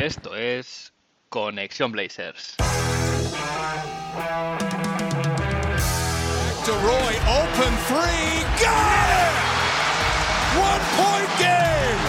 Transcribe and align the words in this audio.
Esto 0.00 0.34
es 0.34 0.94
Conexión 1.28 1.92
Blazers. 1.92 2.56
To 2.56 2.64
Roy, 6.72 7.14
open 7.28 7.76
three, 7.84 8.40
got 8.62 9.10
it! 9.10 9.34
One 10.56 10.80
point 10.96 11.30
game! 11.38 12.00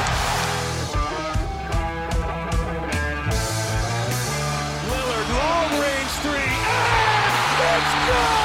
Lillard, 4.89 5.29
long 5.35 5.71
range 5.81 6.13
three, 6.23 6.47
and 6.47 7.77
it's 7.77 7.93
good! 8.07 8.40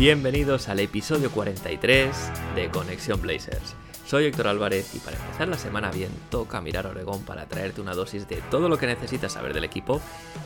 Bienvenidos 0.00 0.70
al 0.70 0.80
episodio 0.80 1.30
43 1.30 2.16
de 2.54 2.70
Conexión 2.70 3.20
Blazers. 3.20 3.74
Soy 4.06 4.24
Héctor 4.24 4.46
Álvarez 4.46 4.94
y 4.94 4.98
para 4.98 5.18
empezar 5.18 5.46
la 5.48 5.58
semana 5.58 5.90
bien 5.90 6.08
toca 6.30 6.62
mirar 6.62 6.86
a 6.86 6.88
Oregón 6.88 7.22
para 7.26 7.44
traerte 7.44 7.82
una 7.82 7.92
dosis 7.92 8.26
de 8.26 8.36
todo 8.50 8.70
lo 8.70 8.78
que 8.78 8.86
necesitas 8.86 9.34
saber 9.34 9.52
del 9.52 9.64
equipo 9.64 10.00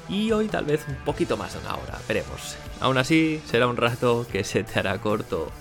y 0.09 0.33
hoy 0.33 0.49
tal 0.49 0.65
vez 0.65 0.85
un 0.89 0.97
poquito 1.05 1.37
más 1.37 1.53
de 1.53 1.61
una 1.61 1.77
hora, 1.77 2.01
veremos. 2.09 2.57
Aún 2.81 2.99
así, 2.99 3.41
será 3.47 3.69
un 3.69 3.77
rato 3.77 4.27
que 4.33 4.43
se 4.43 4.65
te 4.65 4.81
hará 4.81 5.01
corto. 5.01 5.53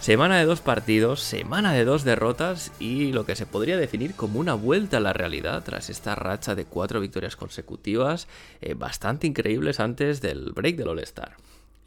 Semana 0.00 0.38
de 0.38 0.46
dos 0.46 0.62
partidos, 0.62 1.20
semana 1.20 1.74
de 1.74 1.84
dos 1.84 2.04
derrotas 2.04 2.72
y 2.80 3.12
lo 3.12 3.26
que 3.26 3.36
se 3.36 3.44
podría 3.44 3.76
definir 3.76 4.14
como 4.14 4.40
una 4.40 4.54
vuelta 4.54 4.96
a 4.96 5.00
la 5.00 5.12
realidad 5.12 5.62
tras 5.64 5.90
esta 5.90 6.14
racha 6.14 6.54
de 6.54 6.64
cuatro 6.64 6.98
victorias 6.98 7.36
consecutivas 7.36 8.26
eh, 8.62 8.72
bastante 8.72 9.26
increíbles 9.26 9.80
antes 9.80 10.22
del 10.22 10.52
break 10.52 10.76
del 10.76 10.88
All-Star. 10.88 11.36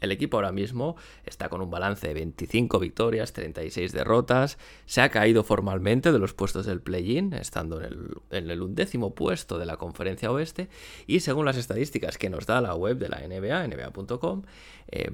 El 0.04 0.12
equipo 0.12 0.36
ahora 0.36 0.52
mismo 0.52 0.96
está 1.24 1.48
con 1.48 1.60
un 1.62 1.70
balance 1.70 2.06
de 2.06 2.14
25 2.14 2.78
victorias, 2.78 3.32
36 3.32 3.92
derrotas, 3.92 4.58
se 4.86 5.00
ha 5.00 5.08
caído 5.08 5.42
formalmente 5.42 6.12
de 6.12 6.18
los 6.18 6.34
puestos 6.34 6.66
del 6.66 6.80
play-in, 6.80 7.32
estando 7.32 7.82
en 7.82 8.14
el, 8.30 8.62
undécimo 8.62 9.14
puesto 9.14 9.58
de 9.58 9.66
la 9.66 9.78
conferencia 9.78 10.30
oeste, 10.30 10.68
y 11.06 11.20
según 11.20 11.46
las 11.46 11.56
estadísticas 11.56 12.18
que 12.18 12.30
nos 12.30 12.46
da 12.46 12.60
la 12.60 12.74
web 12.74 12.98
de 12.98 13.08
la 13.08 13.18
NBA, 13.26 13.66
nba.com, 13.66 14.42
eh, 14.88 15.10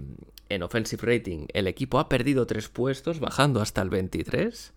en 0.49 0.63
offensive 0.65 1.03
rating 1.07 1.47
el 1.53 1.69
equipo 1.69 2.01
ha 2.01 2.09
perdido 2.09 2.47
tres 2.47 2.69
puestos, 2.69 3.21
bajando 3.21 3.61
hasta 3.61 3.83
el 3.83 3.91
23. 3.91 4.75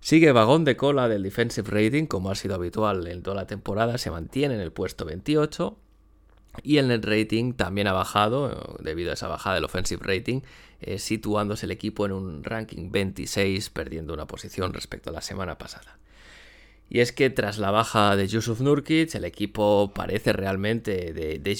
Sigue 0.00 0.32
vagón 0.32 0.64
de 0.64 0.76
cola 0.76 1.08
del 1.08 1.22
defensive 1.22 1.70
rating, 1.70 2.04
como 2.04 2.30
ha 2.30 2.34
sido 2.34 2.54
habitual 2.54 3.06
en 3.06 3.22
toda 3.22 3.36
la 3.36 3.46
temporada, 3.46 3.96
se 3.96 4.10
mantiene 4.10 4.54
en 4.54 4.60
el 4.60 4.72
puesto 4.72 5.06
28. 5.06 5.76
Y 6.62 6.78
el 6.78 6.88
net 6.88 7.04
rating 7.04 7.52
también 7.52 7.86
ha 7.86 7.92
bajado 7.92 8.76
debido 8.80 9.10
a 9.10 9.14
esa 9.14 9.28
bajada 9.28 9.56
del 9.56 9.64
offensive 9.64 10.02
rating, 10.04 10.40
eh, 10.80 10.98
situándose 10.98 11.66
el 11.66 11.72
equipo 11.72 12.06
en 12.06 12.12
un 12.12 12.44
ranking 12.44 12.90
26, 12.90 13.70
perdiendo 13.70 14.14
una 14.14 14.26
posición 14.26 14.72
respecto 14.72 15.10
a 15.10 15.12
la 15.12 15.20
semana 15.20 15.58
pasada. 15.58 15.98
Y 16.90 17.00
es 17.00 17.12
que 17.12 17.30
tras 17.30 17.58
la 17.58 17.70
baja 17.70 18.16
de 18.16 18.28
Yusuf 18.28 18.60
Nurkic, 18.60 19.14
el 19.14 19.24
equipo 19.24 19.92
parece 19.94 20.32
realmente 20.32 21.12
de, 21.12 21.38
de 21.38 21.52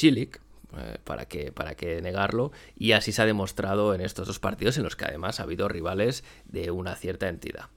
eh, 0.77 0.99
para, 1.05 1.27
que, 1.27 1.53
para 1.53 1.75
que 1.75 2.01
negarlo, 2.03 2.53
y 2.77 2.93
así 2.93 3.13
se 3.13 3.23
ha 3.23 3.27
demostrado 3.27 3.95
en 3.95 4.01
estos 4.01 4.27
dos 4.27 4.39
partidos 4.39 4.77
en 4.79 4.85
los 4.85 4.97
que 4.97 5.05
además 5.05 5.41
ha 5.41 5.45
habido 5.45 5.69
rivales 5.69 6.25
de 6.47 6.71
una 6.71 6.95
cierta 6.95 7.29
entidad. 7.29 7.69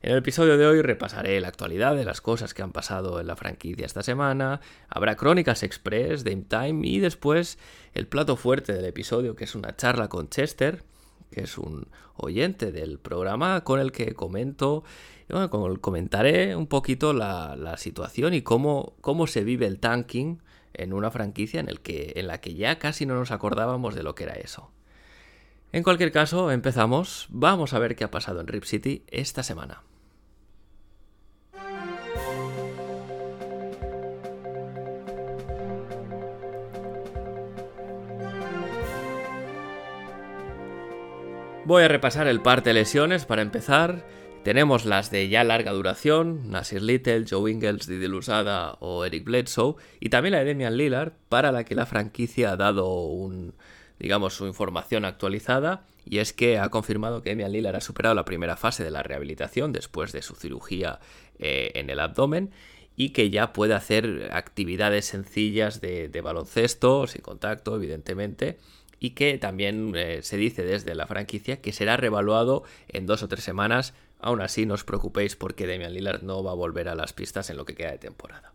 En 0.00 0.12
el 0.12 0.18
episodio 0.18 0.56
de 0.56 0.66
hoy 0.66 0.80
repasaré 0.80 1.40
la 1.40 1.48
actualidad 1.48 1.96
de 1.96 2.04
las 2.04 2.20
cosas 2.20 2.54
que 2.54 2.62
han 2.62 2.70
pasado 2.70 3.18
en 3.20 3.26
la 3.26 3.34
franquicia 3.34 3.84
esta 3.84 4.04
semana, 4.04 4.60
habrá 4.88 5.16
crónicas 5.16 5.64
express, 5.64 6.22
Dame 6.22 6.44
Time 6.48 6.86
y 6.86 7.00
después 7.00 7.58
el 7.94 8.06
plato 8.06 8.36
fuerte 8.36 8.72
del 8.72 8.84
episodio 8.84 9.34
que 9.34 9.42
es 9.42 9.56
una 9.56 9.74
charla 9.74 10.08
con 10.08 10.28
Chester, 10.28 10.84
que 11.32 11.42
es 11.42 11.58
un 11.58 11.88
oyente 12.14 12.70
del 12.70 13.00
programa 13.00 13.64
con 13.64 13.80
el 13.80 13.90
que 13.90 14.14
comento, 14.14 14.84
bueno, 15.28 15.50
comentaré 15.80 16.54
un 16.54 16.68
poquito 16.68 17.12
la, 17.12 17.56
la 17.56 17.76
situación 17.76 18.34
y 18.34 18.42
cómo, 18.42 18.94
cómo 19.00 19.26
se 19.26 19.42
vive 19.42 19.66
el 19.66 19.80
tanking 19.80 20.40
en 20.74 20.92
una 20.92 21.10
franquicia 21.10 21.58
en, 21.58 21.68
el 21.68 21.80
que, 21.80 22.12
en 22.14 22.28
la 22.28 22.40
que 22.40 22.54
ya 22.54 22.78
casi 22.78 23.04
no 23.04 23.14
nos 23.14 23.32
acordábamos 23.32 23.96
de 23.96 24.04
lo 24.04 24.14
que 24.14 24.24
era 24.24 24.34
eso. 24.34 24.70
En 25.72 25.82
cualquier 25.82 26.12
caso, 26.12 26.50
empezamos. 26.50 27.26
Vamos 27.30 27.74
a 27.74 27.78
ver 27.78 27.94
qué 27.96 28.04
ha 28.04 28.10
pasado 28.10 28.40
en 28.40 28.46
Rip 28.46 28.64
City 28.64 29.02
esta 29.08 29.42
semana. 29.42 29.82
Voy 41.68 41.82
a 41.82 41.88
repasar 41.88 42.26
el 42.28 42.40
parte 42.40 42.70
de 42.70 42.74
lesiones 42.74 43.26
para 43.26 43.42
empezar. 43.42 44.02
Tenemos 44.42 44.86
las 44.86 45.10
de 45.10 45.28
ya 45.28 45.44
larga 45.44 45.70
duración, 45.72 46.50
Nasir 46.50 46.80
Little, 46.80 47.26
Joe 47.28 47.50
Ingles, 47.50 47.86
Didi 47.86 48.08
Lusada 48.08 48.78
o 48.80 49.04
Eric 49.04 49.24
Bledsoe, 49.24 49.74
y 50.00 50.08
también 50.08 50.32
la 50.32 50.38
de 50.38 50.46
Demian 50.46 50.78
Lillard, 50.78 51.12
para 51.28 51.52
la 51.52 51.64
que 51.64 51.74
la 51.74 51.84
franquicia 51.84 52.52
ha 52.52 52.56
dado 52.56 52.90
un, 53.04 53.52
digamos, 53.98 54.32
su 54.32 54.46
información 54.46 55.04
actualizada, 55.04 55.84
y 56.06 56.20
es 56.20 56.32
que 56.32 56.58
ha 56.58 56.70
confirmado 56.70 57.20
que 57.20 57.28
Demian 57.28 57.52
Lillard 57.52 57.76
ha 57.76 57.82
superado 57.82 58.14
la 58.14 58.24
primera 58.24 58.56
fase 58.56 58.82
de 58.82 58.90
la 58.90 59.02
rehabilitación 59.02 59.70
después 59.74 60.12
de 60.12 60.22
su 60.22 60.36
cirugía 60.36 61.00
eh, 61.38 61.72
en 61.74 61.90
el 61.90 62.00
abdomen, 62.00 62.50
y 62.96 63.10
que 63.10 63.28
ya 63.28 63.52
puede 63.52 63.74
hacer 63.74 64.30
actividades 64.32 65.04
sencillas 65.04 65.82
de 65.82 66.20
baloncesto, 66.24 67.06
sin 67.06 67.20
contacto, 67.20 67.76
evidentemente, 67.76 68.56
y 69.00 69.10
que 69.10 69.38
también 69.38 69.92
eh, 69.96 70.20
se 70.22 70.36
dice 70.36 70.64
desde 70.64 70.94
la 70.94 71.06
franquicia 71.06 71.60
que 71.60 71.72
será 71.72 71.96
revaluado 71.96 72.64
en 72.88 73.06
dos 73.06 73.22
o 73.22 73.28
tres 73.28 73.44
semanas. 73.44 73.94
Aún 74.20 74.40
así, 74.40 74.66
no 74.66 74.74
os 74.74 74.84
preocupéis 74.84 75.36
porque 75.36 75.66
Damian 75.66 75.92
Lillard 75.92 76.22
no 76.22 76.42
va 76.42 76.52
a 76.52 76.54
volver 76.54 76.88
a 76.88 76.94
las 76.94 77.12
pistas 77.12 77.50
en 77.50 77.56
lo 77.56 77.64
que 77.64 77.74
queda 77.74 77.92
de 77.92 77.98
temporada. 77.98 78.52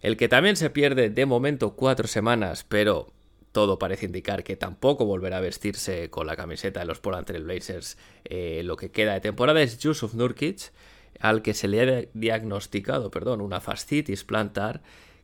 El 0.00 0.16
que 0.18 0.28
también 0.28 0.56
se 0.56 0.68
pierde 0.68 1.08
de 1.08 1.26
momento 1.26 1.76
cuatro 1.76 2.06
semanas, 2.06 2.64
pero 2.68 3.10
todo 3.52 3.78
parece 3.78 4.04
indicar 4.06 4.44
que 4.44 4.56
tampoco 4.56 5.06
volverá 5.06 5.38
a 5.38 5.40
vestirse 5.40 6.10
con 6.10 6.26
la 6.26 6.36
camiseta 6.36 6.80
de 6.80 6.86
los 6.86 7.00
Portland 7.00 7.26
Trail 7.26 7.44
Blazers 7.44 7.96
eh, 8.24 8.62
lo 8.64 8.76
que 8.76 8.90
queda 8.90 9.14
de 9.14 9.20
temporada 9.20 9.62
es 9.62 9.78
Yusuf 9.78 10.12
Nurkic, 10.12 10.72
al 11.20 11.40
que 11.40 11.54
se 11.54 11.68
le 11.68 11.80
ha 11.80 12.04
diagnosticado 12.12 13.10
perdón, 13.10 13.40
una 13.40 13.60
fascitis 13.60 14.24
plantar 14.24 14.82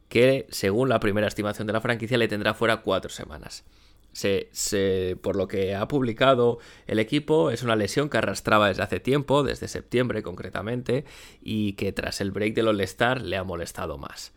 que, 0.09 0.47
según 0.51 0.89
la 0.89 1.01
primera 1.01 1.27
estimación 1.27 1.67
de 1.67 1.73
la 1.73 1.81
franquicia, 1.81 2.19
le 2.19 2.29
tendrá 2.29 2.55
fuera 2.55 2.79
cuatro 2.79 3.11
semanas. 3.11 3.65
Se, 4.13 5.17
por 5.23 5.37
lo 5.37 5.47
que 5.49 5.75
ha 5.75 5.87
publicado 5.87 6.59
el 6.87 6.99
equipo, 6.99 7.51
es 7.51 7.63
una 7.63 7.77
lesión 7.77 8.09
que 8.09 8.19
arrastraba 8.19 8.69
desde 8.69 8.83
hace 8.83 9.01
tiempo, 9.01 9.43
desde 9.43 9.69
septiembre 9.69 10.23
concretamente, 10.23 11.05
y 11.43 11.75
que 11.75 11.93
tras 11.93 12.21
el 12.21 12.31
break 12.33 12.55
del 12.55 12.69
All-Star 12.69 13.23
le 13.23 13.37
ha 13.37 13.45
molestado 13.45 13.99
más. 13.99 14.33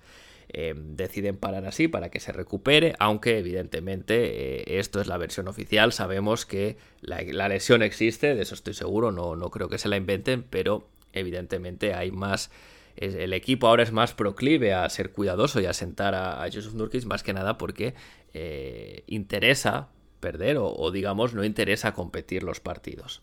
Eh, 0.50 0.76
deciden 0.76 1.38
parar 1.38 1.66
así 1.66 1.88
para 1.88 2.10
que 2.10 2.20
se 2.20 2.32
recupere, 2.32 2.94
aunque 3.00 3.40
evidentemente 3.40 4.62
eh, 4.62 4.80
esto 4.80 5.02
es 5.02 5.08
la 5.08 5.18
versión 5.18 5.48
oficial, 5.48 5.92
sabemos 5.94 6.46
que 6.46 6.78
la, 7.02 7.24
la, 7.24 7.50
lesión 7.50 7.82
existe, 7.82 8.36
de 8.36 8.44
eso 8.44 8.54
estoy 8.54 8.76
seguro, 8.76 9.12
no, 9.12 9.36
no 9.36 9.50
creo 9.50 9.68
que 9.68 9.80
se 9.80 9.88
la 9.88 9.98
inventen, 9.98 10.44
pero 10.44 10.88
evidentemente 11.14 11.96
hay 11.96 12.12
más 12.12 12.52
el 12.96 13.34
equipo 13.34 13.68
ahora 13.68 13.84
es 13.84 13.92
más 13.92 14.14
proclive 14.14 14.74
a 14.74 14.88
ser 14.90 15.12
cuidadoso 15.12 15.60
y 15.60 15.66
a 15.66 15.74
sentar 15.74 16.14
a, 16.16 16.48
Yusuf 16.48 16.74
Nurkic 16.74 17.06
más 17.06 17.24
que 17.24 17.34
nada 17.34 17.58
porque 17.58 17.96
eh, 18.34 19.04
interesa 19.08 19.90
perder 20.20 20.58
o, 20.60 20.92
digamos 20.92 21.34
no 21.34 21.44
interesa 21.44 21.94
competir 21.94 22.44
los 22.44 22.60
partidos. 22.60 23.22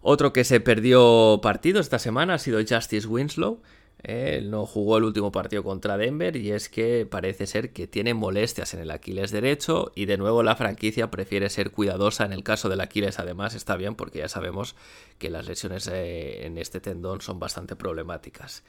Otro 0.00 0.32
que 0.32 0.44
se 0.44 0.60
perdió 0.60 1.40
partido 1.42 1.80
esta 1.80 1.98
semana 1.98 2.34
ha 2.34 2.38
sido 2.38 2.60
Justice 2.66 3.06
Winslow. 3.06 3.60
Él 4.02 4.50
no 4.50 4.64
jugó 4.64 4.98
el 4.98 5.04
último 5.04 5.32
partido 5.32 5.64
contra 5.64 5.96
Denver 5.96 6.36
y 6.36 6.52
es 6.52 6.68
que 6.68 7.04
parece 7.04 7.46
ser 7.46 7.72
que 7.72 7.88
tiene 7.88 8.14
molestias 8.14 8.72
en 8.74 8.80
el 8.80 8.92
Aquiles 8.92 9.32
derecho 9.32 9.90
y 9.94 10.06
de 10.06 10.16
nuevo 10.16 10.44
la 10.44 10.54
franquicia 10.54 11.10
prefiere 11.10 11.50
ser 11.50 11.72
cuidadosa 11.72 12.24
en 12.24 12.32
el 12.32 12.44
caso 12.44 12.68
del 12.68 12.80
Aquiles. 12.80 13.18
Además 13.18 13.54
está 13.54 13.76
bien 13.76 13.96
porque 13.96 14.20
ya 14.20 14.28
sabemos 14.28 14.76
que 15.18 15.30
las 15.30 15.48
lesiones 15.48 15.88
en 15.88 16.58
este 16.58 16.80
tendón 16.80 17.20
son 17.20 17.40
bastante 17.40 17.74
problemáticas. 17.74 18.62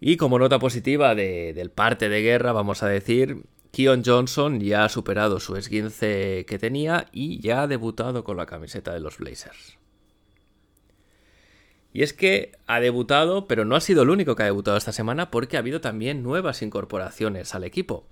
Y 0.00 0.16
como 0.16 0.38
nota 0.38 0.60
positiva 0.60 1.16
de, 1.16 1.52
del 1.52 1.70
parte 1.70 2.08
de 2.08 2.22
guerra 2.22 2.52
vamos 2.52 2.84
a 2.84 2.88
decir 2.88 3.42
Keon 3.72 4.02
Johnson 4.04 4.60
ya 4.60 4.84
ha 4.84 4.88
superado 4.88 5.40
su 5.40 5.56
esguince 5.56 6.46
que 6.48 6.58
tenía 6.58 7.08
y 7.10 7.40
ya 7.40 7.62
ha 7.62 7.66
debutado 7.66 8.22
con 8.22 8.36
la 8.36 8.46
camiseta 8.46 8.92
de 8.92 9.00
los 9.00 9.18
Blazers. 9.18 9.77
Y 11.92 12.02
es 12.02 12.12
que 12.12 12.52
ha 12.66 12.80
debutado, 12.80 13.46
pero 13.46 13.64
no 13.64 13.74
ha 13.74 13.80
sido 13.80 14.02
el 14.02 14.10
único 14.10 14.36
que 14.36 14.42
ha 14.42 14.46
debutado 14.46 14.76
esta 14.76 14.92
semana 14.92 15.30
porque 15.30 15.56
ha 15.56 15.60
habido 15.60 15.80
también 15.80 16.22
nuevas 16.22 16.62
incorporaciones 16.62 17.54
al 17.54 17.64
equipo. 17.64 18.06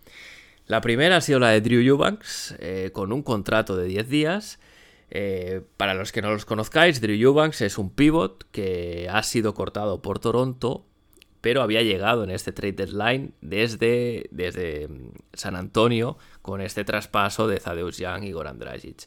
La 0.67 0.81
primera 0.81 1.19
ha 1.19 1.21
sido 1.21 1.39
la 1.39 1.51
de 1.51 1.61
Drew 1.61 1.81
Eubanks, 1.81 2.57
eh, 2.59 2.91
con 2.93 3.13
un 3.13 3.23
contrato 3.23 3.77
de 3.77 3.87
10 3.87 4.09
días. 4.09 4.59
Eh, 5.11 5.63
para 5.77 5.95
los 5.95 6.11
que 6.11 6.23
no 6.23 6.31
los 6.31 6.45
conozcáis, 6.45 7.01
Drew 7.01 7.15
Eubanks 7.15 7.61
es 7.61 7.79
un 7.79 7.91
pivot 7.91 8.45
que 8.51 9.09
ha 9.11 9.23
sido 9.23 9.55
cortado 9.55 10.03
por 10.03 10.19
Toronto, 10.19 10.85
pero 11.41 11.63
había 11.63 11.83
llegado 11.83 12.25
en 12.25 12.31
este 12.31 12.51
trade 12.51 12.73
deadline 12.73 13.35
desde, 13.41 14.27
desde 14.33 14.89
San 15.33 15.55
Antonio 15.55 16.19
con 16.43 16.61
este 16.61 16.85
traspaso 16.85 17.47
de 17.47 17.61
Thaddeus 17.61 17.99
Young 17.99 18.25
y 18.25 18.33
Goran 18.33 18.59
Dragic. 18.59 19.07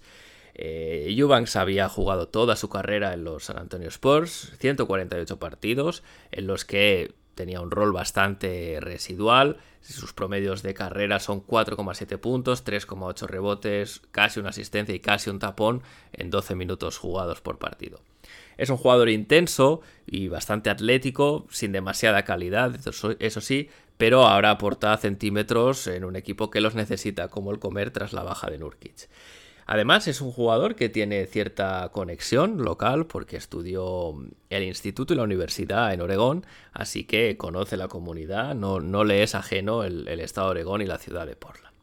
Eh, 0.62 1.16
había 1.56 1.88
jugado 1.88 2.28
toda 2.28 2.58
su 2.58 2.68
carrera 2.68 3.14
en 3.14 3.24
los 3.24 3.46
San 3.46 3.58
Antonio 3.58 3.88
Spurs, 3.88 4.52
148 4.60 5.40
partidos, 5.40 6.04
en 6.32 6.48
los 6.48 6.66
que 6.66 7.14
tenía 7.34 7.62
un 7.62 7.72
rol 7.72 7.94
bastante 7.94 8.80
residual. 8.82 9.58
Sus 9.80 10.12
promedios 10.12 10.62
de 10.62 10.74
carrera 10.74 11.22
son 11.22 11.42
4,7 11.46 12.18
puntos, 12.18 12.66
3,8 12.66 13.26
rebotes, 13.28 14.02
casi 14.12 14.42
una 14.42 14.50
asistencia 14.50 14.94
y 14.94 15.00
casi 15.00 15.30
un 15.30 15.40
tapón 15.40 15.82
en 16.12 16.30
12 16.30 16.56
minutos 16.56 16.98
jugados 16.98 17.40
por 17.40 17.58
partido. 17.58 18.02
Es 18.58 18.70
un 18.70 18.76
jugador 18.76 19.08
intenso 19.08 19.80
y 20.06 20.28
bastante 20.28 20.70
atlético, 20.70 21.48
sin 21.50 21.72
demasiada 21.72 22.26
calidad, 22.26 22.78
eso 23.20 23.42
sí, 23.42 23.70
pero 23.96 24.28
ahora 24.28 24.52
aporta 24.52 24.98
centímetros 24.98 25.88
en 25.88 26.04
un 26.04 26.18
equipo 26.18 26.50
que 26.50 26.60
los 26.60 26.76
necesita, 26.76 27.30
como 27.30 27.52
el 27.52 27.60
comer 27.60 27.92
tras 27.92 28.12
la 28.12 28.24
baja 28.24 28.50
de 28.50 28.58
Nurkic. 28.58 29.08
Además, 29.72 30.08
es 30.08 30.20
un 30.20 30.32
jugador 30.32 30.74
que 30.74 30.90
tiene 30.90 31.28
cierta 31.28 31.90
conexión 31.92 32.58
local 32.64 33.06
porque 33.06 33.38
estudió 33.38 34.16
el 34.50 34.64
instituto 34.64 35.14
y 35.14 35.18
la 35.18 35.22
universidad 35.22 35.94
en 35.94 36.02
Oregón, 36.02 36.44
así 36.74 37.04
que 37.04 37.38
conoce 37.38 37.78
la 37.78 37.88
comunidad, 37.88 38.56
no, 38.56 38.80
le 39.04 39.22
es 39.22 39.36
ajeno 39.36 39.84
el, 39.84 40.08
estado 40.22 40.48
de 40.48 40.52
Oregón 40.54 40.82
y 40.82 40.88
la 40.88 40.98
ciudad 40.98 41.28
de 41.28 41.36
Portland. 41.36 41.76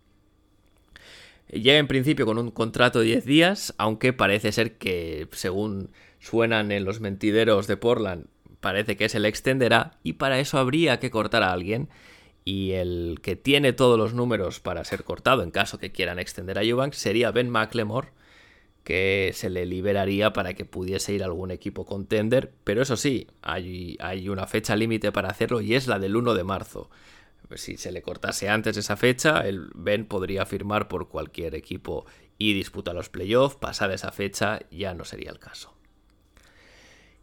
Llega 1.49 1.79
en 1.79 1.87
principio 1.87 2.27
con 2.27 2.39
un 2.39 2.51
contrato 2.51 2.99
de 2.99 3.05
10 3.05 3.25
días, 3.25 3.73
aunque 3.79 4.13
parece 4.13 4.51
ser 4.51 4.79
que, 4.79 5.29
según 5.31 5.93
suenan 6.19 6.73
en 6.73 6.85
los 6.85 6.99
mentideros 6.99 7.69
de 7.69 7.77
Portland, 7.77 8.27
parece 8.59 8.97
que 8.97 9.09
se 9.09 9.21
le 9.21 9.29
extenderá 9.29 9.93
y 10.03 10.15
para 10.15 10.41
eso 10.41 10.59
habría 10.59 10.99
que 10.99 11.13
cortar 11.13 11.45
a 11.45 11.53
alguien 11.53 11.89
y 12.47 12.73
el 12.75 13.19
que 13.23 13.35
tiene 13.35 13.73
todos 13.73 13.99
los 13.99 14.15
números 14.15 14.61
para 14.61 14.85
ser 14.85 15.03
cortado 15.03 15.43
en 15.43 15.51
caso 15.51 15.79
que 15.79 15.91
quieran 15.91 16.21
extender 16.21 16.59
a 16.59 16.63
Eubanks 16.63 16.97
sería 16.97 17.33
Ben 17.33 17.51
McLemore, 17.51 18.11
que 18.85 19.33
se 19.35 19.51
le 19.51 19.67
liberaría 19.67 20.33
para 20.33 20.55
que 20.55 20.65
pudiese 20.65 21.13
ir 21.13 21.25
a 21.25 21.27
algún 21.27 21.51
equipo 21.51 21.85
contender, 21.85 22.53
pero 22.63 22.83
eso 22.83 22.97
sí, 22.97 23.27
hay, 23.43 24.29
una 24.29 24.47
fecha 24.47 24.77
límite 24.77 25.11
para 25.11 25.29
hacerlo 25.29 25.61
y 25.61 25.75
es 25.75 25.89
la 25.89 25.99
del 25.99 26.15
1 26.15 26.35
de 26.35 26.45
marzo. 26.45 26.89
Si 27.57 27.77
se 27.77 27.91
le 27.91 28.01
cortase 28.01 28.49
antes 28.49 28.77
esa 28.77 28.97
fecha, 28.97 29.41
el 29.41 29.71
Ben 29.75 30.07
podría 30.07 30.47
firmar 30.47 30.87
por 30.87 31.09
cualquier 31.09 31.57
equipo 31.57 32.07
y 32.39 32.55
disputar 32.55 32.95
los 32.95 33.09
playoffs, 33.09 33.57
pasada 33.57 33.95
esa 33.95 34.13
fecha 34.13 34.61
ya 34.71 34.95
no 34.95 35.05
sería 35.05 35.33
el 35.33 35.41
caso. 35.41 35.76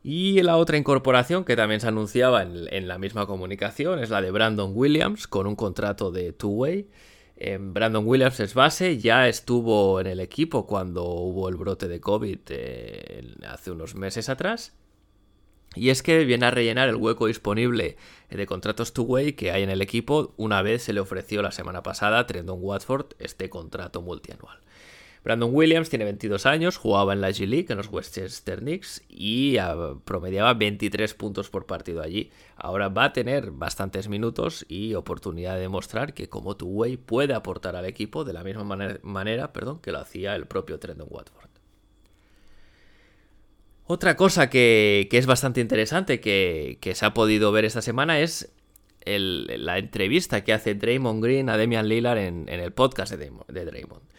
Y 0.03 0.41
la 0.41 0.57
otra 0.57 0.77
incorporación 0.77 1.45
que 1.45 1.55
también 1.55 1.79
se 1.79 1.88
anunciaba 1.88 2.44
en, 2.44 2.88
la 2.89 2.97
misma 2.97 3.25
comunicación 3.25 4.00
es 4.00 4.09
la 4.09 4.21
de 4.21 4.31
Brandon 4.31 4.71
Williams 4.75 5.27
con 5.27 5.47
un 5.47 5.55
contrato 5.55 6.11
de 6.11 6.33
two-way. 6.33 6.89
Eh, 7.38 7.57
Brandon 7.59 8.05
Williams 8.05 8.41
es 8.41 8.53
base, 8.53 8.97
ya 8.97 9.29
estuvo 9.29 10.01
en 10.01 10.07
el 10.07 10.19
equipo 10.19 10.67
cuando 10.67 11.05
hubo 11.05 11.47
el 11.47 11.55
brote 11.55 11.88
de 11.88 12.01
COVID 12.01 12.39
eh, 12.50 13.33
hace 13.47 13.71
unos 13.71 13.95
meses 13.95 14.27
atrás. 14.27 14.75
Y 15.73 15.89
es 15.89 16.03
que 16.03 16.25
viene 16.25 16.45
a 16.47 16.51
rellenar 16.51 16.89
el 16.89 16.97
hueco 16.97 17.27
disponible 17.27 17.95
de 18.29 18.45
contratos 18.45 18.94
two-way 18.94 19.33
que 19.33 19.51
hay 19.51 19.63
en 19.63 19.69
el 19.69 19.81
equipo 19.81 20.33
una 20.35 20.61
vez 20.61 20.83
se 20.83 20.94
le 20.94 21.00
ofreció 21.00 21.41
la 21.41 21.51
semana 21.51 21.81
pasada 21.81 22.19
a 22.19 22.27
Trendon 22.27 22.59
Watford 22.61 23.13
este 23.19 23.50
contrato 23.50 24.01
multianual. 24.01 24.59
Brandon 25.24 25.50
Williams 25.54 25.90
tiene 25.90 26.04
22 26.04 26.46
años, 26.46 26.75
jugaba 26.75 27.14
en 27.14 27.22
la 27.22 27.30
G 27.30 27.48
League 27.48 27.68
en 27.70 27.78
los 27.78 27.88
Westchester 27.88 28.60
Knicks 28.60 29.04
y 29.08 29.58
ah, 29.58 29.96
promediaba 30.04 30.54
23 30.54 31.14
puntos 31.14 31.50
por 31.50 31.66
partido 31.66 32.02
allí. 32.02 32.30
Ahora 32.58 32.90
va 32.90 33.06
a 33.06 33.14
tener 33.14 33.52
bastantes 33.52 34.10
minutos 34.10 34.66
y 34.68 34.96
oportunidad 34.96 35.56
de 35.56 35.62
demostrar 35.62 36.14
que 36.14 36.28
como 36.28 36.58
two-way 36.58 36.98
puede 36.98 37.34
aportar 37.34 37.78
al 37.78 37.86
equipo 37.86 38.25
de 38.25 38.34
la 38.34 38.44
misma 38.44 39.00
manera, 39.02 39.54
perdón, 39.54 39.80
que 39.80 39.94
lo 39.94 40.00
hacía 40.00 40.36
el 40.36 40.46
propio 40.46 40.78
Trendon 40.78 41.08
Watford. 41.10 41.50
Otra 43.86 44.18
cosa 44.18 44.50
que, 44.50 45.08
es 45.10 45.25
bastante 45.25 45.62
interesante 45.62 46.20
que, 46.20 46.92
se 46.96 47.06
ha 47.06 47.14
podido 47.14 47.54
ver 47.54 47.64
esta 47.64 47.81
semana 47.81 48.20
es 48.20 48.52
la 49.06 49.78
entrevista 49.78 50.44
que 50.44 50.54
hace 50.54 50.75
Draymond 50.75 51.24
Green 51.24 51.50
a 51.50 51.58
Damian 51.58 51.88
Lillard 51.88 52.18
en, 52.18 52.50
el 52.50 52.74
podcast 52.74 53.14
de 53.14 53.66
Draymond. 53.66 54.12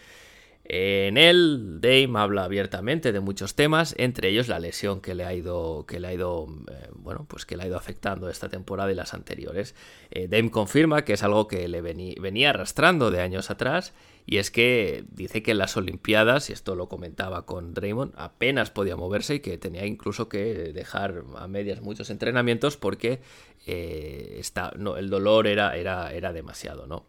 En 0.66 1.18
él, 1.18 1.78
Dame 1.80 2.18
habla 2.18 2.44
abiertamente 2.44 3.12
de 3.12 3.20
muchos 3.20 3.54
temas, 3.54 3.94
entre 3.98 4.30
ellos 4.30 4.48
la 4.48 4.58
lesión 4.58 5.02
que 5.02 5.14
le 5.14 5.24
ha 5.24 5.34
ido, 5.34 5.84
que 5.86 6.00
le 6.00 6.08
ha 6.08 6.14
ido, 6.14 6.46
eh, 6.70 6.88
bueno, 6.94 7.26
pues 7.28 7.44
que 7.44 7.56
le 7.56 7.64
ha 7.64 7.66
ido 7.66 7.76
afectando 7.76 8.30
esta 8.30 8.48
temporada 8.48 8.90
y 8.90 8.94
las 8.94 9.12
anteriores. 9.12 9.74
Eh, 10.10 10.26
Dame 10.26 10.50
confirma 10.50 11.04
que 11.04 11.12
es 11.12 11.22
algo 11.22 11.48
que 11.48 11.68
le 11.68 11.82
venía 11.82 12.50
arrastrando 12.50 13.10
de 13.10 13.20
años 13.20 13.50
atrás 13.50 13.92
y 14.26 14.38
es 14.38 14.50
que 14.50 15.04
dice 15.10 15.42
que 15.42 15.50
en 15.50 15.58
las 15.58 15.76
Olimpiadas, 15.76 16.48
y 16.48 16.54
esto 16.54 16.74
lo 16.76 16.88
comentaba 16.88 17.44
con 17.44 17.74
Draymond, 17.74 18.14
apenas 18.16 18.70
podía 18.70 18.96
moverse 18.96 19.34
y 19.34 19.40
que 19.40 19.58
tenía 19.58 19.84
incluso 19.84 20.30
que 20.30 20.72
dejar 20.72 21.24
a 21.36 21.46
medias 21.46 21.82
muchos 21.82 22.08
entrenamientos 22.08 22.78
porque 22.78 23.20
eh, 23.66 24.40
el 24.96 25.10
dolor 25.10 25.46
era, 25.46 25.76
era, 25.76 26.10
era 26.12 26.32
demasiado, 26.32 26.86
¿no? 26.86 27.04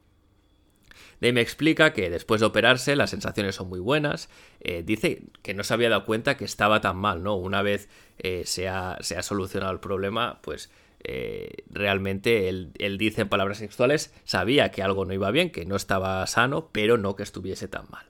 Me 1.34 1.42
explica 1.42 1.94
que 1.94 2.10
después 2.10 2.42
de 2.42 2.48
operarse 2.48 2.96
las 2.96 3.12
sensaciones 3.12 3.56
son 3.56 3.70
muy 3.70 3.80
buenas. 3.80 4.30
Eh, 4.62 4.84
dice 4.86 5.24
que 5.42 5.54
no 5.54 5.64
se 5.64 5.74
había 5.74 5.90
dado 5.90 6.06
cuenta 6.06 6.38
que 6.38 6.46
estaba 6.46 6.82
tan 6.82 6.98
mal, 6.98 7.24
¿no? 7.24 7.36
Una 7.36 7.62
vez 7.62 7.90
eh, 8.20 8.44
se, 8.46 8.68
ha, 8.68 8.98
solucionado 9.22 9.72
el 9.72 9.80
problema, 9.80 10.40
pues 10.42 10.70
eh, 11.04 11.64
realmente 11.70 12.50
él, 12.50 12.98
dice 12.98 13.22
en 13.22 13.30
palabras 13.30 13.60
sexuales, 13.60 14.14
sabía 14.24 14.72
que 14.72 14.84
algo 14.84 15.06
no 15.06 15.14
iba 15.14 15.32
bien, 15.32 15.52
que 15.52 15.66
no 15.66 15.76
estaba 15.76 16.26
sano, 16.28 16.70
pero 16.72 16.98
no 16.98 17.16
que 17.16 17.24
estuviese 17.24 17.68
tan 17.68 17.86
mal. 17.90 18.06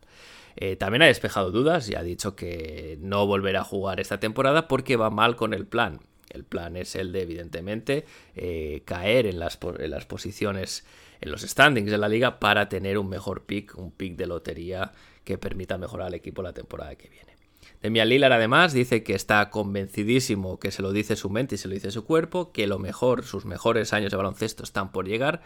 también 0.77 1.01
ha 1.01 1.07
despejado 1.07 1.51
dudas 1.51 1.89
y 1.89 1.95
ha 1.95 2.03
dicho 2.03 2.35
que 2.35 2.97
no 3.01 3.27
volverá 3.27 3.61
a 3.61 3.65
jugar 3.65 3.99
esta 3.99 4.19
temporada 4.19 4.67
porque 4.67 4.95
va 4.95 5.09
mal 5.09 5.35
con 5.35 5.53
el 5.53 5.67
plan. 5.67 5.99
El 6.35 6.43
plan 6.43 6.77
es 6.77 6.95
el 6.95 7.11
de, 7.11 7.21
evidentemente, 7.21 8.05
caer 8.85 9.25
en 9.25 9.39
las, 9.39 9.57
en 9.79 9.91
las 9.91 10.05
posiciones 10.05 10.85
en 11.21 11.31
los 11.31 11.41
standings 11.41 11.91
de 11.91 11.97
la 11.97 12.09
liga 12.09 12.39
para 12.39 12.69
tener 12.69 12.97
un 12.97 13.09
mejor 13.09 13.43
pick, 13.45 13.77
un 13.77 13.91
pick 13.91 14.15
de 14.15 14.27
lotería 14.27 14.91
que 15.23 15.37
permita 15.37 15.77
mejorar 15.77 16.07
al 16.07 16.13
equipo 16.13 16.41
la 16.41 16.53
temporada 16.53 16.95
que 16.95 17.09
viene. 17.09 17.35
Demian 17.81 18.09
Lillard 18.09 18.33
además 18.33 18.73
dice 18.73 19.03
que 19.03 19.13
está 19.13 19.49
convencidísimo 19.49 20.59
que 20.59 20.71
se 20.71 20.81
lo 20.81 20.91
dice 20.91 21.15
su 21.15 21.29
mente 21.29 21.55
y 21.55 21.57
se 21.57 21.67
lo 21.67 21.73
dice 21.73 21.91
su 21.91 22.05
cuerpo, 22.05 22.51
que 22.51 22.67
lo 22.67 22.79
mejor, 22.79 23.23
sus 23.23 23.45
mejores 23.45 23.93
años 23.93 24.11
de 24.11 24.17
baloncesto 24.17 24.63
están 24.63 24.91
por 24.91 25.07
llegar. 25.07 25.41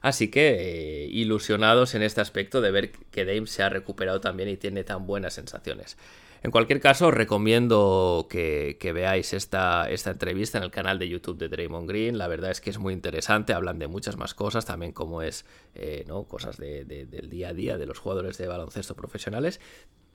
Así 0.00 0.28
que 0.28 1.04
eh, 1.04 1.08
ilusionados 1.10 1.94
en 1.94 2.02
este 2.02 2.20
aspecto 2.20 2.60
de 2.60 2.70
ver 2.70 2.92
que 3.10 3.24
Dame 3.24 3.46
se 3.46 3.62
ha 3.62 3.68
recuperado 3.68 4.20
también 4.20 4.48
y 4.48 4.56
tiene 4.56 4.84
tan 4.84 5.06
buenas 5.06 5.34
sensaciones. 5.34 5.96
En 6.42 6.50
cualquier 6.50 6.80
caso, 6.80 7.08
os 7.08 7.14
recomiendo 7.14 8.26
que, 8.30 8.76
veáis 8.94 9.32
esta, 9.32 9.88
entrevista 9.90 10.58
en 10.58 10.64
el 10.64 10.70
canal 10.70 10.98
de 10.98 11.08
YouTube 11.08 11.38
de 11.38 11.48
Draymond 11.48 11.88
Green. 11.88 12.18
La 12.18 12.28
verdad 12.28 12.50
es 12.50 12.60
que 12.60 12.70
es 12.70 12.78
muy 12.78 12.94
interesante, 12.94 13.52
hablan 13.52 13.78
de 13.78 13.88
muchas 13.88 14.16
más 14.16 14.34
cosas, 14.34 14.64
también 14.64 14.92
como 14.92 15.22
es 15.22 15.44
eh, 15.74 16.04
¿no? 16.06 16.24
cosas 16.24 16.56
del 16.58 17.30
día 17.30 17.48
a 17.48 17.54
día 17.54 17.78
de 17.78 17.86
los 17.86 17.98
jugadores 17.98 18.38
de 18.38 18.46
baloncesto 18.46 18.94
profesionales. 18.94 19.60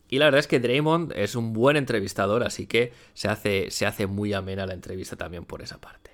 Y 0.09 0.19
la 0.19 0.25
verdad 0.25 0.39
es 0.39 0.47
que 0.47 0.59
Draymond 0.59 1.11
es 1.15 1.35
un 1.35 1.53
buen 1.53 1.75
entrevistador, 1.75 2.43
así 2.43 2.67
que 2.67 2.93
se 3.13 3.27
hace, 3.27 3.71
se 3.71 3.85
hace 3.85 4.07
muy 4.07 4.33
amena 4.33 4.65
la 4.65 4.73
entrevista 4.73 5.15
también 5.15 5.45
por 5.45 5.61
esa 5.61 5.79
parte. 5.79 6.11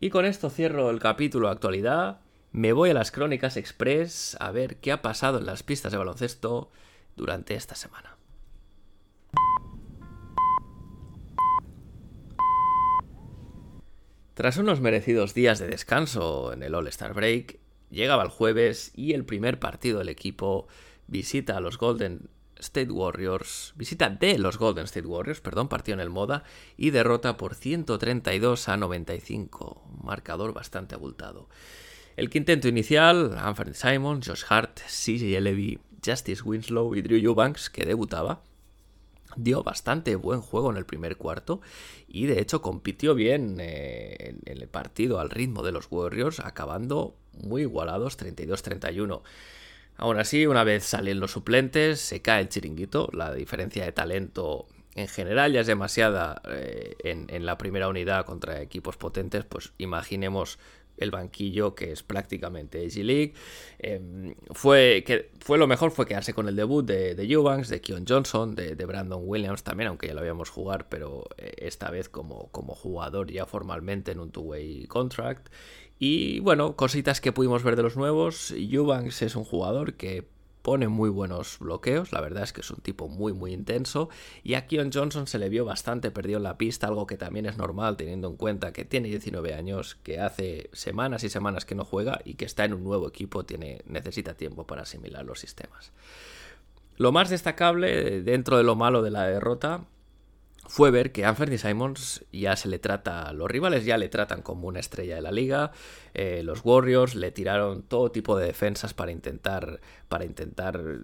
Y 0.00 0.10
con 0.10 0.24
esto 0.24 0.48
cierro 0.50 0.90
el 0.90 1.00
capítulo 1.00 1.48
actualidad. 1.48 2.20
Me 2.52 2.72
voy 2.72 2.90
a 2.90 2.94
las 2.94 3.10
crónicas 3.10 3.56
express 3.56 4.36
a 4.40 4.52
ver 4.52 4.76
qué 4.76 4.92
ha 4.92 5.02
pasado 5.02 5.38
en 5.38 5.46
las 5.46 5.62
pistas 5.62 5.92
de 5.92 5.98
baloncesto 5.98 6.70
durante 7.16 7.54
esta 7.54 7.74
semana. 7.74 8.17
Tras 14.38 14.56
unos 14.56 14.80
merecidos 14.80 15.34
días 15.34 15.58
de 15.58 15.66
descanso 15.66 16.52
en 16.52 16.62
el 16.62 16.76
All-Star 16.76 17.12
Break, 17.12 17.58
llegaba 17.90 18.22
el 18.22 18.28
jueves 18.28 18.92
y 18.94 19.14
el 19.14 19.24
primer 19.24 19.58
partido 19.58 19.98
del 19.98 20.08
equipo 20.08 20.68
visita 21.08 21.56
a 21.56 21.60
los 21.60 21.76
Golden 21.76 22.30
State 22.56 22.92
Warriors, 22.92 23.74
visita 23.74 24.10
de 24.10 24.38
los 24.38 24.56
Golden 24.56 24.84
State 24.84 25.08
Warriors, 25.08 25.40
perdón, 25.40 25.68
partió 25.68 25.92
en 25.92 25.98
el 25.98 26.08
Moda 26.08 26.44
y 26.76 26.90
derrota 26.90 27.36
por 27.36 27.56
132 27.56 28.68
a 28.68 28.76
95, 28.76 29.82
marcador 30.04 30.54
bastante 30.54 30.94
abultado. 30.94 31.48
El 32.16 32.30
quinteto 32.30 32.68
inicial, 32.68 33.36
Anthony 33.36 33.74
Simon, 33.74 34.22
Josh 34.24 34.44
Hart, 34.48 34.78
CJ 34.86 35.40
Levy, 35.40 35.80
Justice 36.06 36.44
Winslow 36.44 36.94
y 36.94 37.02
Drew 37.02 37.18
Eubanks, 37.18 37.70
que 37.70 37.84
debutaba, 37.84 38.44
dio 39.36 39.62
bastante 39.62 40.16
buen 40.16 40.40
juego 40.40 40.70
en 40.70 40.76
el 40.76 40.86
primer 40.86 41.16
cuarto 41.16 41.60
y 42.06 42.26
de 42.26 42.40
hecho 42.40 42.62
compitió 42.62 43.14
bien 43.14 43.58
eh, 43.60 44.36
en 44.44 44.60
el 44.60 44.68
partido 44.68 45.20
al 45.20 45.30
ritmo 45.30 45.62
de 45.62 45.72
los 45.72 45.88
Warriors, 45.90 46.40
acabando 46.40 47.16
muy 47.32 47.62
igualados 47.62 48.18
32-31. 48.18 49.22
Aún 49.96 50.18
así, 50.18 50.46
una 50.46 50.64
vez 50.64 50.84
salen 50.84 51.20
los 51.20 51.32
suplentes, 51.32 52.00
se 52.00 52.22
cae 52.22 52.40
el 52.40 52.48
chiringuito, 52.48 53.10
la 53.12 53.34
diferencia 53.34 53.84
de 53.84 53.92
talento 53.92 54.66
en 54.94 55.08
general 55.08 55.52
ya 55.52 55.60
es 55.60 55.66
demasiada 55.66 56.42
eh, 56.48 56.96
en, 57.04 57.26
en 57.28 57.46
la 57.46 57.58
primera 57.58 57.88
unidad 57.88 58.24
contra 58.24 58.60
equipos 58.60 58.96
potentes, 58.96 59.44
pues 59.44 59.72
imaginemos 59.78 60.58
el 60.98 61.10
banquillo 61.10 61.74
que 61.74 61.92
es 61.92 62.02
prácticamente 62.02 62.86
G 62.86 63.02
League. 63.04 63.34
Em, 63.78 64.34
fue, 64.50 65.04
que, 65.06 65.30
fue 65.40 65.58
lo 65.58 65.66
mejor 65.66 65.90
fue 65.90 66.06
quedarse 66.06 66.34
con 66.34 66.48
el 66.48 66.56
debut 66.56 66.84
de, 66.84 67.14
de 67.14 67.24
Eubanks, 67.24 67.68
de 67.68 67.80
Keon 67.80 68.04
Johnson, 68.08 68.54
de, 68.54 68.74
Brandon 68.88 69.22
Williams 69.22 69.62
también, 69.62 69.88
aunque 69.88 70.08
ya 70.08 70.14
lo 70.14 70.20
habíamos 70.20 70.50
jugar, 70.50 70.88
pero 70.88 71.24
eh, 71.36 71.54
esta 71.58 71.90
vez 71.90 72.08
como, 72.08 72.48
como 72.50 72.74
jugador 72.74 73.30
ya 73.30 73.46
formalmente 73.46 74.12
en 74.12 74.20
un 74.20 74.30
two-way 74.30 74.86
contract. 74.86 75.48
Y 75.98 76.40
bueno, 76.40 76.76
cositas 76.76 77.20
que 77.20 77.32
pudimos 77.32 77.62
ver 77.62 77.76
de 77.76 77.82
los 77.82 77.96
nuevos. 77.96 78.52
Eubanks 78.52 79.22
es 79.22 79.34
un 79.36 79.44
jugador 79.44 79.94
que 79.94 80.28
pone 80.68 80.86
muy 80.86 81.08
buenos 81.08 81.58
bloqueos, 81.60 82.12
la 82.12 82.20
verdad 82.20 82.42
es 82.42 82.52
que 82.52 82.60
es 82.60 82.70
un 82.70 82.82
tipo 82.82 83.08
muy 83.08 83.32
muy 83.32 83.54
intenso 83.54 84.10
y 84.42 84.52
a 84.52 84.66
Keon 84.66 84.90
Johnson 84.92 85.26
se 85.26 85.38
le 85.38 85.48
vio 85.48 85.64
bastante 85.64 86.10
perdido 86.10 86.36
en 86.36 86.42
la 86.42 86.58
pista, 86.58 86.88
algo 86.88 87.06
que 87.06 87.16
también 87.16 87.46
es 87.46 87.56
normal 87.56 87.96
teniendo 87.96 88.28
en 88.28 88.36
cuenta 88.36 88.70
que 88.70 88.84
tiene 88.84 89.08
19 89.08 89.54
años, 89.54 89.94
que 90.02 90.20
hace 90.20 90.68
semanas 90.74 91.24
y 91.24 91.30
semanas 91.30 91.64
que 91.64 91.74
no 91.74 91.86
juega 91.86 92.20
y 92.22 92.34
que 92.34 92.44
está 92.44 92.66
en 92.66 92.74
un 92.74 92.84
nuevo 92.84 93.08
equipo, 93.08 93.46
tiene, 93.46 93.80
necesita 93.86 94.34
tiempo 94.34 94.66
para 94.66 94.82
asimilar 94.82 95.24
los 95.24 95.40
sistemas. 95.40 95.90
Lo 96.98 97.12
más 97.12 97.30
destacable 97.30 98.20
dentro 98.20 98.58
de 98.58 98.64
lo 98.64 98.76
malo 98.76 99.00
de 99.00 99.10
la 99.10 99.22
derrota 99.22 99.86
fue 100.68 100.90
ver 100.90 101.12
que 101.12 101.24
Anthony 101.24 101.56
Simons 101.56 102.24
ya 102.30 102.54
se 102.54 102.68
le 102.68 102.78
trata, 102.78 103.32
los 103.32 103.50
rivales 103.50 103.86
ya 103.86 103.96
le 103.96 104.10
tratan 104.10 104.42
como 104.42 104.68
una 104.68 104.80
estrella 104.80 105.14
de 105.16 105.22
la 105.22 105.32
liga, 105.32 105.72
eh, 106.12 106.42
los 106.44 106.60
Warriors 106.62 107.14
le 107.14 107.32
tiraron 107.32 107.82
todo 107.82 108.12
tipo 108.12 108.36
de 108.36 108.46
defensas 108.46 108.92
para 108.92 109.10
intentar, 109.10 109.80
para 110.08 110.26
intentar 110.26 111.00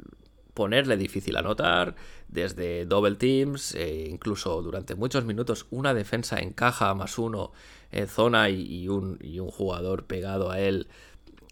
ponerle 0.53 0.99
difícil 0.99 1.37
anotar, 1.37 1.97
desde 2.29 2.85
double 2.85 3.17
teams, 3.17 3.75
e 3.75 4.07
incluso 4.11 4.61
durante 4.61 4.95
muchos 4.95 5.25
minutos 5.25 5.67
una 5.71 5.95
defensa 5.95 6.39
en 6.41 6.53
caja 6.53 6.95
más 6.95 7.19
uno 7.19 7.53
en 7.91 8.07
zona 8.07 8.51
y, 8.51 8.89
un, 8.89 9.19
y 9.23 9.41
un 9.41 9.51
jugador 9.51 10.05
pegado 10.05 10.51
a 10.51 10.61
él 10.61 10.89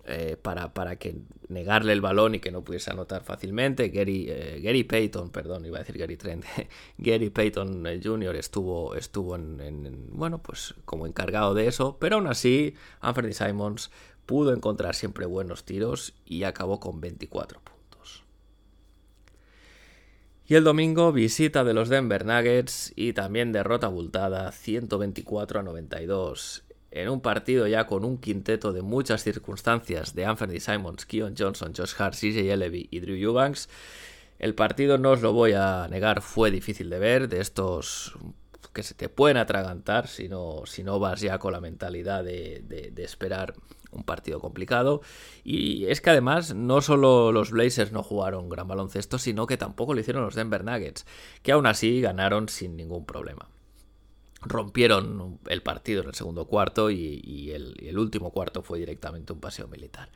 eh, 0.04 0.36
para, 0.40 0.74
para, 0.74 0.96
que 0.96 1.14
negarle 1.48 1.92
el 1.92 2.00
balón 2.00 2.34
y 2.34 2.40
que 2.40 2.50
no 2.50 2.64
pudiese 2.64 2.90
anotar 2.90 3.22
fácilmente. 3.22 3.88
Gary, 3.90 4.26
eh, 4.28 4.60
Gary 4.60 4.82
Payton, 4.82 5.30
perdón, 5.30 5.64
iba 5.64 5.76
a 5.76 5.80
decir 5.80 5.96
Gary 5.96 6.16
Trent, 6.16 6.44
Gary 6.98 7.30
Payton 7.30 7.84
Jr. 8.02 8.34
estuvo, 8.34 8.96
estuvo 8.96 9.36
en, 9.36 10.08
bueno, 10.10 10.42
pues 10.42 10.74
como 10.84 11.06
encargado 11.06 11.54
de 11.54 11.68
eso, 11.68 11.98
pero 12.00 12.16
aún 12.16 12.26
así 12.26 12.74
Anthony 13.00 13.32
Simons 13.32 13.92
pudo 14.26 14.52
encontrar 14.52 14.96
siempre 14.96 15.24
buenos 15.24 15.64
tiros 15.64 16.14
y 16.24 16.42
acabó 16.42 16.80
con 16.80 17.00
24 17.00 17.60
puntos. 17.60 18.24
Y 20.46 20.56
el 20.56 20.64
domingo 20.64 21.12
visita 21.12 21.62
de 21.62 21.74
los 21.74 21.88
Denver 21.88 22.26
Nuggets 22.26 22.92
y 22.96 23.12
también 23.12 23.52
derrota 23.52 23.86
abultada 23.86 24.50
124 24.50 25.60
a 25.60 25.62
92 25.62 26.64
en 26.92 27.08
un 27.08 27.20
partido 27.20 27.66
ya 27.66 27.86
con 27.86 28.04
un 28.04 28.18
quinteto 28.18 28.72
de 28.72 28.82
muchas 28.82 29.24
circunstancias 29.24 30.14
de 30.14 30.26
Anthony 30.26 30.60
Simons, 30.60 31.06
Keon 31.06 31.34
Johnson, 31.36 31.72
Josh 31.76 31.94
Hart, 31.98 32.14
CJ 32.14 32.56
Levy 32.56 32.88
y 32.90 33.00
Drew 33.00 33.16
Eubanks. 33.16 33.68
El 34.38 34.54
partido, 34.54 34.98
no 34.98 35.12
os 35.12 35.22
lo 35.22 35.32
voy 35.32 35.52
a 35.52 35.88
negar, 35.88 36.20
fue 36.20 36.50
difícil 36.50 36.90
de 36.90 36.98
ver, 36.98 37.28
de 37.28 37.40
estos 37.40 38.14
que 38.72 38.82
se 38.82 38.94
te 38.94 39.08
pueden 39.08 39.36
atragantar 39.36 40.08
si 40.08 40.28
no, 40.28 40.62
si 40.64 40.82
no 40.82 40.98
vas 40.98 41.20
ya 41.20 41.38
con 41.38 41.52
la 41.52 41.60
mentalidad 41.60 42.24
de, 42.24 42.62
de 42.92 43.04
esperar 43.04 43.54
un 43.90 44.02
partido 44.04 44.40
complicado. 44.40 45.02
Y 45.44 45.86
es 45.86 46.00
que 46.00 46.10
además 46.10 46.54
no 46.54 46.80
solo 46.80 47.32
los 47.32 47.50
Blazers 47.50 47.92
no 47.92 48.02
jugaron 48.02 48.48
gran 48.48 48.68
baloncesto, 48.68 49.18
sino 49.18 49.46
que 49.46 49.56
tampoco 49.56 49.94
lo 49.94 50.00
hicieron 50.00 50.24
los 50.24 50.34
Denver 50.34 50.64
Nuggets, 50.64 51.06
que 51.42 51.52
aún 51.52 51.66
así 51.66 52.00
ganaron 52.00 52.48
sin 52.48 52.76
ningún 52.76 53.04
problema 53.06 53.51
rompieron 54.42 55.38
el 55.48 55.62
partido 55.62 56.02
en 56.02 56.08
el 56.08 56.14
segundo 56.14 56.46
cuarto 56.46 56.90
y, 56.90 57.50
el, 57.52 57.98
último 57.98 58.32
cuarto 58.32 58.62
fue 58.62 58.78
directamente 58.78 59.32
un 59.32 59.40
paseo 59.40 59.68
militar. 59.68 60.10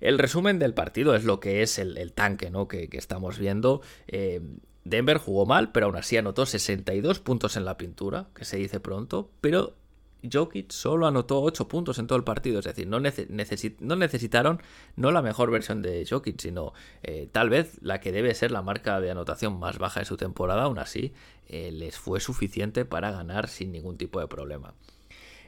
El 0.00 0.18
resumen 0.18 0.58
del 0.58 0.74
partido 0.74 1.14
es 1.14 1.24
lo 1.24 1.40
que 1.40 1.62
es 1.62 1.78
el, 1.78 2.12
tanque 2.12 2.50
¿no? 2.50 2.68
que, 2.68 2.88
estamos 2.92 3.38
viendo. 3.38 3.82
Eh, 4.08 4.40
Denver 4.84 5.18
jugó 5.18 5.46
mal, 5.46 5.72
pero 5.72 5.86
aún 5.86 5.96
así 5.96 6.16
anotó 6.16 6.46
62 6.46 7.18
puntos 7.20 7.56
en 7.56 7.64
la 7.64 7.76
pintura, 7.76 8.28
que 8.34 8.44
se 8.44 8.56
dice 8.56 8.78
pronto, 8.78 9.30
pero 9.40 9.74
Jokic 10.22 10.70
solo 10.70 11.06
anotó 11.06 11.42
8 11.42 11.68
puntos 11.68 11.98
en 11.98 12.06
todo 12.06 12.18
el 12.18 12.24
partido, 12.24 12.58
es 12.58 12.64
decir, 12.64 12.86
no, 12.88 12.98
necesitaron 13.00 14.60
no 14.96 15.10
la 15.10 15.22
mejor 15.22 15.50
versión 15.50 15.82
de 15.82 16.06
Jokic, 16.08 16.40
sino 16.40 16.72
eh, 17.02 17.28
tal 17.30 17.50
vez 17.50 17.78
la 17.82 18.00
que 18.00 18.12
debe 18.12 18.34
ser 18.34 18.50
la 18.50 18.62
marca 18.62 19.00
de 19.00 19.10
anotación 19.10 19.58
más 19.58 19.78
baja 19.78 20.00
de 20.00 20.06
su 20.06 20.16
temporada, 20.16 20.64
aún 20.64 20.78
así 20.78 21.12
eh, 21.48 21.70
les 21.72 21.98
fue 21.98 22.20
suficiente 22.20 22.84
para 22.84 23.10
ganar 23.10 23.48
sin 23.48 23.72
ningún 23.72 23.96
tipo 23.96 24.20
de 24.20 24.28
problema. 24.28 24.74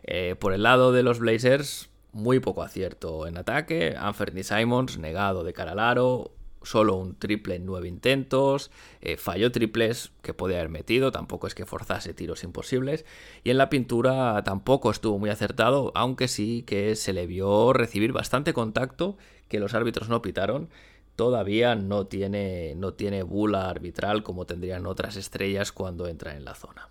Eh, 0.05 0.37
por 0.39 0.53
el 0.53 0.63
lado 0.63 0.93
de 0.93 1.03
los 1.03 1.19
Blazers, 1.19 1.91
muy 2.13 2.41
poco 2.41 2.63
acierto 2.63 3.27
en 3.27 3.37
ataque, 3.37 3.95
Anthony 3.99 4.43
Simons 4.43 4.99
negado 4.99 5.45
de 5.45 5.53
cara 5.53 5.73
al 5.73 5.81
aro, 5.81 6.33
solo 6.69 6.97
un 6.97 7.15
triple 7.15 7.55
en 7.55 7.65
nueve 7.65 7.89
intentos, 7.89 8.71
eh, 9.01 9.17
falló 9.17 9.51
triples 9.51 10.13
que 10.23 10.35
podía 10.35 10.59
haber 10.59 10.69
metido, 10.69 11.11
tampoco 11.11 11.47
es 11.47 11.55
que 11.55 11.65
forzase 11.65 12.13
tiros 12.13 12.45
imposibles, 12.45 13.07
y 13.43 13.51
en 13.51 13.59
la 13.59 13.71
pintura 13.71 14.43
tampoco 14.45 14.91
estuvo 14.91 15.19
muy 15.19 15.31
acertado, 15.31 15.93
aunque 15.95 16.29
sí 16.29 16.65
que 16.67 16.95
se 16.95 17.13
le 17.13 17.27
vio 17.27 17.73
recibir 17.73 18.13
bastante 18.13 18.53
contacto 18.53 19.17
que 19.49 19.61
los 19.61 19.75
árbitros 19.75 20.09
no 20.09 20.21
pitaron. 20.21 20.69
Todavía 21.17 21.75
no 21.75 22.07
tiene, 22.07 22.75
no 22.77 22.95
tiene 22.95 23.23
bula 23.23 23.69
arbitral 23.69 24.23
como 24.23 24.47
tendrían 24.47 24.87
otras 24.87 25.17
estrellas 25.17 25.73
cuando 25.73 26.07
entran 26.07 26.37
en 26.37 26.45
la 26.45 26.55
zona. 26.55 26.91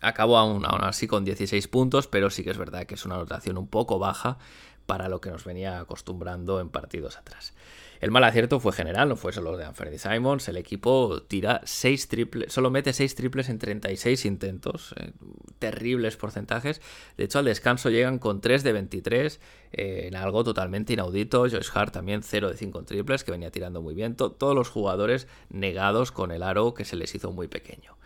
Acabó 0.00 0.36
aún, 0.36 0.64
aún 0.66 0.84
así 0.84 1.08
con 1.08 1.24
16 1.24 1.66
puntos, 1.68 2.06
pero 2.06 2.28
sí 2.28 2.44
que 2.44 2.50
es 2.50 2.58
verdad 2.58 2.84
que 2.84 2.94
es 2.94 3.04
una 3.06 3.14
anotación 3.14 3.56
un 3.56 3.66
poco 3.66 3.98
baja 3.98 4.38
para 4.86 5.08
lo 5.08 5.20
que 5.20 5.30
nos 5.30 5.44
venía 5.44 5.80
acostumbrando 5.80 6.60
en 6.60 6.68
partidos 6.68 7.16
atrás. 7.16 7.54
El 8.02 8.10
mal 8.10 8.24
acierto 8.24 8.58
fue 8.58 8.72
general, 8.72 9.08
no 9.08 9.14
fue 9.14 9.32
solo 9.32 9.56
de 9.56 9.64
Anthony 9.64 9.96
Simons. 9.96 10.48
El 10.48 10.56
equipo 10.56 11.22
tira 11.22 11.60
6 11.62 12.08
triples, 12.08 12.52
solo 12.52 12.68
mete 12.68 12.92
6 12.92 13.14
triples 13.14 13.48
en 13.48 13.60
36 13.60 14.24
intentos. 14.24 14.92
Eh, 14.98 15.12
terribles 15.60 16.16
porcentajes. 16.16 16.80
De 17.16 17.22
hecho, 17.22 17.38
al 17.38 17.44
descanso 17.44 17.90
llegan 17.90 18.18
con 18.18 18.40
3 18.40 18.64
de 18.64 18.72
23, 18.72 19.40
eh, 19.70 20.08
en 20.08 20.16
algo 20.16 20.42
totalmente 20.42 20.94
inaudito. 20.94 21.42
Josh 21.42 21.68
Hart 21.74 21.92
también 21.92 22.24
0 22.24 22.50
de 22.50 22.56
5 22.56 22.82
triples, 22.82 23.22
que 23.22 23.30
venía 23.30 23.52
tirando 23.52 23.82
muy 23.82 23.94
bien. 23.94 24.16
todos 24.16 24.54
los 24.56 24.68
jugadores 24.68 25.28
negados 25.48 26.10
con 26.10 26.32
el 26.32 26.42
aro 26.42 26.74
que 26.74 26.84
se 26.84 26.96
les 26.96 27.14
hizo 27.14 27.30
muy 27.30 27.46
pequeño. 27.46 27.96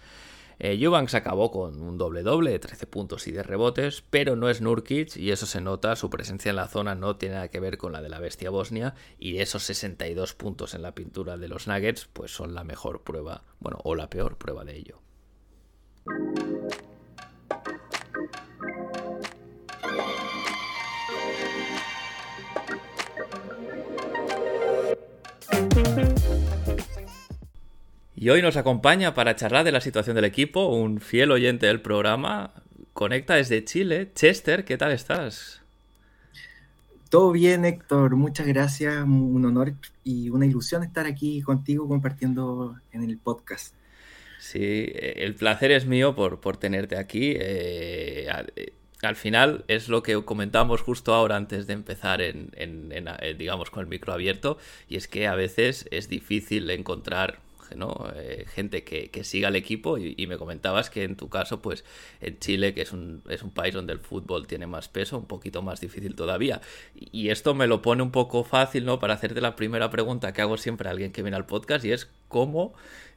Eh, 0.58 0.78
Eubanks 0.80 1.14
acabó 1.14 1.50
con 1.50 1.82
un 1.82 1.98
doble-doble 1.98 2.50
de 2.50 2.58
13 2.58 2.86
puntos 2.86 3.26
y 3.26 3.32
de 3.32 3.42
rebotes, 3.42 4.02
pero 4.08 4.36
no 4.36 4.48
es 4.48 4.60
Nurkic 4.60 5.16
y 5.16 5.30
eso 5.30 5.44
se 5.46 5.60
nota, 5.60 5.96
su 5.96 6.08
presencia 6.08 6.50
en 6.50 6.56
la 6.56 6.68
zona 6.68 6.94
no 6.94 7.16
tiene 7.16 7.34
nada 7.34 7.48
que 7.48 7.60
ver 7.60 7.76
con 7.76 7.92
la 7.92 8.00
de 8.00 8.08
la 8.08 8.20
bestia 8.20 8.50
bosnia 8.50 8.94
y 9.18 9.38
esos 9.38 9.64
62 9.64 10.34
puntos 10.34 10.75
en 10.75 10.82
la 10.82 10.94
pintura 10.94 11.36
de 11.36 11.48
los 11.48 11.66
Nuggets 11.66 12.08
pues 12.12 12.34
son 12.34 12.54
la 12.54 12.64
mejor 12.64 13.02
prueba, 13.02 13.44
bueno, 13.60 13.78
o 13.84 13.94
la 13.94 14.08
peor 14.08 14.38
prueba 14.38 14.64
de 14.64 14.76
ello. 14.76 15.00
Y 28.18 28.30
hoy 28.30 28.40
nos 28.40 28.56
acompaña 28.56 29.12
para 29.12 29.37
charlar 29.37 29.62
de 29.62 29.73
la 29.73 29.82
situación 29.82 30.16
del 30.16 30.25
equipo 30.25 30.68
un 30.68 31.00
fiel 31.00 31.30
oyente 31.30 31.66
del 31.66 31.82
programa. 31.82 32.54
Conecta 32.94 33.35
desde 33.35 33.62
Chile. 33.62 34.11
Chester, 34.14 34.64
¿qué 34.64 34.78
tal 34.78 34.92
estás? 34.92 35.61
Todo 37.11 37.30
bien, 37.32 37.66
Héctor. 37.66 38.16
Muchas 38.16 38.46
gracias. 38.46 39.04
Un 39.04 39.44
honor 39.44 39.75
y 40.02 40.30
una 40.30 40.46
ilusión 40.46 40.82
estar 40.82 41.04
aquí 41.04 41.42
contigo 41.42 41.87
compartiendo 41.87 42.80
en 42.90 43.02
el 43.02 43.18
podcast. 43.18 43.75
Sí, 44.38 44.90
el 44.94 45.35
placer 45.35 45.70
es 45.70 45.85
mío 45.85 46.14
por, 46.14 46.40
por 46.40 46.56
tenerte 46.56 46.96
aquí. 46.96 47.35
Eh, 47.37 48.28
al 49.02 49.16
final 49.16 49.66
es 49.68 49.90
lo 49.90 50.02
que 50.02 50.25
comentamos 50.25 50.80
justo 50.80 51.12
ahora 51.12 51.37
antes 51.37 51.66
de 51.66 51.75
empezar 51.75 52.23
en, 52.23 52.50
digamos 53.37 53.70
con 53.70 53.82
el 53.82 53.88
micro 53.88 54.14
abierto 54.14 54.56
y 54.88 54.96
es 54.96 55.06
que 55.06 55.26
a 55.26 55.35
veces 55.35 55.87
es 55.90 56.08
difícil 56.08 56.70
encontrar 56.70 57.40
eh, 58.14 58.46
gente 58.49 58.85
que, 58.85 59.25
siga 59.25 59.49
el 59.49 59.56
equipo 59.56 59.99
y, 59.99 60.26
me 60.26 60.38
comentabas 60.38 60.90
que 60.90 61.04
en 61.04 61.16
tu 61.16 61.28
caso, 61.28 61.61
pues 61.61 61.85
en 62.20 62.38
Chile, 62.38 62.75
que 62.75 62.82
es 62.82 62.92
un, 62.92 63.23
es 63.28 63.42
un 63.42 63.50
país 63.50 63.75
donde 63.75 63.92
el 63.92 63.99
fútbol 63.99 64.46
tiene 64.46 64.66
más 64.66 64.88
peso, 64.88 65.18
un 65.18 65.26
poquito 65.26 65.62
más 65.62 65.80
difícil 65.80 66.14
todavía. 66.14 66.61
Y, 66.94 67.30
esto 67.30 67.54
me 67.54 67.66
lo 67.66 67.82
pone 67.82 68.02
un 68.02 68.11
poco 68.11 68.44
fácil, 68.44 68.85
¿no? 68.85 68.99
Para 68.99 69.14
hacerte 69.14 69.40
la 69.40 69.56
primera 69.56 69.90
pregunta 69.90 70.32
que 70.32 70.42
hago 70.42 70.56
siempre 70.56 70.88
a 70.88 70.92
alguien 70.92 71.12
que 71.12 71.23
viene 71.23 71.37
al 71.37 71.46
podcast 71.46 71.85
y 71.85 71.92
es 71.92 72.08
cómo 72.28 72.75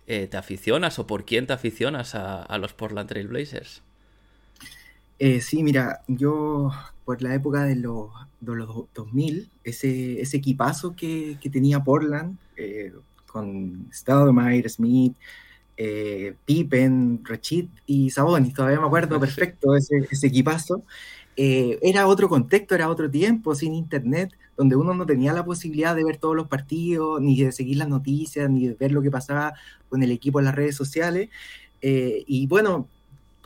eh, 0.07 0.27
te 0.27 0.37
aficionas 0.37 0.97
o 0.99 1.05
por 1.05 1.25
quién 1.25 1.45
te 1.47 1.53
aficionas 1.53 2.15
a, 2.15 2.57
los 2.57 2.73
Portland 2.73 3.07
Trail 3.07 3.27
Blazers. 3.27 3.83
Eh, 5.19 5.41
sí, 5.41 5.63
mira, 5.63 6.01
yo 6.07 6.71
por 7.05 7.21
la 7.21 7.35
época 7.35 7.63
de 7.63 7.75
los, 7.75 8.09
de 8.39 8.55
los 8.55 8.85
2000, 8.93 9.49
ese, 9.63 10.21
ese 10.21 10.37
equipazo 10.37 10.95
que, 10.95 11.37
que 11.41 11.49
tenía 11.49 11.83
Portland, 11.83 12.37
con 13.29 13.87
Stoudemire, 13.93 14.67
Smith, 14.69 15.15
eh, 15.77 16.35
Pippen, 16.45 17.21
Rachid 17.23 17.67
y 17.85 18.09
Sabonis, 18.09 18.53
todavía 18.53 18.79
me 18.81 18.87
acuerdo 18.87 19.19
perfecto 19.19 19.75
ese, 19.75 20.07
ese 20.11 20.27
equipazo. 20.27 20.83
eh, 21.37 21.79
era 21.81 22.07
otro 22.07 22.27
contexto, 22.27 22.75
era 22.75 22.89
otro 22.89 23.09
tiempo, 23.09 23.55
sin 23.55 23.73
internet, 23.73 24.31
donde 24.57 24.75
uno 24.75 24.93
no 24.93 25.05
tenía 25.05 25.31
la 25.33 25.45
posibilidad 25.45 25.95
de 25.95 26.03
ver 26.03 26.17
todos 26.17 26.35
los 26.35 26.47
partidos, 26.47 27.21
ni 27.21 27.41
de 27.41 27.51
seguir 27.53 27.77
las 27.77 27.87
noticias, 27.87 28.49
ni 28.49 28.67
de 28.67 28.73
ver 28.75 28.91
lo 28.91 29.01
que 29.01 29.09
pasaba 29.11 29.53
con 29.87 30.03
el 30.03 30.11
equipo 30.11 30.39
en 30.39 30.45
las 30.45 30.55
redes 30.55 30.75
sociales. 30.75 31.29
Eh, 31.81 32.25
y 32.27 32.47
bueno, 32.47 32.89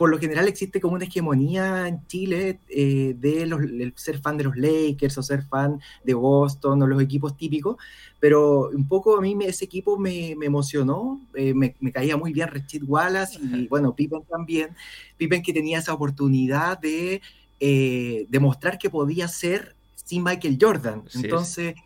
por 0.04 0.10
lo 0.10 0.18
general 0.18 0.46
existe 0.48 0.82
como 0.82 0.96
una 0.96 1.06
hegemonía 1.06 1.88
en 1.88 2.06
Chile 2.06 2.58
eh, 2.68 3.16
de 3.18 3.90
ser 3.96 4.18
fan 4.18 4.36
de 4.36 4.44
los 4.44 4.54
Lakers 4.54 5.16
o 5.16 5.22
ser 5.22 5.44
fan 5.44 5.80
de 6.04 6.12
Boston 6.12 6.82
o 6.82 6.86
los 6.86 7.00
equipos 7.00 7.38
típicos, 7.38 7.78
pero 8.20 8.68
un 8.68 8.86
poco 8.86 9.16
a 9.16 9.22
mí 9.22 9.34
ese 9.46 9.64
equipo 9.64 9.98
me, 9.98 10.32
emocionó, 10.32 11.22
eh, 11.32 11.54
me, 11.54 11.74
caía 11.90 12.18
muy 12.18 12.34
bien 12.34 12.48
Richard 12.48 12.84
Wallace 12.86 13.38
y 13.40 13.66
bueno, 13.66 13.94
Pippen 13.96 14.24
también, 14.28 14.76
Pippen 15.16 15.42
que 15.42 15.54
tenía 15.54 15.78
esa 15.78 15.94
oportunidad 15.94 16.78
de 16.78 17.22
eh, 17.58 18.26
demostrar 18.28 18.76
que 18.76 18.90
podía 18.90 19.26
ser 19.26 19.74
sin 19.94 20.22
Michael 20.22 20.58
Jordan. 20.60 21.04
Entonces 21.14 21.76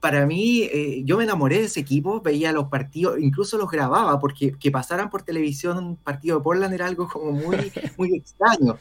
para 0.00 0.26
mí, 0.26 0.62
eh, 0.62 1.02
yo 1.04 1.18
me 1.18 1.24
enamoré 1.24 1.58
de 1.58 1.64
ese 1.64 1.80
equipo, 1.80 2.20
veía 2.20 2.52
los 2.52 2.68
partidos, 2.68 3.18
incluso 3.18 3.58
los 3.58 3.70
grababa, 3.70 4.20
porque 4.20 4.52
que 4.52 4.70
pasaran 4.70 5.10
por 5.10 5.22
televisión 5.22 5.78
un 5.78 5.96
partido 5.96 6.38
de 6.38 6.44
Portland 6.44 6.74
era 6.74 6.86
algo 6.86 7.08
como 7.08 7.32
muy, 7.32 7.56
muy 7.98 8.14
extraño. 8.14 8.78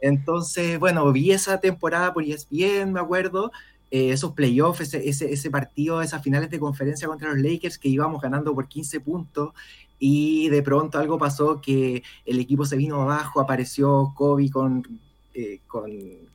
Entonces, 0.00 0.78
bueno, 0.78 1.10
vi 1.10 1.32
esa 1.32 1.58
temporada 1.58 2.12
por 2.12 2.22
ESPN, 2.22 2.92
me 2.92 3.00
acuerdo, 3.00 3.50
eh, 3.90 4.10
esos 4.10 4.32
playoffs, 4.32 4.82
ese, 4.82 5.08
ese, 5.08 5.32
ese, 5.32 5.50
partido, 5.50 6.02
esas 6.02 6.22
finales 6.22 6.50
de 6.50 6.60
conferencia 6.60 7.08
contra 7.08 7.32
los 7.32 7.40
Lakers 7.40 7.78
que 7.78 7.88
íbamos 7.88 8.20
ganando 8.20 8.54
por 8.54 8.68
15 8.68 9.00
puntos 9.00 9.54
y 9.98 10.48
de 10.50 10.62
pronto 10.62 10.98
algo 10.98 11.18
pasó 11.18 11.60
que 11.62 12.02
el 12.26 12.38
equipo 12.38 12.66
se 12.66 12.76
vino 12.76 13.00
abajo, 13.02 13.40
apareció 13.40 14.12
Kobe 14.14 14.50
con... 14.50 15.00
Eh, 15.34 15.60
con, 15.66 15.90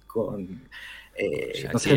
con 0.07 0.45
¿no 0.45 1.77
es 1.77 1.87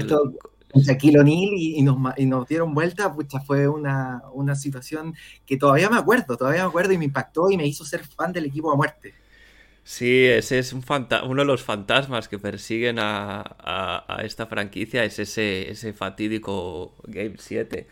cierto? 0.73 0.93
Shaquille 0.93 1.21
O'Neal 1.21 1.55
y, 1.55 1.83
nos, 1.83 2.49
dieron 2.49 2.75
vuelta, 2.75 3.13
pucha, 3.13 3.41
fue 3.41 3.69
una, 3.69 4.23
una, 4.33 4.55
situación 4.55 5.15
que 5.45 5.57
todavía 5.57 5.89
me 5.91 5.99
acuerdo, 5.99 6.37
todavía 6.37 6.63
me 6.63 6.69
acuerdo 6.69 6.93
y 6.93 6.99
me 6.99 7.05
impactó 7.07 7.51
y 7.51 7.57
me 7.57 7.67
hizo 7.67 7.85
ser 7.85 8.05
fan 8.05 8.33
del 8.33 8.47
equipo 8.47 8.71
a 8.73 8.77
muerte. 8.77 9.15
Sí, 9.87 10.27
ese 10.27 10.59
es 10.59 10.73
un 10.73 10.83
uno 11.29 11.43
de 11.43 11.47
los 11.47 11.63
fantasmas 11.63 12.27
que 12.27 12.41
persiguen 12.41 12.99
a, 12.99 14.05
esta 14.25 14.47
franquicia, 14.47 15.05
es 15.05 15.21
ese, 15.21 15.71
ese 15.71 15.93
fatídico 15.93 16.93
Game 17.05 17.37
7. 17.39 17.87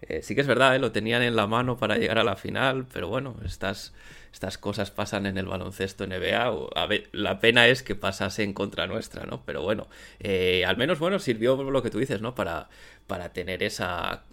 Eh, 0.00 0.22
sí 0.22 0.34
que 0.34 0.40
es 0.40 0.46
verdad, 0.46 0.74
¿eh? 0.74 0.78
lo 0.78 0.90
tenían 0.90 1.22
en 1.22 1.36
la 1.36 1.46
mano 1.46 1.76
para 1.76 1.96
llegar 1.98 2.18
a 2.18 2.24
la 2.24 2.36
final, 2.36 2.86
pero 2.90 3.08
bueno, 3.08 3.36
estas 3.44 3.92
estas 4.34 4.58
cosas 4.58 4.90
pasan 4.90 5.26
en 5.26 5.38
el 5.38 5.46
baloncesto 5.46 6.04
NBA. 6.06 6.68
a 6.74 6.86
ver, 6.86 7.08
la 7.12 7.38
pena 7.38 7.68
es 7.68 7.84
que 7.84 7.94
pasase 7.94 8.42
en 8.42 8.52
contra 8.52 8.88
nuestra, 8.88 9.26
¿no? 9.26 9.44
Pero 9.46 9.62
bueno, 9.62 9.86
eh, 10.18 10.64
al 10.66 10.76
menos, 10.76 10.98
bueno, 10.98 11.20
sirvió 11.20 11.54
lo 11.62 11.82
que 11.84 11.90
tú 11.90 12.00
dices, 12.00 12.20
¿no? 12.20 12.34
Para, 12.34 12.68
para 13.06 13.32
tener 13.32 13.62
esa 13.62 14.24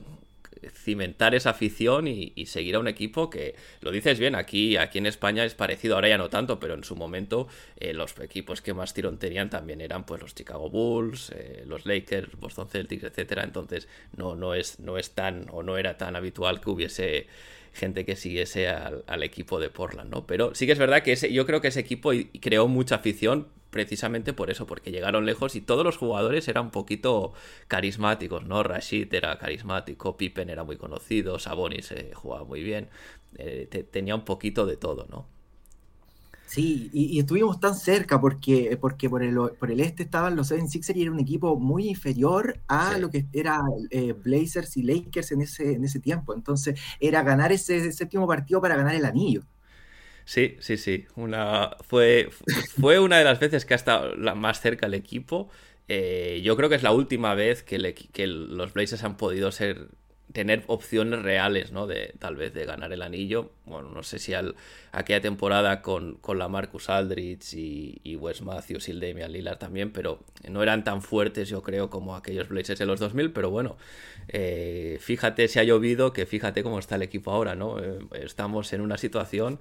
cimentar 0.70 1.34
esa 1.34 1.52
afición 1.52 2.08
y, 2.08 2.34
seguir 2.46 2.76
a 2.76 2.80
un 2.80 2.88
equipo 2.88 3.30
que, 3.30 3.56
lo 3.82 3.92
dices 3.92 4.20
bien, 4.20 4.36
aquí, 4.36 4.78
aquí 4.78 4.98
en 4.98 5.06
España 5.06 5.46
es 5.46 5.56
parecido, 5.56 5.96
ahora 5.96 6.10
ya 6.10 6.18
no 6.18 6.30
tanto, 6.30 6.60
pero 6.60 6.74
en 6.74 6.84
su 6.84 6.96
momento 6.96 7.48
eh, 7.78 7.94
los 7.94 8.18
equipos 8.20 8.62
que 8.62 8.74
más 8.74 8.94
tirón 8.94 9.18
tenían 9.18 9.50
también 9.50 9.82
eran 9.82 10.06
pues 10.06 10.22
los 10.22 10.36
Chicago 10.36 10.70
Bulls, 10.70 11.32
eh, 11.36 11.64
los 11.66 11.86
Lakers, 11.86 12.38
Boston 12.40 12.68
Celtics, 12.70 13.04
etcétera. 13.04 13.44
Entonces 13.44 13.88
no, 14.16 14.36
no, 14.36 14.54
es, 14.54 14.80
no 14.80 14.98
es 14.98 15.12
tan 15.12 15.48
o 15.52 15.64
no 15.64 15.78
era 15.78 15.98
tan 15.98 16.16
habitual 16.16 16.62
que 16.62 16.70
hubiese 16.70 17.28
gente 17.74 18.06
que 18.06 18.16
siguiese 18.16 18.68
al, 18.68 19.24
equipo 19.24 19.60
de 19.60 19.70
Portland, 19.70 20.12
¿no? 20.12 20.26
Pero 20.28 20.54
sí 20.56 20.66
que 20.66 20.74
es 20.74 20.80
verdad 20.80 21.04
que 21.04 21.14
ese, 21.14 21.32
yo 21.32 21.46
creo 21.46 21.62
que 21.62 21.70
ese 21.70 21.80
equipo 21.80 22.12
creó 22.42 22.68
mucha 22.68 22.96
afición 22.96 23.48
precisamente 23.70 24.34
por 24.34 24.52
eso, 24.52 24.68
porque 24.68 24.92
llegaron 24.92 25.26
lejos 25.26 25.56
y 25.56 25.62
todos 25.62 25.86
los 25.86 25.98
jugadores 25.98 26.48
eran 26.48 26.66
un 26.66 26.72
poquito 26.72 27.34
carismáticos, 27.68 28.44
¿no? 28.44 28.64
Rashid 28.64 29.14
era 29.14 29.38
carismático, 29.38 30.18
Pippen 30.18 30.50
era 30.50 30.64
muy 30.64 30.76
conocido, 30.78 31.40
Sabonis 31.40 31.92
eh, 31.94 32.12
jugaba 32.14 32.44
muy 32.44 32.62
bien, 32.64 32.90
eh, 33.38 33.68
tenía 33.90 34.16
un 34.16 34.26
poquito 34.26 34.66
de 34.66 34.76
todo, 34.76 35.08
¿no? 35.10 35.28
Sí, 36.52 36.90
y, 36.92 37.18
estuvimos 37.18 37.62
tan 37.62 37.76
cerca 37.76 38.20
porque, 38.20 38.78
porque 38.82 39.10
por, 39.10 39.24
el, 39.24 39.38
por 39.58 39.72
el 39.72 39.80
este 39.80 40.04
estaban 40.04 40.36
los 40.36 40.52
76ers 40.52 40.98
y 40.98 41.04
era 41.04 41.12
un 41.12 41.22
equipo 41.22 41.58
muy 41.58 41.88
inferior 41.88 42.60
a 42.68 42.98
lo 42.98 43.10
que 43.10 43.26
era 43.32 43.62
eh, 43.90 44.12
Blazers 44.12 44.76
y 44.76 44.84
Lakers 44.84 45.32
en 45.32 45.44
ese, 45.44 45.76
en 45.76 45.86
ese 45.86 46.02
tiempo. 46.02 46.34
Entonces 46.34 46.78
era 47.00 47.24
ganar 47.24 47.54
ese 47.54 47.94
séptimo 47.94 48.28
partido 48.28 48.60
para 48.60 48.76
ganar 48.76 48.96
el 48.96 49.06
anillo. 49.06 49.44
Sí, 50.26 50.58
sí, 50.60 50.76
sí. 50.76 51.06
Una, 51.16 51.78
fue, 51.88 52.30
fue 52.78 53.00
una 53.00 53.18
de 53.20 53.24
las 53.24 53.40
veces 53.40 53.64
que 53.64 53.74
ha 53.74 53.78
estado 53.78 54.14
la 54.18 54.36
más 54.36 54.60
cerca 54.60 54.88
el 54.88 54.94
equipo. 54.94 55.50
Eh, 55.88 56.42
yo 56.44 56.58
creo 56.58 56.68
que 56.68 56.76
es 56.76 56.84
la 56.84 56.92
última 56.92 57.34
vez 57.34 57.64
que, 57.64 57.96
que 58.12 58.28
los 58.28 58.74
Blazers 58.74 59.06
han 59.06 59.16
podido 59.16 59.54
ser 59.54 59.88
tener 60.34 60.64
opciones 60.68 61.22
reales, 61.22 61.72
¿no? 61.72 61.88
De 61.88 62.14
tal 62.20 62.36
vez 62.36 62.54
de 62.54 62.66
ganar 62.66 62.92
el 62.94 63.02
anillo. 63.02 63.52
Bueno, 63.66 63.90
no 63.90 64.04
sé 64.04 64.20
si 64.20 64.34
al, 64.34 64.56
aquella 64.92 65.22
temporada 65.22 65.82
con, 65.82 66.16
con 66.16 66.38
la 66.38 66.48
Marcus 66.48 66.90
Aldridge 66.90 67.54
y, 67.54 68.00
y, 68.04 68.16
Wes 68.16 68.42
Matthews 68.42 68.88
y 68.88 68.92
el 68.92 69.00
Damian 69.00 69.32
Lillard 69.32 69.58
también, 69.58 69.92
pero 69.92 70.20
no 70.50 70.64
eran 70.64 70.84
tan 70.84 71.02
fuertes, 71.02 71.50
yo 71.50 71.62
creo, 71.62 71.90
como 71.90 72.16
aquellos 72.16 72.50
Blazers 72.50 72.80
de 72.80 72.86
los 72.86 73.00
2000. 73.00 73.32
Pero 73.32 73.50
bueno, 73.50 73.78
eh, 74.28 74.98
fíjate 75.02 75.48
si 75.48 75.60
ha 75.60 75.64
llovido, 75.64 76.14
que 76.14 76.26
fíjate 76.26 76.64
cómo 76.64 76.80
está 76.80 76.96
el 76.96 77.02
equipo 77.02 77.32
ahora, 77.32 77.56
¿no? 77.56 77.80
Eh, 77.80 78.00
estamos 78.24 78.74
en 78.74 78.82
una 78.82 78.98
situación 78.98 79.60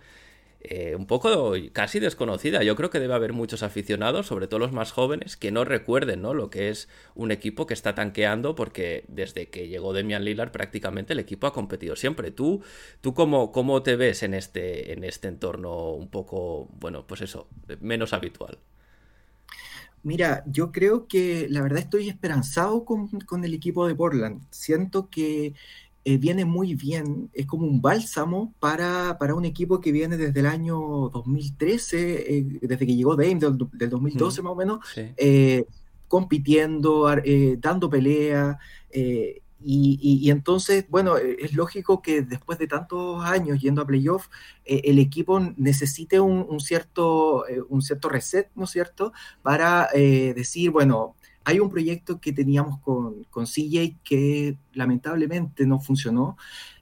eh, 0.63 0.95
un 0.95 1.07
poco 1.07 1.55
casi 1.73 2.01
desconocida. 2.01 2.63
Yo 2.63 2.77
creo 2.77 2.91
que 2.91 3.01
debe 3.01 3.15
haber 3.15 3.33
muchos 3.33 3.63
aficionados, 3.63 4.27
sobre 4.27 4.47
todo 4.47 4.61
los 4.61 4.73
más 4.73 4.93
jóvenes, 4.93 5.37
que 5.39 5.51
no 5.51 5.65
recuerden 5.65 6.21
¿no? 6.21 6.35
lo 6.35 6.51
que 6.51 6.69
es 6.69 6.89
un 7.15 7.31
equipo 7.31 7.67
que 7.67 7.73
está 7.73 7.95
tanqueando, 7.95 8.55
porque 8.55 9.05
desde 9.09 9.49
que 9.49 9.69
llegó 9.69 9.95
Demian 9.95 10.25
Lillard 10.25 10.53
prácticamente 10.53 11.15
el 11.15 11.19
equipo 11.19 11.47
ha 11.47 11.55
competido 11.55 11.97
siempre. 11.97 12.31
¿Tú, 12.31 12.63
tú 13.01 13.15
cómo, 13.15 13.53
cómo 13.53 13.83
te 13.83 13.97
ves 13.97 14.23
en 14.23 14.35
este, 14.35 14.93
en 14.93 15.05
este 15.05 15.29
entorno 15.29 15.93
un 15.93 16.09
poco, 16.09 16.69
bueno, 16.79 17.07
pues 17.07 17.23
eso, 17.23 17.49
menos 17.81 18.13
habitual? 18.13 18.59
Mira, 20.03 20.45
yo 20.47 20.73
creo 20.73 21.07
que 21.07 21.47
la 21.51 21.63
verdad 21.63 21.81
estoy 21.81 22.09
esperanzado 22.09 22.85
con, 22.85 23.09
con 23.21 23.45
el 23.45 23.55
equipo 23.55 23.87
de 23.87 23.95
Portland. 23.95 24.43
Siento 24.51 25.11
que 25.11 25.55
eh, 26.03 26.17
viene 26.17 26.47
muy 26.47 26.75
bien, 26.75 27.29
es 27.35 27.45
como 27.45 27.67
un 27.67 27.83
bálsamo 27.83 28.55
para, 28.59 29.19
para, 29.19 29.35
un 29.35 29.45
equipo 29.45 29.83
que 29.83 29.93
viene 29.93 30.17
desde 30.17 30.41
el 30.41 30.47
año 30.47 30.79
2013, 31.11 32.39
eh, 32.39 32.47
desde 32.63 32.87
que 32.87 32.97
llegó 32.97 33.17
Dame, 33.17 33.35
del, 33.35 33.91
2012 33.91 34.41
más 34.41 34.53
o 34.53 34.57
menos, 34.57 34.79
eh, 34.97 35.67
compitiendo, 36.09 37.07
dando 37.59 37.91
pelea. 37.91 38.59
Y, 39.63 40.31
entonces, 40.31 40.87
bueno, 40.89 41.19
es 41.19 41.53
lógico 41.53 42.01
que 42.01 42.23
después 42.23 42.59
de 42.59 42.67
tantos 42.67 43.23
años 43.23 43.61
yendo 43.61 43.83
a 43.83 43.87
playoff, 43.87 44.29
el 44.65 44.99
equipo 44.99 45.39
necesite 45.59 46.19
un, 46.19 46.47
un 46.49 46.61
cierto, 46.61 47.45
un 47.69 47.83
cierto 47.83 48.09
reset, 48.09 48.49
¿no 48.55 48.65
es 48.65 48.71
cierto?, 48.71 49.13
para 49.43 49.89
decir, 49.93 50.71
bueno, 50.71 51.15
hay 51.45 51.61
un 51.61 51.71
proyecto 51.71 52.21
que 52.21 52.33
teníamos 52.33 52.81
con, 52.81 53.25
CJ 53.33 53.97
que 54.05 54.57
lamentablemente 54.75 55.67
no 55.67 55.81
funcionó 55.81 56.37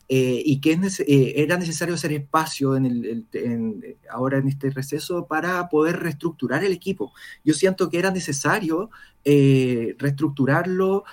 eh, 0.08 0.42
y 0.44 0.60
que 0.60 0.72
eh, 0.72 1.32
era 1.36 1.58
necesario 1.58 1.94
hacer 1.94 2.12
espacio 2.12 2.76
en 2.76 2.86
el, 2.86 3.96
ahora 4.10 4.38
en 4.38 4.48
este 4.48 4.70
receso 4.70 5.26
para 5.26 5.68
poder 5.68 6.00
reestructurar 6.00 6.64
el 6.64 6.72
equipo. 6.72 7.12
Yo 7.44 7.54
siento 7.54 7.88
que 7.90 7.98
era 7.98 8.10
necesario 8.10 8.90
eh, 9.24 9.94
reestructurarlo, 9.98 11.04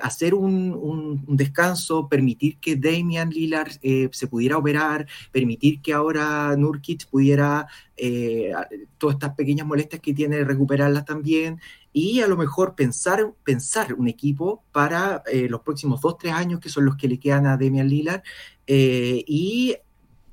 hacer 0.00 0.32
un, 0.32 1.24
descanso, 1.28 2.08
permitir 2.08 2.56
que 2.58 2.76
Damian 2.76 3.28
Lillard 3.28 3.72
se 4.10 4.26
pudiera 4.26 4.56
operar, 4.56 5.06
permitir 5.32 5.82
que 5.82 5.92
ahora 5.92 6.54
Nurkic 6.56 7.06
pudiera 7.08 7.66
todas 8.96 9.16
estas 9.16 9.34
pequeñas 9.34 9.66
molestias 9.66 10.00
que 10.00 10.14
tiene 10.14 10.44
recuperarlas 10.44 11.04
también 11.04 11.60
y 11.98 12.20
a 12.20 12.26
lo 12.26 12.36
mejor 12.36 12.74
pensar, 12.74 13.32
pensar 13.42 13.94
un 13.94 14.06
equipo 14.06 14.62
para 14.70 15.22
eh, 15.32 15.48
los 15.48 15.62
próximos 15.62 16.02
dos, 16.02 16.18
tres 16.18 16.34
años, 16.34 16.60
que 16.60 16.68
son 16.68 16.84
los 16.84 16.94
que 16.94 17.08
le 17.08 17.18
quedan 17.18 17.46
a 17.46 17.56
Demian 17.56 17.88
Lillard, 17.88 18.22
eh, 18.66 19.24
y 19.26 19.76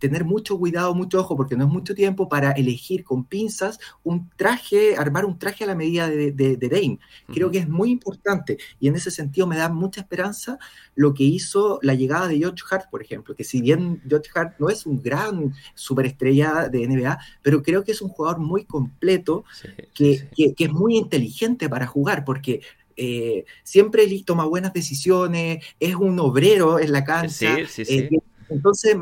tener 0.03 0.25
mucho 0.25 0.57
cuidado, 0.57 0.93
mucho 0.93 1.21
ojo, 1.21 1.37
porque 1.37 1.55
no 1.55 1.63
es 1.63 1.71
mucho 1.71 1.95
tiempo 1.95 2.27
para 2.27 2.51
elegir 2.51 3.05
con 3.05 3.23
pinzas 3.23 3.79
un 4.03 4.29
traje, 4.35 4.97
armar 4.97 5.23
un 5.23 5.39
traje 5.39 5.63
a 5.63 5.67
la 5.67 5.75
medida 5.75 6.09
de, 6.09 6.33
de, 6.33 6.57
Dame. 6.57 6.99
Creo 7.33 7.49
que 7.49 7.59
es 7.59 7.69
muy 7.69 7.89
importante 7.89 8.57
y 8.81 8.89
en 8.89 8.97
ese 8.97 9.11
sentido 9.11 9.47
me 9.47 9.55
da 9.55 9.69
mucha 9.69 10.01
esperanza 10.01 10.59
lo 10.93 11.13
que 11.13 11.23
hizo 11.23 11.79
la 11.83 11.93
llegada 11.93 12.27
de 12.27 12.37
George 12.37 12.63
Hart, 12.69 12.89
por 12.91 13.01
ejemplo, 13.01 13.33
que 13.33 13.45
si 13.45 13.61
bien 13.61 14.01
George 14.05 14.29
Hart 14.35 14.55
no 14.59 14.67
es 14.69 14.85
un 14.85 15.01
gran 15.01 15.53
superestrella 15.73 16.67
de 16.67 16.85
NBA, 16.85 17.17
pero 17.41 17.63
creo 17.63 17.85
que 17.85 17.93
es 17.93 18.01
un 18.01 18.09
jugador 18.09 18.39
muy 18.39 18.65
completo, 18.65 19.45
que, 19.93 20.27
Que, 20.35 20.53
es 20.57 20.71
muy 20.71 20.97
inteligente 20.97 21.69
para 21.69 21.87
jugar, 21.87 22.25
porque 22.25 22.59
eh, 22.97 23.45
siempre 23.63 24.05
toma 24.25 24.43
buenas 24.43 24.73
decisiones, 24.73 25.63
es 25.79 25.95
un 25.95 26.19
obrero 26.19 26.77
en 26.77 26.91
la 26.91 27.05
cancha, 27.05 27.55
sí, 27.67 27.85
sí, 27.85 27.99
eh, 27.99 28.09
entonces, 28.53 28.95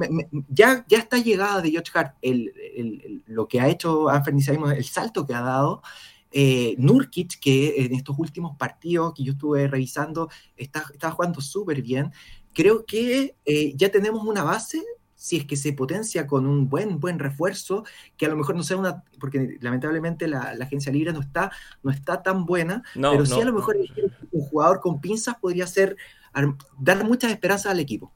ya, 0.50 0.86
ya 0.88 1.00
está 1.00 1.18
llegada 1.18 1.62
de 1.62 1.72
George 1.72 1.92
Hart 1.94 2.16
el, 2.22 3.24
lo 3.28 3.48
que 3.48 3.60
ha 3.60 3.68
hecho 3.68 4.10
Anthony 4.10 4.40
Simon, 4.40 4.72
el 4.72 4.86
salto 4.86 5.26
que 5.26 5.34
ha 5.34 5.42
dado, 5.42 5.82
Eh, 6.34 6.76
Nurkic, 6.78 7.42
que 7.42 7.84
en 7.84 7.94
estos 7.94 8.18
últimos 8.18 8.56
partidos 8.56 9.14
que 9.14 9.26
yo 9.26 9.34
estuve 9.34 9.68
revisando, 9.68 10.30
está, 10.56 10.86
está 10.94 11.12
jugando 11.12 11.42
súper 11.42 11.82
bien. 11.82 12.14
Creo 12.54 12.86
que 12.86 13.36
eh, 13.44 13.74
ya 13.76 13.90
tenemos 13.90 14.24
una 14.24 14.42
base 14.42 14.82
si 15.22 15.38
es 15.38 15.46
que 15.46 15.56
se 15.56 15.72
potencia 15.74 16.26
con 16.26 16.48
un 16.48 16.68
buen, 16.68 17.00
buen 17.00 17.20
refuerzo, 17.20 17.84
que 18.18 18.26
a 18.26 18.30
lo 18.30 18.38
mejor 18.38 18.56
no 18.56 18.64
sea 18.64 18.78
una, 18.78 19.04
porque 19.20 19.60
lamentablemente 19.62 20.28
la, 20.28 20.58
agencia 20.60 20.92
libre 20.92 21.14
no 21.14 21.20
está, 21.20 21.52
no 21.84 21.92
está 21.92 22.24
tan 22.24 22.44
buena, 22.48 22.82
pero 22.96 23.24
sí 23.28 23.40
a 23.40 23.46
lo 23.46 23.54
mejor 23.54 23.78
un 24.32 24.42
jugador 24.42 24.80
con 24.80 25.00
pinzas 25.00 25.36
podría 25.36 25.68
ser, 25.68 25.96
dar 26.80 27.04
muchas 27.04 27.30
esperanzas 27.30 27.72
al 27.72 27.80
equipo. 27.80 28.12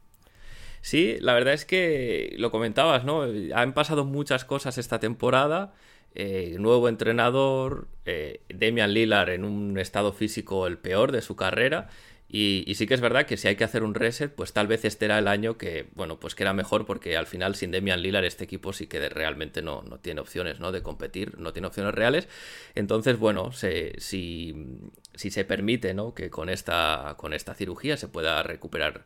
Sí, 0.85 1.17
la 1.19 1.33
verdad 1.33 1.55
es 1.55 1.65
que 1.65 2.35
lo 2.37 2.51
comentabas, 2.51 3.05
¿no? 3.05 3.23
Han 3.55 3.73
pasado 3.73 4.05
muchas 4.05 4.45
cosas 4.45 4.77
esta 4.77 4.99
temporada. 4.99 5.73
Eh, 6.13 6.57
nuevo 6.59 6.87
entrenador, 6.89 7.87
eh, 8.05 8.41
Demian 8.49 8.93
Lillard 8.93 9.31
en 9.31 9.45
un 9.45 9.79
estado 9.79 10.13
físico 10.13 10.67
el 10.67 10.77
peor 10.77 11.11
de 11.11 11.23
su 11.23 11.35
carrera 11.35 11.89
y, 12.29 12.71
sí 12.75 12.85
que 12.85 12.93
es 12.93 13.01
verdad 13.01 13.25
que 13.25 13.35
si 13.35 13.47
hay 13.47 13.55
que 13.55 13.63
hacer 13.63 13.83
un 13.83 13.95
reset, 13.95 14.31
pues 14.31 14.53
tal 14.53 14.67
vez 14.67 14.85
este 14.85 15.05
era 15.05 15.17
el 15.17 15.27
año 15.27 15.57
que, 15.57 15.87
bueno, 15.95 16.19
pues 16.19 16.35
que 16.35 16.43
era 16.43 16.53
mejor 16.53 16.85
porque 16.85 17.17
al 17.17 17.25
final 17.25 17.55
sin 17.55 17.71
Demian 17.71 18.03
Lillard 18.03 18.25
este 18.25 18.43
equipo 18.43 18.71
sí 18.71 18.85
que 18.85 19.09
realmente 19.09 19.63
no, 19.63 19.81
no 19.81 19.97
tiene 19.97 20.21
opciones, 20.21 20.59
¿no? 20.59 20.71
De 20.71 20.83
competir, 20.83 21.39
no 21.39 21.51
tiene 21.51 21.67
opciones 21.67 21.95
reales. 21.95 22.27
Entonces, 22.75 23.17
bueno, 23.17 23.51
si, 23.53 23.91
si 23.97 25.31
se 25.31 25.45
permite, 25.45 25.95
¿no? 25.95 26.13
Que 26.13 26.29
con 26.29 26.47
esta, 26.47 27.15
con 27.17 27.33
esta 27.33 27.55
cirugía 27.55 27.97
se 27.97 28.07
pueda 28.07 28.43
recuperar 28.43 29.03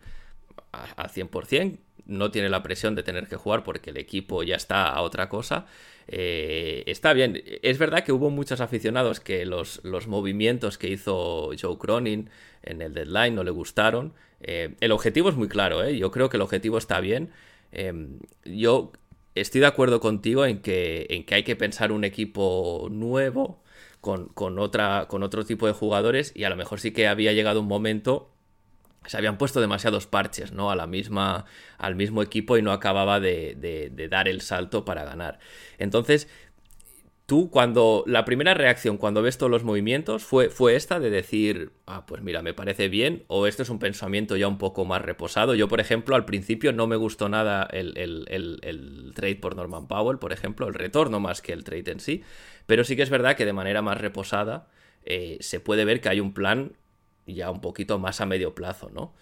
al 0.71 1.09
100%, 1.09 1.77
no 2.05 2.31
tiene 2.31 2.49
la 2.49 2.63
presión 2.63 2.95
de 2.95 3.03
tener 3.03 3.27
que 3.27 3.35
jugar 3.35 3.63
porque 3.63 3.91
el 3.91 3.97
equipo 3.97 4.43
ya 4.43 4.55
está 4.55 4.89
a 4.89 5.01
otra 5.01 5.29
cosa. 5.29 5.67
Eh, 6.07 6.83
está 6.87 7.13
bien, 7.13 7.41
es 7.61 7.77
verdad 7.77 8.03
que 8.03 8.11
hubo 8.11 8.31
muchos 8.31 8.61
aficionados 8.61 9.19
que 9.19 9.45
los, 9.45 9.79
los 9.83 10.07
movimientos 10.07 10.77
que 10.79 10.89
hizo 10.89 11.51
Joe 11.59 11.77
Cronin 11.77 12.29
en 12.63 12.81
el 12.81 12.93
deadline 12.93 13.35
no 13.35 13.43
le 13.43 13.51
gustaron. 13.51 14.13
Eh, 14.41 14.75
el 14.79 14.91
objetivo 14.91 15.29
es 15.29 15.35
muy 15.35 15.47
claro, 15.47 15.83
¿eh? 15.83 15.97
yo 15.97 16.11
creo 16.11 16.29
que 16.29 16.37
el 16.37 16.41
objetivo 16.41 16.77
está 16.77 16.99
bien. 16.99 17.29
Em, 17.71 18.19
yo 18.43 18.91
estoy 19.35 19.61
de 19.61 19.67
acuerdo 19.67 19.99
contigo 19.99 20.45
en 20.45 20.61
que, 20.61 21.05
en 21.09 21.25
que 21.25 21.35
hay 21.35 21.43
que 21.43 21.55
pensar 21.55 21.91
un 21.91 22.03
equipo 22.03 22.87
nuevo 22.89 23.61
con, 24.01 24.59
otra, 24.59 25.07
con 25.07 25.23
otro 25.23 25.45
tipo 25.45 25.67
de 25.67 25.73
jugadores 25.73 26.31
y 26.35 26.43
a 26.45 26.49
lo 26.49 26.55
mejor 26.55 26.79
sí 26.79 26.91
que 26.91 27.07
había 27.07 27.33
llegado 27.33 27.59
un 27.59 27.67
momento 27.67 28.31
se 29.05 29.17
habían 29.17 29.37
puesto 29.37 29.61
demasiados 29.61 30.07
parches 30.07 30.51
¿no? 30.51 30.71
a 30.71 30.75
la 30.75 30.87
misma, 30.87 31.45
al 31.77 31.95
mismo 31.95 32.21
equipo 32.21 32.57
y 32.57 32.61
no 32.61 32.71
acababa 32.71 33.19
de, 33.19 34.07
dar 34.09 34.27
el 34.27 34.41
salto 34.41 34.85
para 34.85 35.03
ganar. 35.03 35.39
Entonces, 35.77 36.27
tú 37.25 37.49
cuando 37.49 38.03
la 38.07 38.25
primera 38.25 38.53
reacción 38.53 38.97
cuando 38.97 39.21
ves 39.21 39.37
todos 39.37 39.51
los 39.51 39.63
movimientos 39.63 40.23
fue, 40.23 40.49
fue 40.49 40.75
esta 40.75 40.99
de 40.99 41.09
decir, 41.09 41.71
ah, 41.85 42.05
pues 42.05 42.21
mira, 42.21 42.41
me 42.41 42.53
parece 42.53 42.89
bien, 42.89 43.23
o 43.27 43.47
esto 43.47 43.63
es 43.63 43.69
un 43.69 43.79
pensamiento 43.79 44.35
ya 44.35 44.47
un 44.47 44.57
poco 44.57 44.83
más 44.83 45.01
reposado. 45.01 45.55
Yo, 45.55 45.67
por 45.67 45.79
ejemplo, 45.79 46.15
al 46.15 46.25
principio 46.25 46.73
no 46.73 46.87
me 46.87 46.95
gustó 46.95 47.29
nada 47.29 47.67
el, 47.71 47.93
el, 47.97 49.11
trade 49.15 49.35
por 49.35 49.55
Norman 49.55 49.87
Powell, 49.87 50.19
por 50.19 50.33
ejemplo, 50.33 50.67
el 50.67 50.73
retorno 50.73 51.19
más 51.19 51.41
que 51.41 51.53
el 51.53 51.63
trade 51.63 51.91
en 51.91 51.99
sí, 51.99 52.23
pero 52.65 52.83
sí 52.83 52.95
que 52.95 53.03
es 53.03 53.09
verdad 53.09 53.35
que 53.35 53.45
de 53.45 53.53
manera 53.53 53.81
más 53.81 53.99
reposada 53.99 54.67
eh, 55.03 55.37
se 55.39 55.59
puede 55.59 55.85
ver 55.85 56.01
que 56.01 56.09
hay 56.09 56.19
un 56.19 56.33
plan 56.33 56.73
ya 57.33 57.51
un 57.51 57.61
poquito 57.61 57.99
más 57.99 58.21
a 58.21 58.25
medio 58.25 58.53
plazo, 58.55 58.89
¿no? 58.93 59.13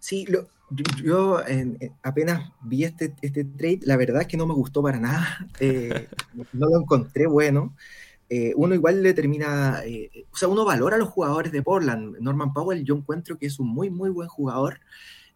Sí, 0.00 0.26
yo 1.02 1.40
apenas 2.02 2.52
vi 2.62 2.84
este, 2.84 3.14
este 3.22 3.44
trade, 3.44 3.80
la 3.82 3.96
verdad 3.96 4.22
es 4.22 4.28
que 4.28 4.36
no 4.36 4.46
me 4.46 4.54
gustó 4.54 4.82
para 4.82 4.98
nada, 4.98 5.46
eh, 5.60 6.08
no 6.52 6.68
lo 6.68 6.80
encontré 6.80 7.26
bueno. 7.26 7.74
Eh, 8.28 8.52
uno 8.56 8.74
igual 8.74 9.04
le 9.04 9.14
termina, 9.14 9.82
eh, 9.84 10.26
o 10.32 10.36
sea, 10.36 10.48
uno 10.48 10.64
valora 10.64 10.96
a 10.96 10.98
los 10.98 11.08
jugadores 11.08 11.52
de 11.52 11.62
Portland. 11.62 12.18
Norman 12.18 12.52
Powell 12.52 12.84
yo 12.84 12.96
encuentro 12.96 13.38
que 13.38 13.46
es 13.46 13.60
un 13.60 13.68
muy, 13.68 13.90
muy 13.90 14.10
buen 14.10 14.28
jugador. 14.28 14.80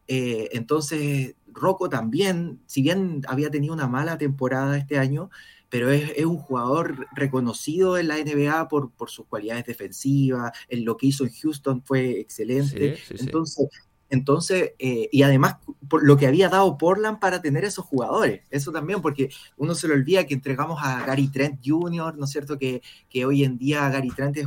entonces, 0.09 1.37
Rocco 1.53 1.89
también, 1.89 2.61
si 2.67 2.83
bien 2.83 3.23
había 3.29 3.51
tenido 3.51 3.75
una 3.75 3.87
mala 3.87 4.19
temporada 4.19 4.77
este 4.77 4.99
año, 4.99 5.31
pero 5.71 5.91
es, 5.91 6.13
es, 6.17 6.27
un 6.27 6.37
jugador 6.37 7.07
reconocido 7.13 7.97
en 7.97 8.09
la 8.09 8.17
NBA 8.17 8.69
por, 8.69 8.91
por, 8.91 9.09
sus 9.09 9.27
cualidades 9.27 9.65
defensivas, 9.65 10.53
en 10.69 10.85
lo 10.85 10.97
que 10.97 11.07
hizo 11.07 11.25
en 11.25 11.33
Houston 11.33 11.83
fue 11.83 12.21
excelente. 12.21 12.99
entonces, 13.11 13.69
entonces 14.11 14.73
eh, 14.79 15.09
y 15.13 15.23
además 15.23 15.57
por 15.89 16.05
lo 16.05 16.17
que 16.17 16.27
había 16.27 16.49
dado 16.49 16.77
Portland 16.77 17.21
para 17.21 17.41
tener 17.41 17.65
esos 17.65 17.85
jugadores, 17.85 18.43
eso 18.51 18.73
también, 18.73 19.01
porque 19.01 19.31
uno 19.57 19.75
se 19.75 19.89
le 19.89 19.95
olvida 19.95 20.27
que 20.27 20.35
entregamos 20.35 20.81
a 20.83 21.07
Gary 21.07 21.29
Trent 21.29 21.61
Jr., 21.65 22.19
¿no 22.19 22.25
es 22.25 22.31
cierto? 22.31 22.59
Que, 22.59 22.83
que 23.09 23.25
hoy 23.25 23.45
en 23.45 23.57
día 23.57 23.89
Gary 23.89 24.11
Trent 24.11 24.37
es 24.37 24.47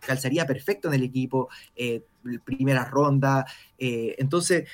calzaría 0.00 0.46
perfecto 0.46 0.88
en 0.88 0.94
el 0.94 1.04
equipo, 1.04 1.48
eh, 1.76 2.04
primera 2.44 2.84
ronda, 2.84 3.46
eh, 3.78 4.16
entonces, 4.18 4.68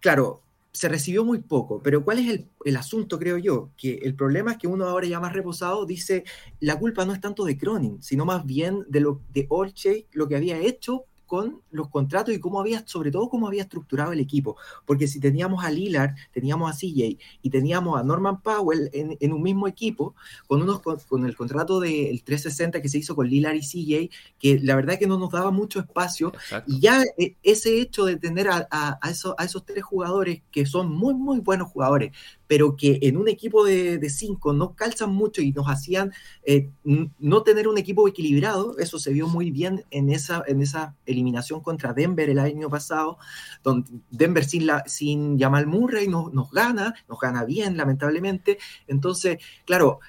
claro, 0.00 0.42
se 0.72 0.88
recibió 0.88 1.24
muy 1.24 1.40
poco, 1.40 1.82
pero 1.82 2.04
¿cuál 2.04 2.18
es 2.18 2.46
el, 2.64 2.76
asunto, 2.76 3.18
creo 3.18 3.38
yo? 3.38 3.70
Que 3.76 3.94
el 4.02 4.14
problema 4.14 4.52
es 4.52 4.58
que 4.58 4.68
uno 4.68 4.86
ahora 4.86 5.06
ya 5.06 5.20
más 5.20 5.32
reposado 5.32 5.84
dice, 5.84 6.24
la 6.60 6.78
culpa 6.78 7.04
no 7.04 7.12
es 7.12 7.20
tanto 7.20 7.44
de 7.44 7.58
Cronin, 7.58 8.02
sino 8.02 8.24
más 8.24 8.46
bien 8.46 8.84
de 8.88 9.00
lo 9.00 9.20
de 9.32 9.46
Olche, 9.48 10.06
lo 10.12 10.28
que 10.28 10.36
había 10.36 10.58
hecho 10.58 11.06
con 11.30 11.62
los 11.70 11.88
contratos 11.90 12.34
y 12.34 12.40
cómo 12.40 12.58
había, 12.58 12.84
sobre 12.88 13.12
todo 13.12 13.28
cómo 13.28 13.46
había 13.46 13.62
estructurado 13.62 14.10
el 14.10 14.18
equipo. 14.18 14.56
Porque 14.84 15.06
si 15.06 15.20
teníamos 15.20 15.64
a 15.64 15.70
Lillard, 15.70 16.16
teníamos 16.32 16.68
a 16.68 16.74
CJ 16.74 17.18
y 17.40 17.50
teníamos 17.50 18.00
a 18.00 18.02
Norman 18.02 18.42
Powell 18.42 18.90
en, 18.92 19.32
un 19.32 19.40
mismo 19.40 19.68
equipo, 19.68 20.16
con, 20.48 20.60
unos, 20.60 20.80
con, 20.80 21.24
el 21.24 21.36
contrato 21.36 21.78
del 21.78 22.24
360 22.24 22.82
que 22.82 22.88
se 22.88 22.98
hizo 22.98 23.14
con 23.14 23.28
Lillard 23.28 23.54
y 23.54 23.60
CJ, 23.60 24.10
que 24.40 24.58
la 24.58 24.74
verdad 24.74 24.94
es 24.94 24.98
que 24.98 25.06
no 25.06 25.20
nos 25.20 25.30
daba 25.30 25.52
mucho 25.52 25.78
espacio. 25.78 26.32
Y 26.66 26.80
ya 26.80 27.04
eh, 27.16 27.36
ese 27.44 27.80
hecho 27.80 28.06
de 28.06 28.16
tener 28.16 28.48
a, 28.48 28.66
a, 28.72 29.08
esos, 29.08 29.36
a 29.38 29.44
esos 29.44 29.64
tres 29.64 29.84
jugadores 29.84 30.42
que 30.50 30.66
son 30.66 30.90
muy, 30.90 31.14
muy 31.14 31.38
buenos 31.38 31.68
jugadores, 31.68 32.10
pero 32.50 32.74
que 32.74 32.98
en 33.02 33.16
un 33.16 33.28
equipo 33.28 33.64
de, 33.64 34.10
cinco 34.10 34.52
no 34.52 34.74
calzan 34.74 35.12
mucho 35.12 35.40
y 35.40 35.52
nos 35.52 35.68
hacían 35.68 36.12
eh, 36.42 36.68
no 36.82 37.44
tener 37.44 37.68
un 37.68 37.78
equipo 37.78 38.08
equilibrado. 38.08 38.76
Eso 38.78 38.98
se 38.98 39.12
vio 39.12 39.28
muy 39.28 39.52
bien 39.52 39.84
en 39.92 40.10
esa, 40.10 40.42
en 40.48 40.60
esa 40.60 40.96
eliminación 41.06 41.60
contra 41.60 41.92
Denver 41.92 42.28
el 42.28 42.40
año 42.40 42.68
pasado, 42.68 43.18
donde 43.62 43.92
Denver 44.10 44.44
sin, 44.44 44.66
la, 44.66 44.82
sin 44.88 45.38
Jamal 45.38 45.68
Murray 45.68 46.08
nos, 46.08 46.32
nos 46.32 46.50
gana, 46.50 46.92
nos 47.08 47.20
gana 47.20 47.44
bien, 47.44 47.76
lamentablemente. 47.76 48.58
Entonces, 48.88 49.38
claro, 49.64 50.00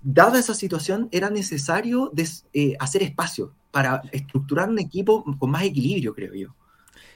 dada 0.00 0.38
esa 0.38 0.54
situación, 0.54 1.08
era 1.10 1.28
necesario 1.28 2.12
eh, 2.52 2.76
hacer 2.78 3.02
espacio 3.02 3.52
para 3.72 4.00
estructurar 4.12 4.68
un 4.68 4.78
equipo 4.78 5.24
con 5.40 5.50
más 5.50 5.64
equilibrio, 5.64 6.14
creo 6.14 6.34
yo. 6.34 6.54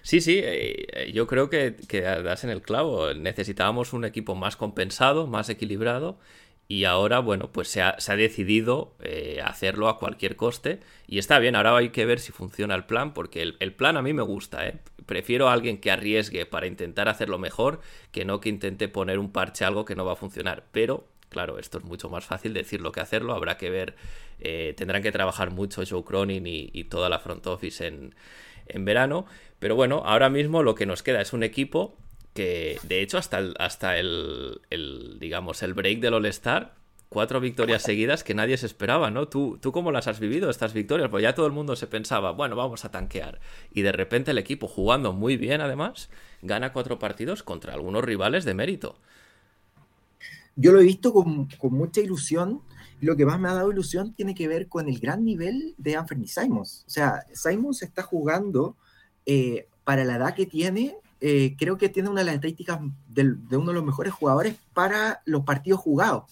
Sí, 0.09 0.23
sí, 0.23 0.41
eh, 0.43 1.11
yo 1.13 1.27
creo 1.27 1.51
que, 1.51 1.77
que 1.87 2.01
das 2.01 2.43
en 2.43 2.49
el 2.49 2.63
clavo. 2.63 3.13
Necesitábamos 3.13 3.93
un 3.93 4.07
equipo 4.07 4.35
más 4.35 4.57
compensado, 4.57 5.27
más 5.27 5.51
equilibrado. 5.51 6.19
Y 6.67 6.85
ahora, 6.85 7.19
bueno, 7.19 7.53
pues 7.53 7.69
se 7.69 7.83
ha, 7.83 7.95
decidido 8.17 8.97
eh, 9.03 9.43
hacerlo 9.45 9.87
a 9.87 9.99
cualquier 9.99 10.35
coste. 10.37 10.81
Y 11.07 11.19
está 11.19 11.39
bien, 11.39 11.57
ahora 11.57 11.77
hay 11.77 11.91
que 11.91 12.07
ver 12.07 12.21
si 12.21 12.33
funciona 12.33 12.75
el 12.75 12.87
plan, 12.87 13.13
porque 13.13 13.43
el, 13.43 13.75
plan 13.75 13.99
a 13.99 14.03
mí 14.03 14.15
me 14.15 14.23
gusta, 14.23 14.67
¿eh? 14.67 14.79
Prefiero 15.05 15.51
a 15.51 15.53
alguien 15.53 15.77
que 15.77 15.91
arriesgue 15.91 16.47
para 16.47 16.67
intentar 16.67 17.11
hacerlo 17.11 17.39
mejor 17.39 17.83
que 18.11 18.25
no 18.25 18.41
que 18.41 18.49
intente 18.49 18.89
poner 18.89 19.19
un 19.19 19.31
parche 19.31 19.67
a 19.67 19.69
algo 19.69 19.85
que 19.85 19.95
no 19.95 20.07
va 20.07 20.15
a 20.15 20.17
funcionar. 20.17 20.65
Pero, 20.73 21.07
claro, 21.29 21.59
esto 21.59 21.77
es 21.77 21.85
mucho 21.85 22.09
más 22.09 22.25
fácil 22.25 22.55
decirlo 22.55 22.93
que 22.93 23.01
hacerlo. 23.01 23.35
Habrá 23.35 23.59
que 23.59 23.69
ver, 23.69 23.95
eh, 24.41 24.73
tendrán 24.75 25.03
que 25.03 25.13
trabajar 25.13 25.51
mucho 25.51 25.83
Joe 25.87 26.03
Cronin 26.03 26.47
y 26.47 26.85
toda 26.85 27.11
la 27.11 27.19
front 27.19 27.47
office 27.47 27.87
en, 27.87 28.15
en 28.69 28.85
verano. 28.85 29.27
Pero 29.59 29.75
bueno, 29.75 30.03
ahora 30.05 30.31
mismo 30.31 30.63
lo 30.63 30.75
que 30.75 30.87
nos 30.87 31.03
queda 31.03 31.21
es 31.21 31.33
un 31.33 31.43
equipo 31.43 31.97
que, 32.35 32.79
de 32.85 33.03
hecho, 33.03 33.19
hasta 33.19 33.39
el, 33.39 33.55
hasta 33.59 33.99
el, 33.99 34.61
digamos, 35.19 35.63
el 35.63 35.75
break 35.75 36.01
del 36.01 36.15
All-Star, 36.15 36.75
cuatro 37.09 37.41
victorias 37.41 37.83
seguidas 37.83 38.23
que 38.23 38.35
nadie 38.35 38.57
se 38.57 38.67
esperaba, 38.67 39.11
¿no? 39.11 39.27
¿Tú, 39.29 39.59
¿Tú 39.61 39.73
cómo 39.73 39.91
las 39.91 40.07
has 40.07 40.21
vivido 40.21 40.51
estas 40.51 40.73
victorias? 40.73 41.09
Pues 41.11 41.23
ya 41.23 41.35
todo 41.35 41.47
el 41.47 41.53
mundo 41.53 41.75
se 41.75 41.87
pensaba, 41.87 42.31
bueno, 42.33 42.55
vamos 42.55 42.85
a 42.85 42.91
tanquear. 42.91 43.41
Y 43.73 43.83
de 43.83 43.93
repente 43.93 44.31
el 44.31 44.39
equipo, 44.39 44.69
jugando 44.69 45.13
muy 45.13 45.37
bien 45.37 45.61
además, 45.61 46.11
gana 46.43 46.73
cuatro 46.73 46.99
partidos 46.99 47.43
contra 47.43 47.75
algunos 47.75 48.05
rivales 48.05 48.45
de 48.45 48.55
mérito. 48.55 48.97
Yo 50.55 50.73
lo 50.73 50.81
he 50.81 50.85
visto 50.85 51.13
con, 51.13 51.47
con 51.47 51.73
mucha 51.73 52.01
ilusión 52.01 52.63
lo 53.01 53.17
que 53.17 53.27
más 53.27 53.39
me 53.39 53.49
ha 53.49 53.55
dado 53.55 53.71
ilusión 53.71 54.13
tiene 54.13 54.35
que 54.35 54.49
ver 54.49 54.69
con 54.69 54.89
el 54.89 54.99
gran 54.99 55.25
nivel 55.25 55.75
de 55.79 55.97
Anthony 55.97 56.27
Simons. 56.27 56.85
O 56.87 56.91
sea, 56.91 57.25
Simons 57.33 57.83
está 57.83 58.03
jugando 58.03 58.77
eh, 59.27 59.67
para 59.85 60.05
la 60.05 60.17
edad 60.17 60.35
que 60.35 60.47
tiene, 60.47 60.97
eh, 61.21 61.55
creo 61.59 61.79
que 61.79 61.89
tiene 61.89 62.09
una 62.09 62.21
de 62.21 62.27
las 62.27 62.35
estadísticas 62.37 62.81
de, 63.09 63.57
uno 63.57 63.69
de 63.69 63.75
los 63.75 63.85
mejores 63.85 64.13
jugadores 64.13 64.57
para 64.75 65.23
los 65.25 65.45
partidos 65.45 65.81
jugados. 65.81 66.25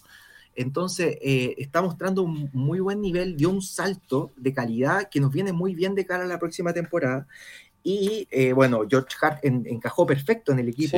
Entonces, 0.55 1.17
eh, 1.21 1.55
está 1.57 1.81
mostrando 1.81 2.23
un 2.23 2.49
muy 2.53 2.79
buen 2.79 2.99
nivel, 3.01 3.37
dio 3.37 3.49
un 3.49 3.61
salto 3.61 4.31
de 4.35 4.53
calidad 4.53 5.09
que 5.09 5.19
nos 5.19 5.31
viene 5.31 5.53
muy 5.53 5.75
bien 5.75 5.93
de 5.93 6.05
cara 6.05 6.23
a 6.23 6.27
la 6.27 6.39
próxima 6.39 6.73
temporada. 6.73 7.27
Y 7.83 8.27
bueno, 8.53 8.81
George 8.89 9.15
Hart 9.21 9.39
encajó 9.43 10.05
perfecto 10.05 10.51
en 10.51 10.59
el 10.59 10.67
equipo. 10.67 10.97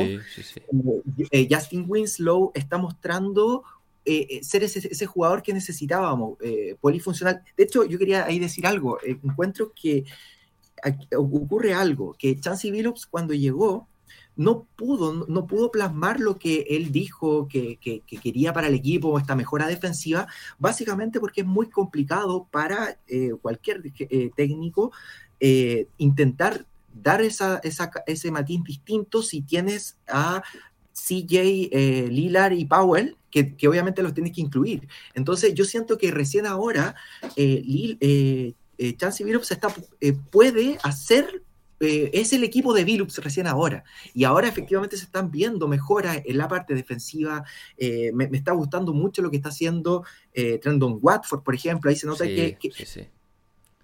Justin 1.48 1.84
Winslow 1.86 2.50
está 2.52 2.78
mostrando 2.78 3.62
eh, 4.04 4.40
ser 4.42 4.64
ese, 4.64 5.06
jugador 5.06 5.42
que 5.42 5.52
necesitábamos, 5.52 6.38
polifuncional. 6.80 7.42
De 7.56 7.64
hecho, 7.64 7.84
yo 7.84 7.98
quería 7.98 8.24
ahí 8.24 8.38
decir 8.38 8.66
algo. 8.66 8.98
encuentro 9.04 9.72
que 9.74 10.04
ocurre 11.16 11.74
algo, 11.74 12.14
que 12.18 12.38
Chansey 12.38 12.70
Billups 12.70 13.06
cuando 13.06 13.34
llegó 13.34 13.88
no 14.36 14.66
pudo, 14.76 15.26
no 15.28 15.46
pudo 15.46 15.70
plasmar 15.70 16.18
lo 16.18 16.38
que 16.38 16.64
él 16.70 16.90
dijo 16.90 17.46
que, 17.46 17.78
quería 18.22 18.54
para 18.54 18.68
el 18.68 18.74
equipo, 18.74 19.18
esta 19.18 19.36
mejora 19.36 19.66
defensiva, 19.66 20.26
básicamente 20.58 21.20
porque 21.20 21.42
es 21.42 21.46
muy 21.46 21.68
complicado 21.68 22.48
para 22.50 22.98
cualquier 23.42 23.82
técnico 24.34 24.92
intentar 25.98 26.66
dar 26.92 27.22
esa, 27.22 27.60
ese 28.06 28.30
matiz 28.30 28.62
distinto 28.64 29.22
si 29.22 29.42
tienes 29.42 29.96
a 30.08 30.42
CJ, 30.92 31.68
eh, 31.72 32.08
Lillard 32.10 32.52
y 32.52 32.64
Powell, 32.64 33.16
que, 33.30 33.54
obviamente 33.68 34.02
los 34.02 34.14
tienes 34.14 34.32
que 34.32 34.40
incluir. 34.40 34.88
Entonces 35.14 35.54
yo 35.54 35.64
siento 35.64 35.98
que 35.98 36.10
recién 36.10 36.46
ahora 36.46 36.94
eh, 37.36 37.62
eh, 38.00 38.54
eh 38.78 39.24
Billups 39.24 39.50
está, 39.50 39.68
puede 40.30 40.78
hacer, 40.82 41.42
es 41.78 42.32
el 42.32 42.44
equipo 42.44 42.74
de 42.74 42.84
Billups 42.84 43.18
recién 43.18 43.46
ahora. 43.46 43.84
Y 44.14 44.24
ahora 44.24 44.48
efectivamente 44.48 44.96
se 44.96 45.04
están 45.04 45.30
viendo 45.30 45.68
mejoras 45.68 46.20
en 46.24 46.38
la 46.38 46.48
parte 46.48 46.74
defensiva. 46.74 47.44
Me, 47.78 48.24
está 48.32 48.52
gustando 48.52 48.92
mucho 48.92 49.22
lo 49.22 49.30
que 49.30 49.36
está 49.36 49.50
haciendo 49.50 50.04
Trendon 50.34 50.98
Watford, 51.00 51.42
por 51.42 51.54
ejemplo. 51.54 51.90
Ahí 51.90 51.96
se 51.96 52.06
nota 52.06 52.24
que, 52.24 52.58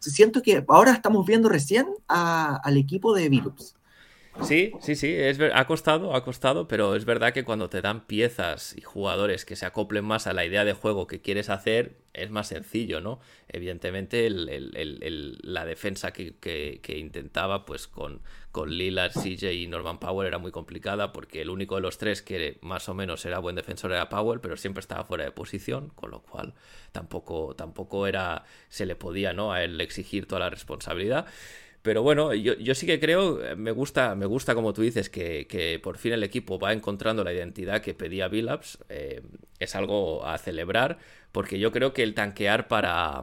siento 0.01 0.43
que 0.43 0.65
ahora 0.69 0.93
estamos 0.93 1.27
viendo 1.27 1.49
recién 1.49 1.87
al 2.09 2.77
equipo 2.77 3.15
de 3.15 3.29
Billups. 3.29 3.77
Sí, 4.43 4.73
sí, 4.81 4.95
sí, 4.95 5.13
es 5.13 5.41
ha 5.41 5.67
costado, 5.67 6.15
ha 6.15 6.23
costado, 6.23 6.69
pero 6.69 6.95
es 6.95 7.05
verdad 7.05 7.33
que 7.33 7.45
cuando 7.45 7.69
te 7.69 7.81
dan 7.81 8.07
piezas 8.07 8.77
y 8.77 8.83
jugadores 8.83 9.45
que 9.45 9.57
se 9.57 9.67
acoplen 9.67 10.05
más 10.05 10.27
a 10.27 10.35
la 10.35 10.45
idea 10.45 10.65
de 10.65 10.73
juego 10.73 11.07
que 11.07 11.21
quieres 11.21 11.49
hacer, 11.51 11.97
es 12.13 12.31
más 12.31 12.49
sencillo, 12.49 13.01
¿no? 13.01 13.19
Evidentemente 13.49 14.29
la 14.31 15.65
defensa 15.65 16.13
que, 16.13 16.81
intentaba 16.97 17.65
pues 17.65 17.89
con, 17.89 18.21
con 18.53 18.71
Lillard, 18.71 19.13
CJ 19.13 19.53
y 19.53 19.67
Norman 19.67 19.99
Powell 19.99 20.29
era 20.29 20.39
muy 20.39 20.53
complicada 20.53 21.13
porque 21.13 21.43
el 21.43 21.51
único 21.51 21.75
de 21.75 21.81
los 21.81 21.99
tres 21.99 22.23
que 22.23 22.59
más 22.61 22.89
o 22.89 22.95
menos 22.95 23.25
era 23.25 23.39
buen 23.39 23.57
defensor 23.57 23.93
era 23.93 24.09
Powell, 24.09 24.41
pero 24.41 24.57
siempre 24.57 24.81
estaba 24.81 25.05
fuera 25.05 25.25
de 25.25 25.33
posición, 25.33 25.89
con 25.95 26.11
lo 26.11 26.21
cual 26.23 26.55
tampoco, 26.93 27.55
tampoco 27.57 28.07
era, 28.07 28.45
se 28.69 28.87
le 28.87 28.97
podía, 28.97 29.33
¿no? 29.33 29.53
A 29.53 29.65
él 29.65 29.81
exigir 29.81 30.27
toda 30.27 30.41
la 30.41 30.51
responsabilidad. 30.51 31.27
Pero 31.87 32.03
bueno, 32.03 32.35
yo, 32.35 32.75
sí 32.75 32.85
que 32.85 32.99
creo, 32.99 33.41
eh, 33.45 33.55
me 33.55 33.71
gusta, 33.71 34.17
me 34.17 34.27
gusta 34.27 34.57
como 34.57 34.73
tú 34.73 34.83
dices, 34.83 35.09
que, 35.09 35.81
por 35.85 35.99
fin 35.99 36.15
el 36.15 36.25
equipo 36.25 36.59
va 36.59 36.73
encontrando 36.73 37.23
la 37.23 37.33
identidad 37.33 37.81
que 37.81 37.95
pedía 37.95 38.27
Billups. 38.27 38.79
Eh, 38.89 39.23
es 39.61 39.77
algo 39.77 40.27
a 40.27 40.37
celebrar, 40.39 40.99
porque 41.31 41.61
yo 41.61 41.71
creo 41.71 41.93
que 41.93 42.03
el 42.03 42.15
tanquear 42.15 42.67
para, 42.67 43.23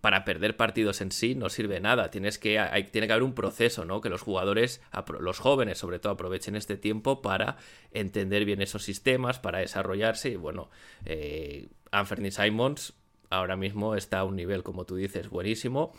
para 0.00 0.24
perder 0.24 0.56
partidos 0.56 1.00
en 1.00 1.10
sí 1.10 1.34
no 1.34 1.48
sirve 1.48 1.80
nada. 1.80 2.08
Tienes 2.12 2.38
que, 2.38 2.60
hay, 2.60 2.84
tiene 2.84 3.08
que 3.08 3.14
haber 3.14 3.24
un 3.24 3.34
proceso, 3.34 3.84
¿no? 3.84 4.00
Que 4.00 4.10
los 4.10 4.22
jugadores, 4.22 4.80
los 5.18 5.40
jóvenes 5.40 5.78
sobre 5.78 5.98
todo, 5.98 6.12
aprovechen 6.12 6.54
este 6.54 6.76
tiempo 6.76 7.20
para 7.20 7.56
entender 7.90 8.44
bien 8.44 8.62
esos 8.62 8.84
sistemas, 8.84 9.40
para 9.40 9.58
desarrollarse. 9.58 10.28
Y 10.28 10.36
bueno, 10.36 10.70
eh, 11.04 11.66
Anthony 11.90 12.30
Simons 12.30 12.94
ahora 13.28 13.56
mismo 13.56 13.96
está 13.96 14.20
a 14.20 14.24
un 14.24 14.36
nivel, 14.36 14.62
como 14.62 14.84
tú 14.84 14.94
dices, 14.94 15.28
buenísimo. 15.30 15.92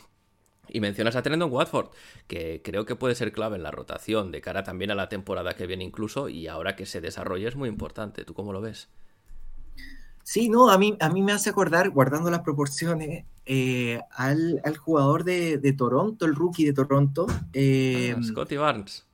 Y 0.72 0.80
mencionas 0.80 1.16
a 1.16 1.22
Trendon 1.22 1.52
Watford, 1.52 1.90
que 2.28 2.62
creo 2.64 2.86
que 2.86 2.96
puede 2.96 3.16
ser 3.16 3.32
clave 3.32 3.58
en 3.58 3.64
la 3.64 3.72
rotación, 3.72 4.32
de 4.32 4.42
cara 4.42 4.64
también 4.64 4.92
a 4.92 4.96
la 4.96 5.10
temporada 5.10 5.54
que 5.54 5.68
viene 5.68 5.84
incluso, 5.84 6.30
y 6.30 6.48
ahora 6.48 6.76
que 6.76 6.86
se 6.86 7.02
desarrolle 7.02 7.48
es 7.48 7.56
muy 7.56 7.70
importante. 7.70 8.26
¿Tú 8.26 8.34
cómo 8.34 8.54
lo 8.54 8.62
ves? 8.62 8.90
Sí, 10.24 10.48
no, 10.48 10.70
a 10.70 10.78
mí, 10.78 10.96
a 11.00 11.10
mí 11.10 11.24
me 11.24 11.32
hace 11.32 11.50
acordar, 11.50 11.90
guardando 11.90 12.30
las 12.30 12.42
proporciones, 12.42 13.26
eh, 13.46 14.00
al, 14.12 14.62
jugador 14.78 15.24
de, 15.24 15.74
Toronto, 15.76 16.26
el 16.26 16.36
rookie 16.36 16.66
de 16.66 16.74
Toronto. 16.74 17.26
Eh, 17.52 18.14
ah, 18.16 18.22
Scotty 18.22 18.58
Barnes. 18.58 19.08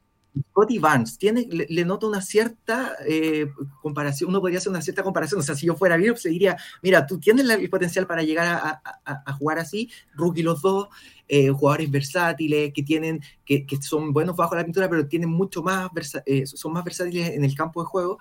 Scotty 0.52 0.80
Barnes, 0.80 1.18
tiene, 1.18 1.48
le, 1.50 1.86
noto 1.86 2.08
una 2.08 2.22
cierta 2.22 2.98
eh, 3.08 3.50
comparación, 3.82 4.30
uno 4.30 4.42
podría 4.42 4.58
hacer 4.58 4.70
una 4.70 4.82
cierta 4.82 5.04
comparación, 5.04 5.40
o 5.40 5.44
sea, 5.44 5.56
si 5.56 5.66
yo 5.66 5.76
fuera 5.76 5.96
Bill, 5.96 6.18
se 6.18 6.30
diría, 6.30 6.58
mira, 6.82 7.08
tú 7.08 7.20
tienes 7.20 7.50
el 7.50 7.70
potencial 7.70 8.06
para 8.06 8.24
llegar 8.24 8.82
a, 9.06 9.34
jugar 9.34 9.60
así, 9.60 9.90
rookie 10.14 10.44
los 10.44 10.62
dos, 10.62 10.90
eh, 11.28 11.50
jugadores 11.50 11.90
versátiles, 11.92 12.72
que 12.74 12.84
tienen, 12.84 13.22
que, 13.46 13.66
son 13.82 14.14
buenos 14.14 14.36
bajo 14.36 14.56
la 14.56 14.64
pintura, 14.64 14.90
pero 14.90 15.08
tienen 15.08 15.30
mucho 15.30 15.64
más, 15.64 15.90
eh, 16.26 16.46
son 16.46 16.74
más 16.74 16.84
versátiles 16.84 17.30
en 17.30 17.44
el 17.44 17.56
campo 17.56 17.82
de 17.82 17.88
juego, 17.88 18.20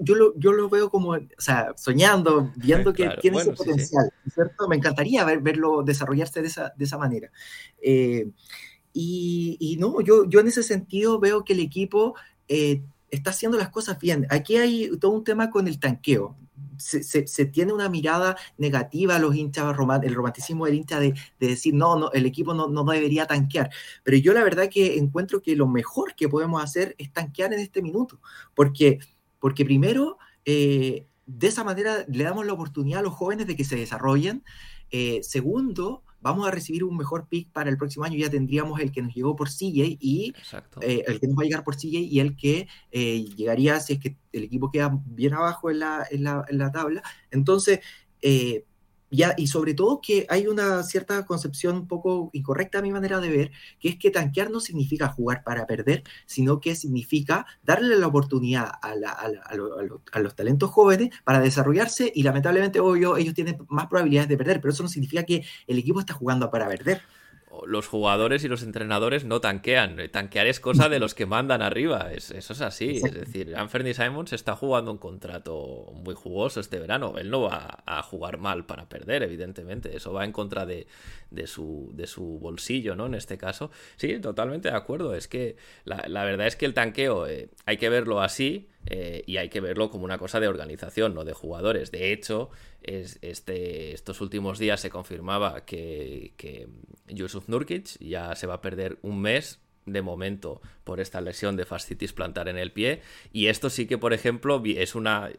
yo, 0.00 0.14
lo, 0.14 0.38
yo 0.38 0.52
lo 0.52 0.68
veo 0.68 0.90
como, 0.90 1.10
o 1.10 1.20
sea, 1.38 1.72
soñando, 1.76 2.52
viendo 2.56 2.92
que 2.92 3.10
tiene 3.20 3.38
ese 3.38 3.52
potencial, 3.52 4.10
¿cierto? 4.32 4.68
Me 4.68 4.76
encantaría 4.76 5.24
verlo 5.24 5.82
desarrollarse 5.82 6.40
de 6.40 6.48
esa, 6.48 6.72
de 6.76 6.84
esa 6.84 6.98
manera. 6.98 7.30
Y, 8.96 9.76
no, 9.80 10.00
yo, 10.00 10.24
yo 10.28 10.40
en 10.40 10.46
ese 10.46 10.62
sentido 10.62 11.18
veo 11.18 11.44
que 11.44 11.52
el 11.52 11.60
equipo 11.60 12.14
eh, 12.46 12.80
está 13.14 13.30
haciendo 13.30 13.58
las 13.58 13.70
cosas 13.70 13.98
bien. 13.98 14.26
Aquí 14.30 14.56
hay 14.56 14.90
todo 14.98 15.12
un 15.12 15.24
tema 15.24 15.50
con 15.50 15.68
el 15.68 15.78
tanqueo. 15.78 16.36
Se, 16.76 17.46
tiene 17.46 17.72
una 17.72 17.88
mirada 17.88 18.36
negativa 18.58 19.16
a 19.16 19.18
los 19.18 19.34
hinchas, 19.34 19.74
el 20.02 20.14
romanticismo 20.14 20.66
del 20.66 20.74
hincha 20.74 21.00
de, 21.00 21.14
decir, 21.38 21.72
no, 21.74 21.96
no, 21.96 22.12
el 22.12 22.26
equipo 22.26 22.52
no, 22.52 22.68
no, 22.68 22.84
debería 22.84 23.26
tanquear. 23.26 23.70
Pero 24.02 24.16
yo 24.18 24.32
la 24.32 24.44
verdad 24.44 24.68
que 24.68 24.98
encuentro 24.98 25.40
que 25.40 25.56
lo 25.56 25.66
mejor 25.66 26.14
que 26.14 26.28
podemos 26.28 26.62
hacer 26.62 26.94
es 26.98 27.12
tanquear 27.12 27.52
en 27.52 27.60
este 27.60 27.80
minuto. 27.80 28.20
Porque, 28.54 28.98
porque 29.38 29.64
primero, 29.64 30.18
eh, 30.44 31.06
de 31.26 31.46
esa 31.46 31.64
manera 31.64 32.04
le 32.08 32.24
damos 32.24 32.44
la 32.44 32.52
oportunidad 32.52 33.00
a 33.00 33.02
los 33.02 33.14
jóvenes 33.14 33.46
de 33.46 33.56
que 33.56 33.64
se 33.64 33.76
desarrollen. 33.76 34.44
Eh, 34.90 35.20
segundo, 35.22 36.03
vamos 36.24 36.48
a 36.48 36.50
recibir 36.50 36.84
un 36.84 36.96
mejor 36.96 37.28
pick 37.28 37.52
para 37.52 37.68
el 37.68 37.76
próximo 37.76 38.06
año, 38.06 38.16
ya 38.16 38.30
tendríamos 38.30 38.80
el 38.80 38.90
que 38.90 39.02
nos 39.02 39.14
llegó 39.14 39.36
por 39.36 39.50
CJ 39.50 39.98
y 40.00 40.32
eh, 40.80 41.04
el 41.06 41.20
que 41.20 41.26
nos 41.28 41.36
va 41.36 41.42
a 41.42 41.44
llegar 41.44 41.64
por 41.64 41.76
CJ 41.76 41.98
y 41.98 42.18
el 42.18 42.34
que 42.34 42.66
eh, 42.90 43.24
llegaría 43.36 43.78
si 43.78 43.92
es 43.92 43.98
que 44.00 44.16
el 44.32 44.44
equipo 44.44 44.70
queda 44.70 44.98
bien 45.04 45.34
abajo 45.34 45.70
en 45.70 45.80
la, 45.80 46.06
en 46.10 46.24
la, 46.24 46.42
en 46.48 46.56
la 46.56 46.72
tabla. 46.72 47.02
Entonces, 47.30 47.80
eh, 48.22 48.64
y 49.36 49.46
sobre 49.46 49.74
todo 49.74 50.00
que 50.00 50.26
hay 50.28 50.46
una 50.46 50.82
cierta 50.82 51.24
concepción 51.26 51.76
un 51.76 51.88
poco 51.88 52.30
incorrecta 52.32 52.78
a 52.78 52.82
mi 52.82 52.90
manera 52.90 53.20
de 53.20 53.28
ver, 53.28 53.50
que 53.78 53.88
es 53.88 53.96
que 53.96 54.10
tanquear 54.10 54.50
no 54.50 54.60
significa 54.60 55.08
jugar 55.08 55.42
para 55.44 55.66
perder, 55.66 56.02
sino 56.26 56.60
que 56.60 56.74
significa 56.74 57.46
darle 57.62 57.96
la 57.96 58.06
oportunidad 58.06 58.70
a, 58.82 60.20
los 60.20 60.36
talentos 60.36 60.70
jóvenes 60.70 61.10
para 61.24 61.40
desarrollarse 61.40 62.12
y 62.14 62.22
lamentablemente, 62.22 62.80
obvio, 62.80 63.16
ellos 63.16 63.34
tienen 63.34 63.58
más 63.68 63.86
probabilidades 63.86 64.28
de 64.28 64.36
perder, 64.36 64.60
pero 64.60 64.72
eso 64.72 64.82
no 64.82 64.88
significa 64.88 65.24
que 65.24 65.44
el 65.66 65.78
equipo 65.78 66.00
está 66.00 66.14
jugando 66.14 66.50
para 66.50 66.68
perder 66.68 67.02
los 67.66 67.88
jugadores 67.88 68.44
y 68.44 68.48
los 68.48 68.62
entrenadores 68.62 69.24
no 69.24 69.40
tanquean. 69.40 69.96
Tanquear 70.10 70.46
es 70.46 70.60
cosa 70.60 70.88
de 70.88 70.98
los 70.98 71.14
que 71.14 71.26
mandan 71.26 71.62
arriba. 71.62 72.12
eso 72.12 72.34
es 72.36 72.60
así. 72.60 73.00
Es 73.04 73.14
decir, 73.14 73.56
Anthony 73.56 73.94
Simons 73.94 74.32
está 74.32 74.56
jugando 74.56 74.90
un 74.90 74.98
contrato 74.98 75.92
muy 75.94 76.14
jugoso 76.14 76.60
este 76.60 76.78
verano. 76.78 77.14
Él 77.18 77.30
no 77.30 77.42
va 77.42 77.82
a 77.86 78.02
jugar 78.02 78.38
mal 78.38 78.66
para 78.66 78.88
perder, 78.88 79.22
evidentemente. 79.22 79.96
Eso 79.96 80.12
va 80.12 80.24
en 80.24 80.32
contra 80.32 80.66
de, 80.66 80.86
su, 81.46 81.90
de 81.94 82.06
su 82.06 82.38
bolsillo, 82.38 82.96
¿no? 82.96 83.06
En 83.06 83.14
este 83.14 83.38
caso. 83.38 83.70
Sí, 83.96 84.18
totalmente 84.20 84.70
de 84.70 84.76
acuerdo. 84.76 85.14
Es 85.14 85.28
que 85.28 85.56
la, 85.84 86.24
verdad 86.24 86.46
es 86.46 86.56
que 86.56 86.66
el 86.66 86.74
tanqueo 86.74 87.26
eh, 87.26 87.48
hay 87.66 87.76
que 87.76 87.88
verlo 87.88 88.20
así. 88.20 88.68
Eh, 88.86 89.22
y 89.26 89.38
hay 89.38 89.48
que 89.48 89.60
verlo 89.60 89.90
como 89.90 90.04
una 90.04 90.18
cosa 90.18 90.40
de 90.40 90.48
organización, 90.48 91.14
no 91.14 91.24
de 91.24 91.32
jugadores. 91.32 91.90
De 91.90 92.12
hecho, 92.12 92.50
es, 92.82 93.18
este, 93.22 93.92
estos 93.92 94.20
últimos 94.20 94.58
días 94.58 94.80
se 94.80 94.90
confirmaba 94.90 95.64
que, 95.64 96.32
que 96.36 96.68
Yusuf 97.08 97.48
Nurkic 97.48 97.98
ya 97.98 98.34
se 98.34 98.46
va 98.46 98.54
a 98.54 98.60
perder 98.60 98.98
un 99.02 99.20
mes 99.20 99.60
de 99.86 100.02
momento 100.02 100.60
por 100.84 101.00
esta 101.00 101.20
lesión 101.20 101.56
de 101.56 101.66
fascitis 101.66 102.12
plantar 102.12 102.48
en 102.48 102.58
el 102.58 102.72
pie. 102.72 103.00
Y 103.32 103.46
esto 103.46 103.70
sí 103.70 103.86
que, 103.86 103.98
por 103.98 104.12
ejemplo, 104.12 104.62
es 104.64 104.94
una. 104.94 105.30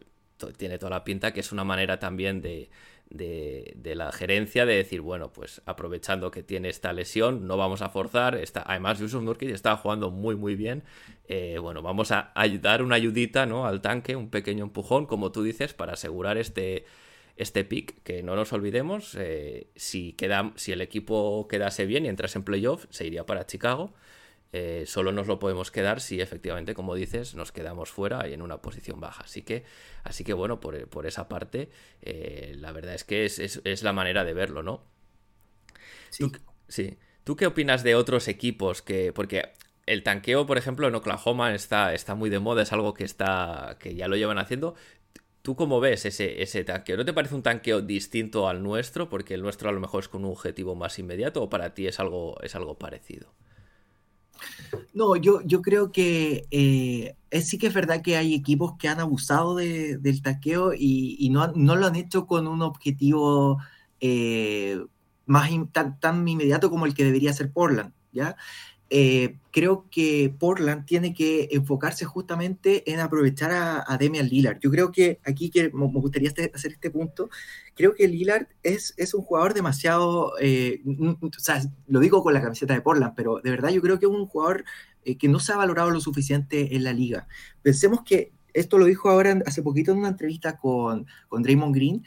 Tiene 0.58 0.78
toda 0.78 0.90
la 0.90 1.04
pinta 1.06 1.32
que 1.32 1.40
es 1.40 1.54
una 1.54 1.64
manera 1.64 1.98
también 1.98 2.42
de, 2.42 2.70
de, 3.16 3.94
la 3.96 4.12
gerencia 4.12 4.66
de 4.66 4.76
decir, 4.76 5.02
bueno, 5.02 5.32
pues 5.32 5.62
aprovechando 5.66 6.32
que 6.32 6.44
tiene 6.44 6.70
esta 6.70 6.94
lesión, 6.94 7.48
no 7.48 7.58
vamos 7.58 7.82
a 7.82 7.90
forzar. 7.90 8.36
Está, 8.36 8.64
además, 8.66 9.00
Yusuf 9.00 9.24
Nurkic 9.24 9.50
estaba 9.50 9.78
jugando 9.78 10.12
muy, 10.12 10.36
muy 10.36 10.56
bien. 10.56 10.84
Eh, 11.28 11.58
bueno, 11.60 11.82
vamos 11.82 12.12
a 12.12 12.34
dar 12.62 12.84
una 12.84 12.96
ayudita 12.96 13.46
¿no? 13.46 13.66
al 13.66 13.82
tanque, 13.82 14.16
un 14.16 14.30
pequeño 14.30 14.66
empujón, 14.66 15.06
como 15.06 15.32
tú 15.32 15.44
dices, 15.44 15.74
para 15.74 15.94
asegurar 15.94 16.38
este, 16.38 16.86
este 17.38 17.64
pick, 17.64 18.02
que 18.04 18.24
no 18.24 18.36
nos 18.36 18.54
olvidemos, 18.54 19.16
eh, 19.20 19.68
si, 19.76 20.14
queda, 20.14 20.54
si 20.56 20.72
el 20.72 20.82
equipo 20.82 21.48
quedase 21.48 21.86
bien 21.86 22.06
y 22.06 22.10
entras 22.10 22.36
en 22.36 22.44
playoff, 22.44 22.86
se 22.90 23.06
iría 23.06 23.26
para 23.26 23.46
Chicago. 23.46 23.94
Eh, 24.58 24.86
solo 24.86 25.12
nos 25.12 25.28
lo 25.28 25.38
podemos 25.38 25.70
quedar 25.70 26.00
si 26.00 26.22
efectivamente, 26.22 26.76
como 26.76 26.96
dices, 26.96 27.36
nos 27.36 27.52
quedamos 27.52 27.90
fuera 27.90 28.26
y 28.30 28.34
en 28.34 28.42
una 28.42 28.62
posición 28.62 29.02
baja. 29.02 29.26
Así 29.26 29.42
que, 29.42 29.66
así 30.06 30.24
que 30.24 30.32
bueno, 30.32 30.62
por, 30.62 31.06
esa 31.06 31.28
parte, 31.28 31.70
eh, 32.02 32.56
la 32.58 32.72
verdad 32.72 32.94
es 32.94 33.04
que 33.04 33.26
es, 33.26 33.84
la 33.84 33.92
manera 33.92 34.24
de 34.24 34.34
verlo, 34.34 34.64
¿no? 34.64 34.82
Sí. 36.10 36.24
¿Tú, 36.24 36.40
sí. 36.70 36.98
¿Tú 37.26 37.36
qué 37.36 37.48
opinas 37.48 37.84
de 37.84 37.96
otros 37.96 38.30
equipos 38.30 38.82
que. 38.82 39.12
Porque 39.12 39.50
el 39.88 40.04
tanqueo, 40.04 40.46
por 40.46 40.58
ejemplo, 40.58 40.88
en 40.88 40.96
Oklahoma 40.96 41.54
está, 41.54 41.94
está 41.94 42.16
muy 42.16 42.30
de 42.30 42.40
moda, 42.40 42.62
es 42.62 42.72
algo 42.72 42.94
que 42.94 43.04
está. 43.04 43.76
que 43.78 43.94
ya 43.94 44.08
lo 44.08 44.16
llevan 44.16 44.38
haciendo 44.38 44.76
¿Tú 45.42 45.58
cómo 45.58 45.82
ves 45.82 46.06
ese, 46.06 46.42
ese 46.42 46.64
tanqueo? 46.64 46.96
¿No 46.96 47.04
te 47.04 47.12
parece 47.12 47.36
un 47.36 47.44
tanqueo 47.44 47.82
distinto 47.82 48.48
al 48.48 48.64
nuestro? 48.64 49.10
Porque 49.10 49.34
el 49.34 49.42
nuestro 49.42 49.70
a 49.70 49.74
lo 49.74 49.82
mejor 49.82 50.04
es 50.04 50.08
con 50.08 50.24
un 50.24 50.32
objetivo 50.32 50.76
más 50.76 50.98
inmediato 50.98 51.44
o 51.44 51.50
para 51.50 51.74
ti 51.74 51.88
es 51.88 52.00
algo, 52.00 52.42
es 52.42 52.56
algo 52.56 52.80
parecido. 52.80 53.34
No, 54.94 55.16
yo, 55.16 55.42
yo 55.42 55.62
creo 55.62 55.92
que 55.92 56.46
eh, 56.52 57.16
es, 57.30 57.48
sí 57.50 57.58
que 57.58 57.68
es 57.68 57.74
verdad 57.74 58.02
que 58.02 58.18
hay 58.18 58.34
equipos 58.34 58.76
que 58.78 58.88
han 58.88 59.00
abusado 59.00 59.56
del 59.56 60.22
tanqueo 60.22 60.74
y, 60.74 61.30
no, 61.32 61.52
no, 61.54 61.76
lo 61.76 61.88
han 61.88 61.96
hecho 61.96 62.26
con 62.28 62.48
un 62.48 62.62
objetivo 62.62 63.60
eh, 64.00 64.80
más 65.26 65.50
tan, 65.72 66.00
tan, 66.00 66.28
inmediato 66.28 66.70
como 66.70 66.86
el 66.86 66.94
que 66.94 67.04
debería 67.04 67.34
ser 67.34 67.52
Portland, 67.52 67.94
¿ya? 68.12 68.36
Eh, 68.92 69.38
creo 69.52 69.88
que 69.90 70.34
Portland 70.38 70.86
tiene 70.86 71.14
que 71.16 71.50
enfocarse 71.52 72.06
justamente 72.06 72.92
en 72.92 73.00
aprovechar 73.00 73.52
a, 73.52 73.98
Demian 73.98 74.28
Lillard. 74.28 74.60
Yo 74.60 74.70
creo 74.70 74.92
que 74.92 75.20
aquí 75.26 75.50
que 75.50 75.72
me 75.72 75.88
gustaría 75.88 76.30
hacer 76.30 76.72
este 76.72 76.92
punto, 76.92 77.30
creo 77.74 77.96
que 77.96 78.08
Lillard 78.08 78.48
es, 78.62 78.94
es 78.98 79.14
un 79.14 79.24
jugador 79.24 79.54
demasiado, 79.54 80.34
eh, 80.40 80.82
lo 81.88 82.00
digo 82.00 82.22
con 82.22 82.34
la 82.34 82.42
camiseta 82.42 82.74
de 82.74 82.82
Portland, 82.82 83.14
pero 83.16 83.40
de 83.44 83.50
verdad 83.50 83.70
yo 83.70 83.82
creo 83.82 84.00
que 84.00 84.06
es 84.06 84.12
un 84.12 84.28
jugador 84.28 84.66
eh, 85.04 85.18
que 85.18 85.30
no 85.30 85.40
se 85.40 85.54
ha 85.54 85.58
valorado 85.58 85.90
lo 85.90 86.00
suficiente 86.00 86.76
en 86.76 86.84
la 86.84 86.94
liga. 86.94 87.28
Pensemos 87.64 88.02
que 88.04 88.34
esto 88.54 88.78
lo 88.78 88.86
dijo 88.86 89.10
ahora 89.10 89.42
hace 89.46 89.64
poquito 89.64 89.92
en 89.92 89.98
una 90.00 90.10
entrevista 90.10 90.58
con, 90.58 91.08
con 91.28 91.42
Draymond 91.42 91.76
Green. 91.76 92.04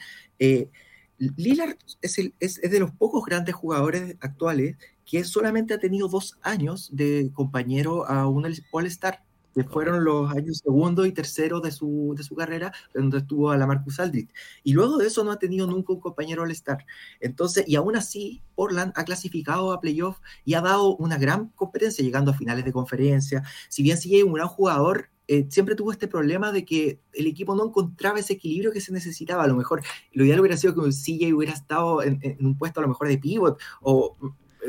Lillard 1.35 1.75
es, 2.01 2.17
es 2.39 2.61
de 2.61 2.79
los 2.79 2.91
pocos 2.91 3.25
grandes 3.25 3.53
jugadores 3.53 4.15
actuales 4.21 4.77
que 5.09 5.23
solamente 5.23 5.73
ha 5.73 5.79
tenido 5.79 6.07
dos 6.07 6.37
años 6.43 6.89
de 6.93 7.31
compañero 7.33 8.07
a 8.07 8.27
un 8.27 8.45
All-Star, 8.71 9.23
que 9.55 9.63
fueron 9.63 10.03
los 10.03 10.29
años 10.31 10.61
segundo 10.63 11.03
y 11.07 11.11
tercero 11.11 11.61
de 11.61 11.71
su, 11.71 12.13
de 12.15 12.23
su 12.23 12.35
carrera, 12.35 12.71
donde 12.93 13.17
estuvo 13.17 13.49
a 13.49 13.57
la 13.57 13.65
Marcus 13.65 13.99
Aldridge. 13.99 14.29
Y 14.63 14.73
luego 14.73 14.97
de 14.97 15.07
eso 15.07 15.23
no 15.23 15.31
ha 15.31 15.39
tenido 15.39 15.65
nunca 15.65 15.93
un 15.93 15.99
compañero 15.99 16.43
All-Star. 16.43 16.85
Entonces, 17.19 17.63
y 17.67 17.75
aún 17.75 17.95
así, 17.95 18.43
Portland 18.53 18.93
ha 18.95 19.03
clasificado 19.03 19.73
a 19.73 19.81
playoff 19.81 20.19
y 20.45 20.53
ha 20.53 20.61
dado 20.61 20.95
una 20.97 21.17
gran 21.17 21.47
competencia, 21.55 22.05
llegando 22.05 22.29
a 22.29 22.35
finales 22.35 22.63
de 22.63 22.71
conferencia. 22.71 23.41
Si 23.67 23.81
bien 23.81 23.97
sigue 23.97 24.23
un 24.23 24.33
gran 24.33 24.47
jugador, 24.47 25.09
eh, 25.27 25.47
siempre 25.49 25.73
tuvo 25.73 25.91
este 25.91 26.07
problema 26.07 26.51
de 26.51 26.65
que 26.65 27.01
el 27.13 27.25
equipo 27.25 27.55
no 27.55 27.65
encontraba 27.65 28.19
ese 28.19 28.33
equilibrio 28.33 28.71
que 28.71 28.81
se 28.81 28.93
necesitaba. 28.93 29.43
A 29.43 29.47
lo 29.47 29.55
mejor 29.55 29.81
lo 30.11 30.23
ideal 30.23 30.39
hubiera 30.39 30.57
sido 30.57 30.75
que 30.75 30.89
CJ 30.91 31.33
hubiera 31.33 31.53
estado 31.53 32.03
en, 32.03 32.19
en, 32.21 32.45
un 32.45 32.57
puesto 32.57 32.79
a 32.79 32.83
lo 32.83 32.89
mejor 32.89 33.07
de 33.07 33.17
pivot 33.17 33.59
o 33.81 34.15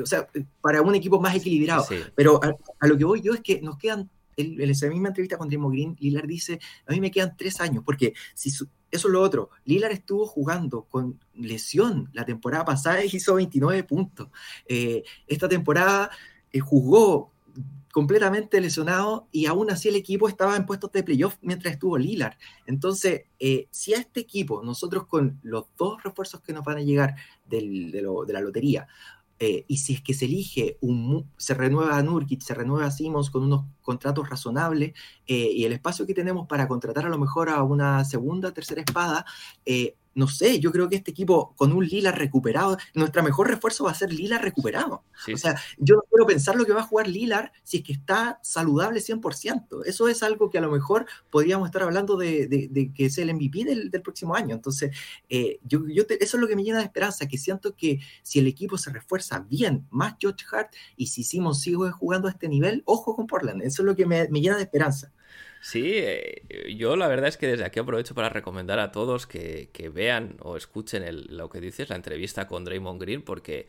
o 0.02 0.06
sea, 0.06 0.28
para 0.60 0.82
un 0.82 0.94
equipo 0.94 1.20
más 1.20 1.34
equilibrado. 1.34 1.84
Pero 2.14 2.40
a, 2.42 2.86
lo 2.86 2.96
que 2.96 3.04
voy 3.04 3.20
yo 3.20 3.34
es 3.34 3.40
que 3.40 3.60
nos 3.60 3.76
quedan, 3.76 4.10
en 4.36 4.70
esa 4.70 4.88
misma 4.88 5.08
entrevista 5.08 5.36
con 5.36 5.48
Drimo 5.48 5.70
Green, 5.70 5.96
Lilar 6.00 6.26
dice, 6.26 6.60
a 6.86 6.92
mí 6.92 7.00
me 7.00 7.10
quedan 7.10 7.36
tres 7.36 7.60
años, 7.60 7.82
porque 7.84 8.14
si 8.34 8.50
eso 8.50 8.68
es 8.90 9.04
lo 9.04 9.20
otro, 9.20 9.50
Lilar 9.64 9.92
estuvo 9.92 10.26
jugando 10.26 10.82
con 10.82 11.20
lesión 11.34 12.08
la 12.12 12.24
temporada 12.24 12.64
pasada 12.64 13.04
y 13.04 13.10
hizo 13.12 13.34
29 13.34 13.84
puntos. 13.84 14.28
Eh, 14.66 15.04
esta 15.26 15.48
temporada 15.48 16.10
eh, 16.52 16.60
jugó 16.60 17.32
completamente 17.92 18.60
lesionado 18.60 19.26
y 19.32 19.46
aún 19.46 19.70
así 19.70 19.88
el 19.88 19.96
equipo 19.96 20.28
estaba 20.28 20.56
en 20.56 20.64
puestos 20.64 20.92
de 20.92 21.02
playoff 21.02 21.36
mientras 21.40 21.74
estuvo 21.74 21.98
Lilar. 21.98 22.38
Entonces, 22.66 23.22
eh, 23.38 23.66
si 23.70 23.94
a 23.94 23.98
este 23.98 24.20
equipo, 24.20 24.62
nosotros 24.62 25.06
con 25.06 25.40
los 25.42 25.66
dos 25.76 26.02
refuerzos 26.02 26.40
que 26.40 26.52
nos 26.52 26.64
van 26.64 26.78
a 26.78 26.82
llegar 26.82 27.16
del, 27.46 27.90
de, 27.90 28.02
lo, 28.02 28.24
de, 28.24 28.32
la 28.32 28.40
lotería, 28.40 28.86
eh, 29.42 29.64
y 29.68 29.78
si 29.78 29.94
es 29.94 30.02
que 30.02 30.12
se 30.12 30.26
elige, 30.26 30.76
un, 30.82 31.30
se 31.38 31.54
renueva 31.54 31.96
a 31.96 32.04
se 32.40 32.54
renueva 32.54 32.86
a 32.86 32.90
Simmons 32.90 33.30
con 33.30 33.42
unos 33.42 33.64
contratos 33.80 34.28
razonables 34.28 34.92
eh, 35.26 35.50
y 35.54 35.64
el 35.64 35.72
espacio 35.72 36.06
que 36.06 36.12
tenemos 36.12 36.46
para 36.46 36.68
contratar 36.68 37.06
a 37.06 37.08
lo 37.08 37.18
mejor 37.18 37.48
a 37.48 37.62
una 37.62 38.04
segunda, 38.04 38.52
tercera 38.52 38.82
espada, 38.82 39.24
eh, 39.64 39.96
no 40.14 40.28
sé, 40.28 40.58
yo 40.60 40.72
creo 40.72 40.88
que 40.88 40.96
este 40.96 41.10
equipo 41.10 41.54
con 41.56 41.72
un 41.72 41.86
Lila 41.86 42.12
recuperado, 42.12 42.76
nuestra 42.94 43.22
mejor 43.22 43.48
refuerzo 43.48 43.84
va 43.84 43.92
a 43.92 43.94
ser 43.94 44.12
Lila 44.12 44.38
recuperado. 44.38 45.04
O 45.32 45.36
sea, 45.36 45.60
yo 45.78 45.96
no 45.96 46.02
quiero 46.10 46.26
pensar 46.26 46.56
lo 46.56 46.64
que 46.64 46.72
va 46.72 46.80
a 46.80 46.86
jugar 46.86 47.08
Lilar 47.08 47.52
si 47.62 47.78
es 47.78 47.82
que 47.84 47.92
está 47.92 48.40
saludable 48.42 49.00
100%. 49.00 49.84
Eso 49.86 50.08
es 50.08 50.22
algo 50.22 50.50
que 50.50 50.58
a 50.58 50.60
lo 50.60 50.70
mejor 50.70 51.06
podríamos 51.30 51.68
estar 51.68 51.82
hablando 51.82 52.16
de, 52.16 52.90
que 52.94 53.06
es 53.06 53.18
el 53.18 53.32
MVP 53.32 53.64
del, 53.64 53.90
próximo 54.02 54.34
año. 54.34 54.54
Entonces, 54.54 54.96
eh, 55.28 55.60
yo, 55.62 55.86
yo 55.86 56.04
eso 56.08 56.36
es 56.36 56.40
lo 56.40 56.48
que 56.48 56.56
me 56.56 56.64
llena 56.64 56.78
de 56.78 56.84
esperanza, 56.84 57.28
que 57.28 57.38
siento 57.38 57.76
que 57.76 58.00
si 58.22 58.38
el 58.38 58.46
equipo 58.46 58.78
se 58.78 58.90
refuerza 58.90 59.40
bien, 59.40 59.86
más 59.90 60.16
George 60.18 60.44
Hart, 60.50 60.72
y 60.96 61.08
si 61.08 61.22
Simon 61.22 61.54
sigue 61.54 61.90
jugando 61.92 62.28
a 62.28 62.32
este 62.32 62.48
nivel, 62.48 62.82
ojo 62.86 63.14
con 63.14 63.26
Portland. 63.26 63.62
Eso 63.62 63.82
es 63.82 63.86
lo 63.86 63.94
que 63.94 64.06
me, 64.06 64.28
me 64.28 64.40
llena 64.40 64.56
de 64.56 64.62
esperanza. 64.62 65.12
Sí, 65.62 65.92
eh, 65.94 66.74
yo 66.74 66.96
la 66.96 67.06
verdad 67.06 67.28
es 67.28 67.36
que 67.36 67.46
desde 67.46 67.64
aquí 67.64 67.78
aprovecho 67.80 68.14
para 68.14 68.30
recomendar 68.30 68.78
a 68.78 68.92
todos 68.92 69.26
que, 69.26 69.68
vean 69.92 70.36
o 70.40 70.56
escuchen 70.56 71.04
lo 71.28 71.50
que 71.50 71.60
dices, 71.60 71.90
la 71.90 71.96
entrevista 71.96 72.46
con 72.46 72.64
Draymond 72.64 72.98
Green, 72.98 73.20
porque, 73.20 73.68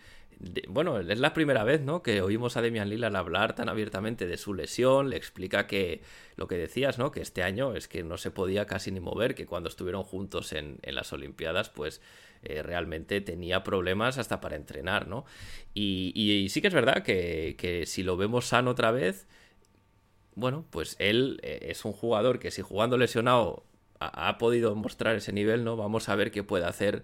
bueno, 0.69 0.99
es 1.01 1.19
la 1.19 1.33
primera 1.33 1.65
vez, 1.65 1.81
¿no? 1.81 2.01
Que 2.01 2.21
oímos 2.21 2.55
a 2.55 2.61
Demian 2.61 2.89
Lillard 2.89 3.13
hablar 3.17 3.55
tan 3.55 3.67
abiertamente 3.67 4.25
de 4.25 4.37
su 4.37 4.53
lesión, 4.53 5.09
le 5.09 5.17
explica 5.17 5.67
que 5.67 6.01
lo 6.37 6.47
que 6.47 6.55
decías, 6.55 6.97
¿no? 6.97 7.11
Que 7.11 7.19
este 7.19 7.43
año 7.43 7.75
es 7.75 7.89
que 7.89 8.03
no 8.03 8.17
se 8.17 8.31
podía 8.31 8.65
casi 8.67 8.91
ni 8.91 9.01
mover, 9.01 9.35
que 9.35 9.45
cuando 9.45 9.67
estuvieron 9.67 10.03
juntos 10.03 10.53
en, 10.53 10.79
las 10.83 11.11
Olimpiadas, 11.11 11.69
pues 11.69 12.01
eh, 12.43 12.63
realmente 12.63 13.19
tenía 13.19 13.65
problemas 13.65 14.17
hasta 14.17 14.39
para 14.39 14.55
entrenar, 14.55 15.09
¿no? 15.09 15.25
Y, 15.73 16.47
sí 16.49 16.61
que 16.61 16.69
es 16.69 16.73
verdad 16.73 17.03
que, 17.03 17.55
que 17.57 17.85
si 17.85 18.01
lo 18.01 18.15
vemos 18.15 18.45
sano 18.45 18.71
otra 18.71 18.91
vez 18.91 19.27
bueno, 20.41 20.65
pues 20.71 20.97
él 20.99 21.39
eh, 21.43 21.67
es 21.69 21.85
un 21.85 21.93
jugador 21.93 22.39
que 22.39 22.51
si 22.51 22.61
jugando 22.61 22.97
lesionado 22.97 23.63
ha, 23.99 24.37
podido 24.39 24.75
mostrar 24.75 25.15
ese 25.15 25.31
nivel, 25.31 25.63
¿no? 25.63 25.77
Vamos 25.77 26.09
a 26.09 26.15
ver 26.15 26.31
qué 26.31 26.43
puede 26.43 26.65
hacer 26.65 27.03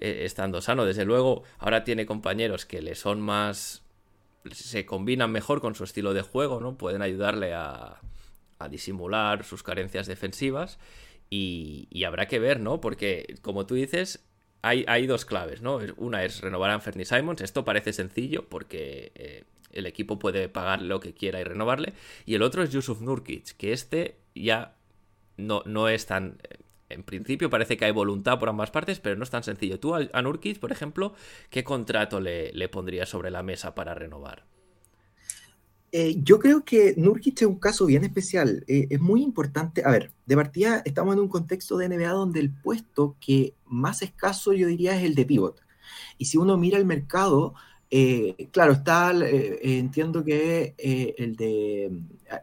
eh, 0.00 0.22
estando 0.24 0.62
sano. 0.62 0.86
Desde 0.86 1.04
luego, 1.04 1.44
ahora 1.58 1.84
tiene 1.84 2.06
compañeros 2.06 2.64
que 2.64 2.80
le 2.80 2.94
son 2.94 3.20
más... 3.20 3.84
se 4.50 4.86
combinan 4.86 5.30
mejor 5.30 5.60
con 5.60 5.74
su 5.74 5.84
estilo 5.84 6.14
de 6.14 6.22
juego, 6.22 6.60
¿no? 6.60 6.78
Pueden 6.78 7.02
ayudarle 7.02 7.52
a, 7.52 8.00
disimular 8.70 9.44
sus 9.44 9.62
carencias 9.62 10.06
defensivas 10.06 10.78
y, 11.30 12.04
habrá 12.04 12.26
que 12.26 12.38
ver, 12.38 12.60
¿no? 12.60 12.80
Porque, 12.80 13.36
como 13.42 13.66
tú 13.66 13.74
dices, 13.74 14.24
hay, 14.62 15.06
dos 15.06 15.26
claves, 15.26 15.60
¿no? 15.60 15.78
Una 15.96 16.24
es 16.24 16.40
renovar 16.40 16.70
a 16.70 16.74
Anthony 16.74 17.04
Simons. 17.04 17.42
Esto 17.42 17.64
parece 17.64 17.92
sencillo 17.92 18.48
porque 18.48 19.12
eh, 19.14 19.44
el 19.72 19.86
equipo 19.86 20.18
puede 20.18 20.48
pagar 20.48 20.82
lo 20.82 21.00
que 21.00 21.14
quiera 21.14 21.40
y 21.40 21.44
renovarle. 21.44 21.94
Y 22.26 22.34
el 22.34 22.42
otro 22.42 22.62
es 22.62 22.70
Yusuf 22.70 23.00
Nurkic, 23.00 23.56
que 23.56 23.72
este 23.72 24.16
ya 24.34 24.76
no, 25.36 25.62
no 25.66 25.88
es 25.88 26.06
tan... 26.06 26.38
En 26.88 27.04
principio 27.04 27.50
parece 27.50 27.76
que 27.76 27.84
hay 27.84 27.92
voluntad 27.92 28.40
por 28.40 28.48
ambas 28.48 28.72
partes, 28.72 28.98
pero 28.98 29.14
no 29.16 29.22
es 29.22 29.30
tan 29.30 29.44
sencillo. 29.44 29.78
Tú 29.78 29.94
a 29.94 30.22
Nurkic, 30.22 30.58
por 30.58 30.72
ejemplo, 30.72 31.14
¿qué 31.48 31.62
contrato 31.62 32.20
le, 32.20 32.52
le 32.52 32.68
pondrías 32.68 33.08
sobre 33.08 33.30
la 33.30 33.44
mesa 33.44 33.76
para 33.76 33.94
renovar? 33.94 34.44
Eh, 35.92 36.20
yo 36.22 36.38
creo 36.38 36.64
que 36.64 36.94
Nurkic 36.96 37.42
es 37.42 37.48
un 37.48 37.58
caso 37.58 37.86
bien 37.86 38.04
especial. 38.04 38.64
Eh, 38.68 38.86
es 38.90 39.00
muy 39.00 39.22
importante. 39.22 39.82
A 39.84 39.90
ver, 39.90 40.12
de 40.26 40.36
partida 40.36 40.82
estamos 40.84 41.14
en 41.14 41.20
un 41.20 41.28
contexto 41.28 41.76
de 41.76 41.88
NBA 41.88 42.10
donde 42.10 42.40
el 42.40 42.50
puesto 42.50 43.16
que 43.20 43.54
más 43.66 44.02
escaso 44.02 44.52
yo 44.52 44.68
diría 44.68 44.96
es 44.96 45.04
el 45.04 45.14
de 45.14 45.24
pivot. 45.24 45.60
Y 46.18 46.26
si 46.26 46.38
uno 46.38 46.56
mira 46.56 46.78
el 46.78 46.84
mercado, 46.84 47.54
eh, 47.92 48.48
claro, 48.52 48.72
está, 48.72 49.12
eh, 49.12 49.58
entiendo 49.78 50.24
que 50.24 50.76
eh, 50.78 51.14
el 51.18 51.34
de, 51.34 51.90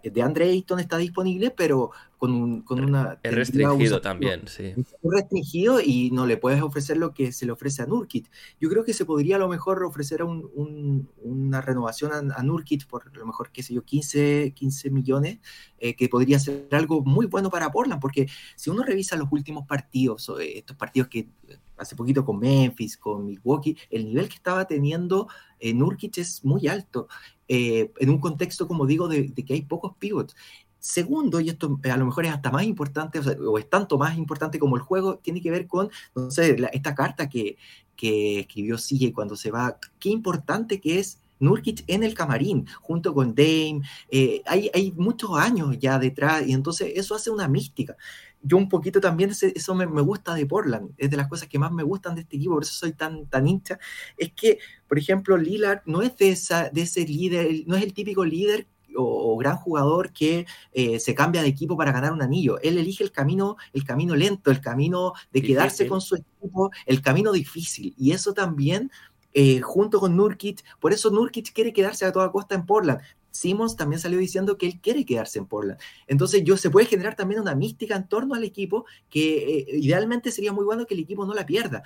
de 0.03 0.21
Andre 0.21 0.49
Ayton 0.49 0.81
está 0.81 0.97
disponible, 0.97 1.51
pero 1.51 1.91
con, 2.17 2.63
con 2.63 2.83
una... 2.83 3.17
Es 3.23 3.33
restringido 3.33 4.01
también, 4.01 4.45
sí. 4.49 4.73
Es 4.75 4.85
restringido 5.01 5.79
y 5.79 6.11
no 6.11 6.25
le 6.25 6.35
puedes 6.35 6.61
ofrecer 6.61 6.97
lo 6.97 7.13
que 7.13 7.31
se 7.31 7.45
le 7.45 7.53
ofrece 7.53 7.81
a 7.81 7.85
Nurkit. 7.85 8.27
Yo 8.59 8.69
creo 8.69 8.83
que 8.83 8.93
se 8.93 9.05
podría 9.05 9.37
a 9.37 9.39
lo 9.39 9.47
mejor 9.47 9.85
ofrecer 9.85 10.21
un, 10.21 11.07
una 11.23 11.61
renovación 11.61 12.11
a, 12.13 12.43
Nurkit 12.43 12.85
por 12.85 13.07
a 13.07 13.17
lo 13.17 13.25
mejor, 13.25 13.49
qué 13.53 13.63
sé 13.63 13.73
yo, 13.73 13.83
15, 13.83 14.51
15 14.53 14.89
millones, 14.89 15.39
que 15.79 16.09
podría 16.09 16.39
ser 16.39 16.67
algo 16.71 17.05
muy 17.05 17.25
bueno 17.25 17.49
para 17.49 17.71
Portland, 17.71 18.01
porque 18.01 18.27
si 18.57 18.69
uno 18.69 18.83
revisa 18.83 19.15
los 19.15 19.29
últimos 19.31 19.65
partidos, 19.65 20.29
estos 20.41 20.75
partidos 20.75 21.07
que 21.07 21.29
hace 21.77 21.95
poquito 21.95 22.25
con 22.25 22.39
Memphis, 22.39 22.97
con 22.97 23.25
Milwaukee, 23.25 23.77
el 23.89 24.05
nivel 24.05 24.27
que 24.27 24.35
estaba 24.35 24.65
teniendo 24.65 25.27
eh, 25.59 25.73
Nurkic 25.73 26.17
es 26.17 26.43
muy 26.43 26.67
alto, 26.67 27.07
eh, 27.47 27.91
en 27.99 28.09
un 28.09 28.19
contexto, 28.19 28.67
como 28.67 28.85
digo, 28.85 29.07
de, 29.07 29.33
que 29.33 29.53
hay 29.53 29.61
pocos 29.61 29.95
pivots. 29.97 30.35
Segundo, 30.79 31.39
y 31.39 31.49
esto 31.49 31.79
a 31.83 31.97
lo 31.97 32.05
mejor 32.05 32.25
es 32.25 32.31
hasta 32.31 32.51
más 32.51 32.63
importante, 32.63 33.19
o, 33.19 33.57
es 33.57 33.69
tanto 33.69 33.97
más 33.97 34.17
importante 34.17 34.59
como 34.59 34.75
el 34.75 34.81
juego, 34.81 35.17
tiene 35.17 35.41
que 35.41 35.51
ver 35.51 35.67
con, 35.67 35.89
no 36.15 36.31
sé, 36.31 36.55
esta 36.71 36.95
carta 36.95 37.27
que, 37.29 37.57
que 37.95 38.41
escribió 38.41 38.77
CJ 38.77 39.11
cuando 39.13 39.35
se 39.35 39.51
va, 39.51 39.79
qué 39.99 40.09
importante 40.09 40.79
que 40.79 40.99
es 40.99 41.19
Nurkic 41.39 41.83
en 41.87 42.03
el 42.03 42.13
camarín, 42.13 42.67
junto 42.81 43.13
con 43.13 43.35
Dame, 43.35 43.81
eh, 44.09 44.41
hay, 44.45 44.69
hay, 44.73 44.91
muchos 44.91 45.31
años 45.37 45.77
ya 45.79 45.99
detrás, 45.99 46.47
y 46.47 46.53
entonces 46.53 46.93
eso 46.95 47.15
hace 47.15 47.29
una 47.29 47.47
mística 47.47 47.95
yo 48.47 48.57
un 48.57 48.69
poquito 48.69 49.01
también 49.01 49.31
eso 49.31 49.75
me, 49.75 49.85
gusta 49.85 50.33
de 50.33 50.45
Portland, 50.45 50.91
es 50.97 51.09
de 51.09 51.17
las 51.17 51.27
cosas 51.27 51.47
que 51.47 51.59
más 51.59 51.71
me 51.71 51.83
gustan 51.83 52.15
de 52.15 52.21
este 52.21 52.37
equipo, 52.37 52.53
por 52.53 52.63
eso 52.63 52.73
soy 52.73 52.93
tan, 52.93 53.27
tan 53.27 53.47
hincha, 53.47 53.77
es 54.17 54.31
que, 54.33 54.59
por 54.87 54.97
ejemplo, 54.97 55.37
Lillard 55.37 55.81
no 55.85 56.01
es 56.01 56.15
de, 56.17 56.29
esa, 56.29 56.69
de 56.69 56.81
ese 56.81 57.05
líder, 57.05 57.63
no 57.65 57.75
es 57.75 57.83
el 57.83 57.93
típico 57.93 58.23
líder 58.23 58.67
o, 58.95 59.37
gran 59.37 59.57
jugador 59.57 60.11
que 60.11 60.47
eh, 60.73 60.99
se 60.99 61.13
cambia 61.13 61.43
de 61.43 61.49
equipo 61.49 61.77
para 61.77 61.91
ganar 61.91 62.11
un 62.11 62.23
anillo. 62.23 62.59
Él 62.61 62.77
elige 62.79 63.03
el 63.03 63.11
camino, 63.11 63.55
el 63.73 63.83
camino 63.83 64.15
lento, 64.15 64.49
el 64.49 64.59
camino 64.59 65.13
de 65.31 65.43
quedarse 65.43 65.87
con 65.87 66.01
su 66.01 66.15
equipo, 66.15 66.71
el 66.87 67.01
camino 67.01 67.31
difícil. 67.31 67.93
Y 67.97 68.11
eso 68.11 68.33
también 68.33 68.89
eh, 69.33 69.61
junto 69.61 69.99
con 69.99 70.15
Nurkic. 70.17 70.63
Por 70.79 70.93
eso 70.93 71.11
Nurkic 71.11 71.53
quiere 71.53 71.71
quedarse 71.71 72.05
a 72.05 72.11
toda 72.11 72.31
costa 72.31 72.55
en 72.55 72.65
Portland. 72.65 73.01
Simmons 73.31 73.75
también 73.75 73.99
salió 73.99 74.17
diciendo 74.19 74.57
que 74.57 74.67
él 74.67 74.79
quiere 74.81 75.05
quedarse 75.05 75.39
en 75.39 75.45
Portland. 75.45 75.79
Entonces, 76.07 76.43
yo 76.43 76.57
se 76.57 76.69
puede 76.69 76.87
generar 76.87 77.15
también 77.15 77.41
una 77.41 77.55
mística 77.55 77.95
en 77.95 78.07
torno 78.07 78.35
al 78.35 78.43
equipo 78.43 78.85
que 79.09 79.59
eh, 79.59 79.65
idealmente 79.73 80.31
sería 80.31 80.53
muy 80.53 80.65
bueno 80.65 80.85
que 80.85 80.93
el 80.93 81.01
equipo 81.01 81.25
no 81.25 81.33
la 81.33 81.45
pierda, 81.45 81.83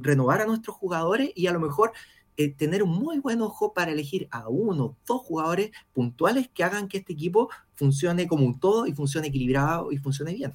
renovar 0.00 0.40
a 0.40 0.46
nuestros 0.46 0.76
jugadores 0.76 1.30
y 1.34 1.46
a 1.46 1.52
lo 1.52 1.60
mejor 1.60 1.92
eh, 2.36 2.52
tener 2.52 2.82
un 2.82 2.90
muy 2.90 3.18
buen 3.18 3.40
ojo 3.40 3.72
para 3.72 3.92
elegir 3.92 4.28
a 4.30 4.48
uno, 4.48 4.96
dos 5.06 5.22
jugadores 5.22 5.70
puntuales 5.94 6.48
que 6.52 6.64
hagan 6.64 6.88
que 6.88 6.98
este 6.98 7.14
equipo 7.14 7.48
funcione 7.74 8.26
como 8.26 8.44
un 8.44 8.60
todo 8.60 8.86
y 8.86 8.92
funcione 8.92 9.28
equilibrado 9.28 9.90
y 9.90 9.98
funcione 9.98 10.34
bien. 10.34 10.52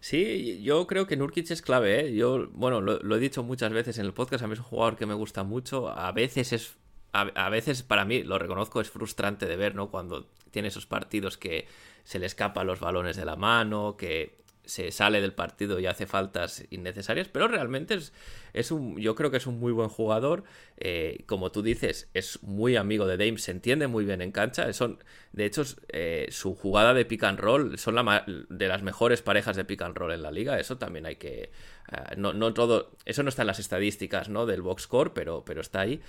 Sí, 0.00 0.60
yo 0.62 0.86
creo 0.86 1.06
que 1.06 1.16
Nurkic 1.16 1.50
es 1.50 1.62
clave. 1.62 2.00
¿eh? 2.00 2.14
Yo, 2.14 2.48
bueno, 2.52 2.80
lo, 2.80 3.16
he 3.16 3.18
dicho 3.18 3.42
muchas 3.42 3.72
veces 3.72 3.98
en 3.98 4.06
el 4.06 4.14
podcast. 4.14 4.42
A 4.42 4.46
mí 4.46 4.54
es 4.54 4.58
un 4.58 4.64
jugador 4.64 4.96
que 4.96 5.06
me 5.06 5.14
gusta 5.14 5.42
mucho. 5.44 5.88
A 5.88 6.10
veces 6.12 6.52
es. 6.52 6.76
A, 7.12 7.48
veces 7.48 7.82
para 7.82 8.04
mí, 8.04 8.22
lo 8.22 8.38
reconozco, 8.38 8.80
es 8.80 8.90
frustrante 8.90 9.46
de 9.46 9.56
ver, 9.56 9.74
¿no? 9.74 9.90
Cuando 9.90 10.26
tiene 10.50 10.68
esos 10.68 10.86
partidos 10.86 11.36
que 11.36 11.66
se 12.04 12.18
le 12.18 12.26
escapan 12.26 12.66
los 12.66 12.80
balones 12.80 13.16
de 13.16 13.24
la 13.24 13.36
mano, 13.36 13.96
que 13.96 14.39
se 14.64 14.92
sale 14.92 15.20
del 15.20 15.32
partido 15.32 15.80
y 15.80 15.86
hace 15.86 16.06
faltas 16.06 16.64
innecesarias, 16.70 17.28
pero 17.28 17.48
realmente 17.48 17.94
es, 17.94 18.12
es 18.52 18.70
un, 18.70 18.98
yo 18.98 19.14
creo 19.14 19.30
que 19.30 19.38
es 19.38 19.46
un 19.46 19.58
muy 19.58 19.72
buen 19.72 19.88
jugador. 19.88 20.44
Eh, 20.76 21.24
como 21.26 21.50
tú 21.50 21.62
dices, 21.62 22.08
es 22.14 22.42
muy 22.42 22.76
amigo 22.76 23.06
de 23.06 23.16
Dame, 23.16 23.38
se 23.38 23.50
entiende 23.50 23.86
muy 23.86 24.04
bien 24.04 24.22
en 24.22 24.32
cancha. 24.32 24.72
Son, 24.72 25.02
de 25.32 25.44
hecho, 25.44 25.62
eh, 25.88 26.26
su 26.30 26.54
jugada 26.54 26.94
de 26.94 27.04
pick 27.04 27.24
and 27.24 27.38
roll 27.38 27.78
son 27.78 27.96
la, 27.96 28.24
de 28.26 28.68
las 28.68 28.82
mejores 28.82 29.22
parejas 29.22 29.56
de 29.56 29.64
pick 29.64 29.82
and 29.82 29.96
roll 29.96 30.12
en 30.12 30.22
la 30.22 30.30
liga. 30.30 30.58
Eso 30.58 30.78
también 30.78 31.06
hay 31.06 31.16
que. 31.16 31.50
Eh, 31.92 32.16
no, 32.16 32.32
no, 32.32 32.54
todo. 32.54 32.92
Eso 33.04 33.22
no 33.22 33.28
está 33.28 33.42
en 33.42 33.48
las 33.48 33.58
estadísticas 33.58 34.28
¿no? 34.28 34.46
del 34.46 34.62
box 34.62 34.82
score, 34.82 35.12
pero, 35.12 35.44
pero 35.44 35.60
está 35.60 35.80
ahí. 35.80 36.00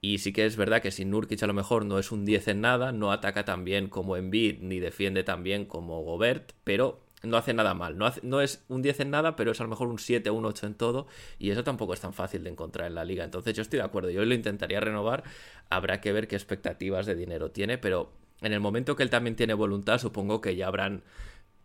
Y 0.00 0.18
sí 0.18 0.32
que 0.32 0.46
es 0.46 0.56
verdad 0.56 0.80
que 0.80 0.90
sin 0.90 1.10
Nurkic 1.10 1.42
a 1.42 1.46
lo 1.46 1.54
mejor 1.54 1.84
no 1.84 1.98
es 1.98 2.10
un 2.10 2.24
10 2.24 2.48
en 2.48 2.60
nada, 2.62 2.92
no 2.92 3.12
ataca 3.12 3.44
tan 3.44 3.64
bien 3.64 3.88
como 3.88 4.16
Embiid, 4.16 4.60
ni 4.60 4.80
defiende 4.80 5.24
tan 5.24 5.42
bien 5.42 5.66
como 5.66 6.02
Gobert, 6.02 6.52
pero 6.64 7.02
no 7.22 7.36
hace 7.36 7.52
nada 7.52 7.74
mal. 7.74 7.98
No, 7.98 8.10
no, 8.22 8.40
es 8.40 8.64
un 8.68 8.82
10 8.82 9.00
en 9.00 9.10
nada, 9.10 9.36
pero 9.36 9.52
es 9.52 9.60
a 9.60 9.64
lo 9.64 9.70
mejor 9.70 9.88
un 9.88 9.98
7 9.98 10.30
o 10.30 10.34
un 10.34 10.46
8 10.46 10.66
en 10.66 10.74
todo. 10.74 11.06
Y 11.38 11.50
eso 11.50 11.64
tampoco 11.64 11.92
es 11.92 12.00
tan 12.00 12.14
fácil 12.14 12.44
de 12.44 12.50
encontrar 12.50 12.86
en 12.86 12.94
la 12.94 13.04
liga. 13.04 13.24
Entonces 13.24 13.54
yo 13.54 13.62
estoy 13.62 13.78
de 13.78 13.84
acuerdo. 13.84 14.10
Yo 14.10 14.24
lo 14.24 14.34
intentaría 14.34 14.80
renovar. 14.80 15.24
Habrá 15.68 16.00
que 16.00 16.12
ver 16.12 16.28
qué 16.28 16.36
expectativas 16.36 17.06
de 17.06 17.14
dinero 17.14 17.50
tiene. 17.50 17.78
Pero 17.78 18.12
en 18.40 18.52
el 18.52 18.60
momento 18.60 18.96
que 18.96 19.02
él 19.02 19.10
también 19.10 19.36
tiene 19.36 19.54
voluntad, 19.54 19.98
supongo 19.98 20.40
que 20.40 20.56
ya 20.56 20.66
habrán, 20.66 21.02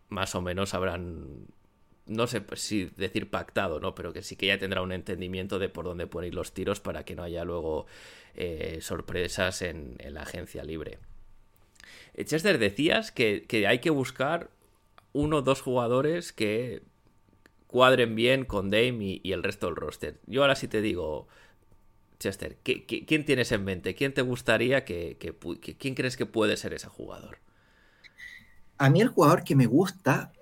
más 0.08 0.34
o 0.34 0.42
menos 0.42 0.74
habrán, 0.74 1.46
no 2.04 2.26
sé 2.26 2.42
si 2.54 2.90
decir 2.96 3.30
pactado, 3.30 3.80
¿no? 3.80 3.94
Pero 3.94 4.12
que 4.12 4.22
sí 4.22 4.36
que 4.36 4.46
ya 4.46 4.58
tendrá 4.58 4.82
un 4.82 4.92
entendimiento 4.92 5.58
de 5.58 5.70
por 5.70 5.86
dónde 5.86 6.06
poner 6.06 6.34
los 6.34 6.52
tiros 6.52 6.80
para 6.80 7.04
que 7.04 7.16
no 7.16 7.22
haya 7.22 7.44
luego 7.44 7.86
eh, 8.34 8.78
sorpresas 8.82 9.62
en, 9.62 9.96
la 10.10 10.22
agencia 10.22 10.64
libre. 10.64 10.98
Chester, 12.22 12.58
decías 12.58 13.10
que 13.10 13.66
hay 13.66 13.78
que 13.78 13.90
buscar 13.90 14.50
uno 15.16 15.38
o 15.38 15.42
dos 15.42 15.62
jugadores 15.62 16.32
que 16.32 16.82
cuadren 17.66 18.14
bien 18.14 18.44
con 18.44 18.70
Dame 18.70 19.20
y, 19.22 19.32
el 19.32 19.42
resto 19.42 19.66
del 19.66 19.76
roster. 19.76 20.20
Yo 20.26 20.42
ahora 20.42 20.54
sí 20.54 20.68
te 20.68 20.82
digo, 20.82 21.26
Chester, 22.18 22.58
quién 22.62 23.24
tienes 23.24 23.50
en 23.52 23.64
mente? 23.64 23.94
¿Quién 23.94 24.14
te 24.14 24.22
gustaría 24.22 24.84
que, 24.84 25.16
¿Quién 25.78 25.94
crees 25.94 26.16
que 26.16 26.26
puede 26.26 26.56
ser 26.56 26.74
ese 26.74 26.88
jugador? 26.88 27.38
A 28.78 28.90
mí 28.90 29.00
el 29.00 29.08
jugador 29.08 29.42
que 29.42 29.56
me 29.56 29.66
gusta 29.66 30.32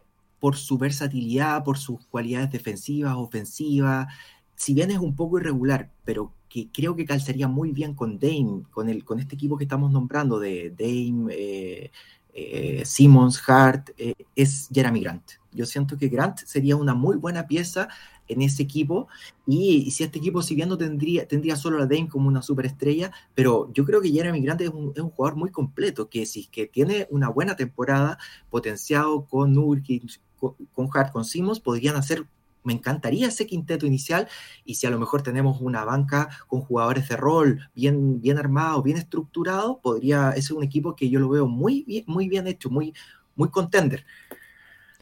por 0.41 0.57
su 0.57 0.77
versatilidad, 0.77 1.65
por 1.65 1.79
sus 1.79 2.05
cualidades 2.07 2.51
defensivas, 2.51 3.15
ofensivas, 3.17 4.09
si 4.57 4.75
bien 4.75 4.91
es 4.91 4.99
un 4.99 5.15
poco 5.15 5.39
irregular, 5.39 5.91
pero 6.05 6.35
que 6.49 6.69
creo 6.71 6.95
que 6.95 7.07
calzaría 7.07 7.49
muy 7.49 7.73
bien 7.73 7.95
con 7.95 8.19
Dame, 8.19 8.65
con, 8.71 8.89
el, 8.89 9.05
con 9.05 9.19
este 9.21 9.37
equipo 9.37 9.57
que 9.57 9.65
estamos 9.65 9.91
nombrando 9.91 10.39
de 10.39 10.71
Dame, 10.71 11.33
eh, 11.35 11.91
eh, 12.35 12.83
Simmons, 12.85 13.41
Hart, 13.47 13.91
eh, 13.97 14.15
es 14.35 14.69
Jeremy 14.73 15.01
Grant. 15.01 15.23
Yo 15.53 15.67
siento 15.67 15.97
que 15.97 16.09
Grant 16.09 16.39
sería 16.41 16.77
una 16.77 16.95
muy 16.95 17.17
buena 17.17 17.47
pieza 17.47 17.89
en 18.27 18.43
ese 18.43 18.63
equipo 18.63 19.07
y, 19.47 19.91
si 19.91 20.03
este 20.03 20.19
equipo 20.19 20.43
si 20.43 20.55
bien 20.55 20.69
no 20.69 20.77
tendría, 20.77 21.29
tendría 21.29 21.57
solo 21.57 21.79
a 21.79 21.87
Dame 21.87 22.09
como 22.09 22.27
una 22.27 22.43
superestrella, 22.43 23.13
pero 23.35 23.71
yo 23.73 23.85
creo 23.85 24.01
que 24.01 24.11
Jeremy 24.11 24.41
Grant 24.41 24.63
es 24.63 24.71
un, 24.71 24.93
jugador 24.93 25.37
muy 25.37 25.51
completo, 25.51 26.09
que 26.09 26.27
si 26.27 26.47
que 26.47 26.67
tiene 26.67 27.07
una 27.11 27.29
buena 27.29 27.55
temporada 27.55 28.19
potenciado 28.51 29.27
con 29.27 29.53
Nurkic, 29.53 30.21
con, 30.37 30.55
con 30.73 30.89
Hart, 30.93 31.13
con 31.13 31.25
Simmons, 31.25 31.61
podrían 31.61 31.97
hacer 31.97 32.27
me 32.65 32.73
encantaría 32.73 33.29
ese 33.29 33.47
quinteto 33.47 33.87
inicial 33.87 34.29
y 34.65 34.75
si 34.75 34.87
a 34.87 34.91
lo 34.91 34.99
mejor 34.99 35.23
tenemos 35.23 35.61
una 35.61 35.85
banca 35.85 36.29
con 36.49 36.63
jugadores 36.63 37.09
de 37.09 37.17
rol 37.17 37.71
bien, 37.75 38.21
bien 38.21 38.39
armados, 38.39 38.83
bien 38.83 38.97
estructurados, 38.97 39.79
podría, 39.83 40.31
ese 40.31 40.41
es 40.41 40.51
un 40.51 40.65
equipo 40.65 40.97
que 40.97 41.09
yo 41.09 41.21
lo 41.21 41.29
veo 41.29 41.47
muy 41.47 41.85
bien, 41.85 42.05
muy 42.07 42.29
bien 42.29 42.47
hecho, 42.47 42.71
muy, 42.71 42.95
muy 43.37 43.51
contender. 43.51 44.05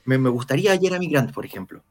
Me, 0.04 0.18
me 0.18 0.28
gustaría 0.28 0.76
Jeremy 0.76 1.08
Grant, 1.08 1.32
por 1.32 1.46
ejemplo. 1.46 1.82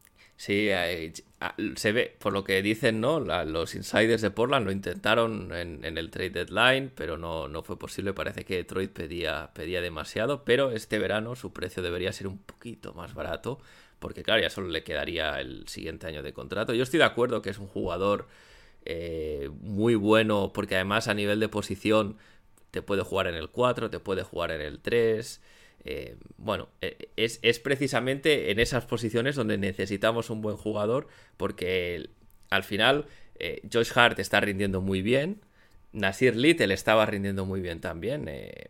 Sí, 0.42 0.72
ah, 0.72 1.56
se 1.76 1.92
ve, 1.92 2.18
por 2.20 2.34
lo 2.34 2.44
que 2.44 2.64
dicen, 2.64 3.00
¿no? 3.00 3.20
los 3.20 3.76
insiders 3.76 4.24
de 4.24 4.32
Portland 4.32 4.66
lo 4.66 4.72
intentaron 4.72 5.54
en, 5.54 5.86
el 5.86 6.10
trade 6.10 6.32
deadline, 6.32 6.92
pero 6.96 7.16
no, 7.16 7.48
no, 7.48 7.62
fue 7.62 7.78
posible. 7.78 8.14
Parece 8.14 8.44
que 8.44 8.56
Detroit 8.56 8.92
pedía, 8.92 9.52
pedía 9.54 9.82
demasiado, 9.82 10.44
pero 10.44 10.72
este 10.72 10.98
verano 10.98 11.36
su 11.36 11.54
precio 11.54 11.84
debería 11.84 12.12
ser 12.12 12.26
un 12.26 12.40
poquito 12.40 12.96
más 12.96 13.14
barato 13.14 13.60
porque 14.02 14.24
claro, 14.24 14.42
ya 14.42 14.50
solo 14.50 14.68
le 14.68 14.84
quedaría 14.84 15.40
el 15.40 15.68
siguiente 15.68 16.08
año 16.08 16.24
de 16.24 16.34
contrato. 16.34 16.74
Yo 16.74 16.84
estoy 16.84 16.98
de 16.98 17.06
acuerdo 17.06 17.42
que 17.42 17.52
es 17.52 17.60
un 17.60 17.68
jugador 17.68 18.28
eh, 18.84 19.50
muy 19.62 19.94
bueno, 19.96 20.52
porque 20.54 20.76
además 20.76 21.08
a 21.08 21.14
nivel 21.14 21.40
de 21.40 21.48
posición 21.48 22.18
te 22.72 22.82
puede 22.82 23.04
jugar 23.04 23.28
en 23.28 23.36
el 23.36 23.50
4, 23.50 23.92
te 23.92 24.00
puede 24.00 24.24
jugar 24.24 24.52
en 24.52 24.62
el 24.62 24.80
3. 24.80 25.42
Eh, 25.86 26.16
bueno, 26.38 26.70
e, 26.82 27.10
es, 27.16 27.40
es, 27.44 27.60
precisamente 27.60 28.52
en 28.52 28.60
esas 28.60 28.86
posiciones 28.86 29.36
donde 29.36 29.60
necesitamos 29.60 30.32
un 30.32 30.42
buen 30.42 30.58
jugador, 30.58 31.08
porque 31.38 32.10
al 32.50 32.64
final 32.64 33.06
eh, 33.40 33.62
Josh 33.72 33.92
Hart 33.96 34.18
está 34.18 34.42
rindiendo 34.42 34.82
muy 34.82 35.04
bien. 35.04 35.42
Nasir 35.94 36.36
Little 36.36 36.74
estaba 36.74 37.06
rindiendo 37.06 37.46
muy 37.46 37.62
bien 37.62 37.82
también. 37.82 38.28
Eh, 38.28 38.70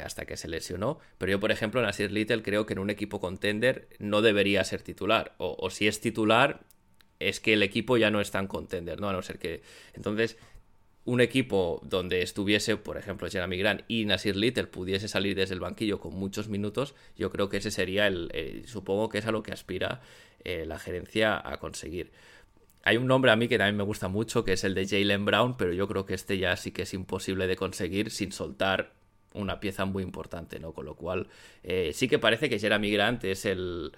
hasta 0.00 0.24
que 0.24 0.36
se 0.36 0.48
lesionó. 0.48 0.98
Pero 1.18 1.32
yo, 1.32 1.40
por 1.40 1.52
ejemplo, 1.52 1.82
Nasir 1.82 2.10
Little 2.10 2.42
creo 2.42 2.66
que 2.66 2.72
en 2.72 2.78
un 2.78 2.90
equipo 2.90 3.20
contender 3.20 3.88
no 3.98 4.22
debería 4.22 4.64
ser 4.64 4.82
titular. 4.82 5.34
O, 5.38 5.70
si 5.70 5.86
es 5.86 6.00
titular, 6.00 6.60
es 7.18 7.40
que 7.40 7.52
el 7.52 7.62
equipo 7.62 7.96
ya 7.96 8.10
no 8.10 8.20
es 8.20 8.30
tan 8.30 8.46
contender, 8.46 9.00
¿no? 9.00 9.08
A 9.08 9.12
no 9.12 9.22
ser 9.22 9.38
que. 9.38 9.62
Entonces, 9.94 10.36
un 11.04 11.20
equipo 11.20 11.80
donde 11.84 12.22
estuviese, 12.22 12.76
por 12.76 12.96
ejemplo, 12.96 13.28
Jeremy 13.28 13.58
Grant 13.58 13.82
y 13.88 14.04
Nasir 14.04 14.36
Little 14.36 14.66
pudiese 14.66 15.08
salir 15.08 15.34
desde 15.34 15.54
el 15.54 15.60
banquillo 15.60 15.98
con 16.00 16.14
muchos 16.14 16.48
minutos, 16.48 16.94
yo 17.16 17.30
creo 17.30 17.48
que 17.48 17.58
ese 17.58 17.70
sería 17.70 18.06
el. 18.06 18.30
Eh, 18.32 18.62
supongo 18.66 19.08
que 19.08 19.18
es 19.18 19.26
a 19.26 19.32
lo 19.32 19.42
que 19.42 19.52
aspira 19.52 20.00
eh, 20.44 20.64
la 20.66 20.78
gerencia 20.78 21.40
a 21.44 21.58
conseguir. 21.58 22.12
Hay 22.84 22.96
un 22.96 23.06
nombre 23.06 23.30
a 23.30 23.36
mí 23.36 23.46
que 23.46 23.58
también 23.58 23.76
me 23.76 23.84
gusta 23.84 24.08
mucho, 24.08 24.44
que 24.44 24.54
es 24.54 24.64
el 24.64 24.74
de 24.74 24.86
Jalen 24.86 25.24
Brown, 25.24 25.56
pero 25.56 25.72
yo 25.72 25.86
creo 25.86 26.04
que 26.04 26.14
este 26.14 26.38
ya 26.38 26.56
sí 26.56 26.72
que 26.72 26.82
es 26.82 26.94
imposible 26.94 27.46
de 27.46 27.54
conseguir 27.54 28.10
sin 28.10 28.32
soltar 28.32 29.01
una 29.34 29.60
pieza 29.60 29.84
muy 29.84 30.02
importante, 30.02 30.58
¿no? 30.58 30.72
Con 30.72 30.86
lo 30.86 30.94
cual, 30.96 31.28
eh, 31.62 31.92
sí 31.94 32.08
que 32.08 32.18
parece 32.18 32.48
que 32.48 32.58
Jeremy 32.58 32.90
Grant 32.90 33.24
es 33.24 33.44
el, 33.44 33.92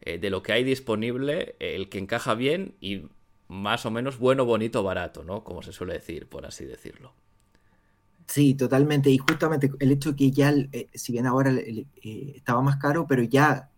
eh, 0.00 0.18
de 0.18 0.30
lo 0.30 0.42
que 0.42 0.52
hay 0.52 0.64
disponible, 0.64 1.56
el 1.58 1.88
que 1.88 1.98
encaja 1.98 2.34
bien 2.34 2.74
y 2.80 3.04
más 3.48 3.86
o 3.86 3.90
menos 3.90 4.18
bueno, 4.18 4.44
bonito, 4.44 4.82
barato, 4.82 5.24
¿no? 5.24 5.44
Como 5.44 5.62
se 5.62 5.72
suele 5.72 5.94
decir, 5.94 6.28
por 6.28 6.46
así 6.46 6.64
decirlo. 6.64 7.12
Sí, 8.26 8.54
totalmente. 8.54 9.10
Y 9.10 9.18
justamente 9.18 9.70
el 9.78 9.92
hecho 9.92 10.14
que 10.14 10.30
ya, 10.30 10.50
eh, 10.50 10.88
si 10.92 11.12
bien 11.12 11.26
ahora 11.26 11.52
estaba 12.02 12.60
más 12.60 12.76
caro, 12.76 13.06
pero 13.06 13.22
ya 13.22 13.70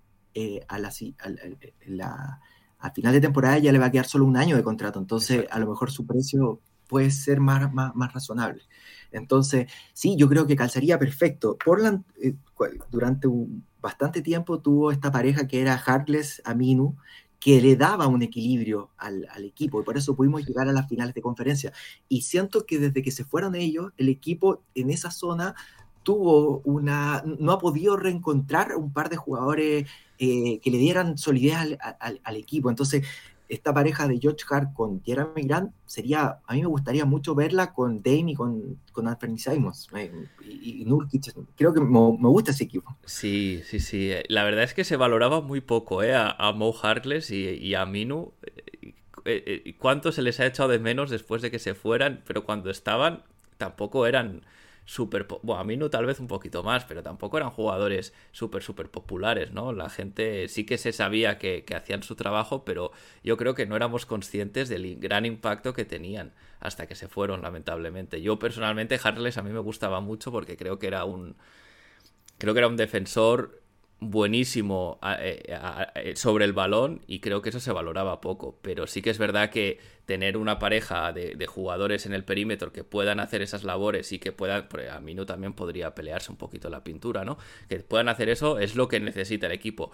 a, 0.69 0.79
la, 0.79 2.41
a, 2.79 2.91
final 2.91 3.13
de 3.13 3.21
temporada 3.21 3.59
ya 3.59 3.73
le 3.73 3.79
va 3.79 3.87
a 3.87 3.91
quedar 3.91 4.07
solo 4.07 4.25
un 4.25 4.37
año 4.37 4.57
de 4.57 4.65
contrato. 4.65 4.99
Entonces, 4.99 5.47
a 5.51 5.59
lo 5.61 5.69
mejor 5.69 5.93
su 5.93 6.05
precio 6.05 6.61
puede 6.89 7.11
ser 7.13 7.41
más, 7.41 7.73
más, 7.73 7.95
más 7.95 8.13
razonable. 8.13 8.65
Entonces, 9.13 9.71
sí, 9.93 10.17
yo 10.17 10.29
creo 10.29 10.47
que 10.47 10.57
calzaría 10.57 10.99
perfecto. 10.99 11.57
Portland 11.65 12.05
eh, 12.23 12.35
durante 12.91 13.27
un, 13.27 13.65
bastante 13.81 14.23
tiempo 14.23 14.61
tuvo 14.61 14.91
esta 14.91 15.11
pareja 15.11 15.47
que 15.47 15.61
era 15.61 15.75
Harkless 15.75 16.43
Aminu, 16.45 16.97
que 17.41 17.61
le 17.63 17.75
daba 17.75 18.07
un 18.07 18.23
equilibrio 18.23 18.91
al, 18.99 19.27
equipo 19.43 19.81
y 19.81 19.85
por 19.85 19.97
eso 19.97 20.15
pudimos 20.15 20.47
llegar 20.47 20.69
a 20.69 20.73
las 20.73 20.89
finales 20.89 21.15
de 21.15 21.23
conferencia. 21.23 21.73
Y 22.09 22.23
siento 22.23 22.67
que 22.67 22.79
desde 22.79 23.03
que 23.03 23.11
se 23.11 23.25
fueron 23.25 23.55
ellos, 23.55 23.93
el 23.97 24.11
equipo 24.11 24.63
en 24.75 24.91
esa 24.91 25.11
zona 25.11 25.55
tuvo 26.03 26.61
una, 26.65 27.23
no 27.25 27.53
ha 27.53 27.59
podido 27.59 27.97
reencontrar 27.97 28.77
un 28.77 28.93
par 28.93 29.09
de 29.09 29.17
jugadores 29.17 29.89
eh, 30.19 30.61
que 30.61 30.71
le 30.71 30.79
dieran 30.79 31.17
solidez 31.17 31.57
al, 31.57 32.21
al, 32.23 32.37
equipo. 32.37 32.69
Entonces, 32.69 33.07
esta 33.51 33.75
pareja 33.75 34.07
de 34.07 34.19
George 34.19 34.45
Hart 34.49 34.73
con 34.73 35.03
Jeremy 35.03 35.43
Grant 35.43 35.73
sería, 35.85 36.39
a 36.47 36.55
mí 36.55 36.61
me 36.61 36.69
gustaría 36.69 37.05
mucho 37.05 37.35
verla 37.35 37.73
con 37.73 38.01
Dame 38.01 38.33
y 38.33 38.35
con, 38.35 38.79
con 38.93 39.09
Anthony 39.09 39.39
Simons 39.39 39.89
eh, 39.97 40.13
y, 40.49 40.85
Nurkic. 40.85 41.35
Creo 41.57 41.75
que 41.75 41.81
me, 41.81 42.29
gusta 42.29 42.53
ese 42.53 42.65
equipo. 42.65 42.97
Sí, 43.05 43.61
sí, 43.65 43.81
sí. 43.81 44.13
La 44.29 44.45
verdad 44.45 44.63
es 44.63 44.73
que 44.73 44.85
se 44.85 44.97
valoraba 44.97 45.41
muy 45.41 45.61
poco 45.61 46.05
¿eh? 46.05 46.15
a, 46.15 46.53
Mo 46.55 46.73
Harkless 46.73 47.33
y, 47.33 47.75
a 47.75 47.85
Minu. 47.87 48.33
Eh, 49.25 49.75
¿Cuánto 49.79 50.13
se 50.13 50.23
les 50.23 50.39
ha 50.39 50.47
echado 50.47 50.69
de 50.69 50.79
menos 50.79 51.11
después 51.11 51.43
de 51.43 51.51
que 51.51 51.59
se 51.59 51.75
fueran? 51.75 52.23
Pero 52.27 52.45
cuando 52.45 52.71
estaban, 52.71 53.25
tampoco 53.59 54.07
eran 54.07 54.43
súper... 54.85 55.27
Bueno, 55.43 55.61
a 55.61 55.65
mí 55.65 55.77
no 55.77 55.91
tal 55.91 56.07
vez 56.07 56.21
un 56.21 56.27
poquito 56.27 56.63
más, 56.63 56.85
pero 56.85 57.03
tampoco 57.03 57.37
eran 57.37 57.51
jugadores 57.51 58.13
súper, 58.33 58.63
súper 58.63 58.91
populares, 58.91 59.53
¿no? 59.53 59.73
La 59.73 59.89
gente 59.89 60.49
sí 60.49 60.65
que 60.65 60.79
se 60.79 60.93
sabía 60.93 61.39
que, 61.39 61.65
hacían 61.75 62.03
su 62.03 62.17
trabajo, 62.17 62.65
pero 62.65 62.93
yo 63.23 63.37
creo 63.37 63.55
que 63.55 63.67
no 63.67 63.77
éramos 63.77 64.07
conscientes 64.07 64.69
del 64.69 64.99
gran 64.99 65.27
impacto 65.27 65.75
que 65.75 65.85
tenían 65.85 66.33
hasta 66.61 66.87
que 66.87 66.95
se 66.95 67.09
fueron, 67.09 67.43
lamentablemente. 67.43 68.21
Yo 68.23 68.39
personalmente, 68.39 68.99
Harles 69.03 69.39
a 69.39 69.43
mí 69.43 69.51
me 69.51 69.61
gustaba 69.61 70.01
mucho 70.01 70.33
porque 70.33 70.57
creo 70.57 70.79
que 70.79 70.87
era 70.87 71.05
un... 71.05 71.37
Creo 72.39 72.55
que 72.55 72.61
era 72.61 72.69
un 72.69 72.77
defensor 72.77 73.60
buenísimo 74.01 74.99
eh, 75.19 75.43
eh, 75.95 76.17
sobre 76.17 76.47
el 76.47 76.55
balón 76.55 77.03
y 77.07 77.21
creo 77.21 77.43
que 77.43 77.51
eso 77.51 77.61
se 77.61 77.73
valoraba 77.73 78.21
poco. 78.21 78.59
Pero 78.63 78.87
sí 78.87 79.03
que 79.03 79.11
es 79.11 79.19
verdad 79.19 79.51
que 79.51 79.79
tener 80.07 80.37
una 80.37 80.59
pareja 80.59 81.13
de, 81.13 81.47
jugadores 81.47 82.07
en 82.07 82.15
el 82.15 82.25
perímetro 82.25 82.73
que 82.73 82.83
puedan 82.83 83.21
hacer 83.21 83.43
esas 83.43 83.63
labores 83.63 84.11
y 84.13 84.19
que 84.19 84.33
puedan, 84.33 84.67
a 84.91 85.01
mí 85.01 85.15
no 85.15 85.27
también 85.27 85.53
podría 85.53 85.95
pelearse 85.95 86.33
un 86.33 86.39
poquito 86.39 86.69
la 86.71 86.83
pintura, 86.83 87.25
¿no? 87.25 87.39
Que 87.69 87.79
puedan 87.81 88.09
hacer 88.09 88.29
eso 88.29 88.59
es 88.59 88.75
lo 88.75 88.89
que 88.89 88.99
necesita 89.01 89.47
el 89.47 89.53
equipo. 89.53 89.93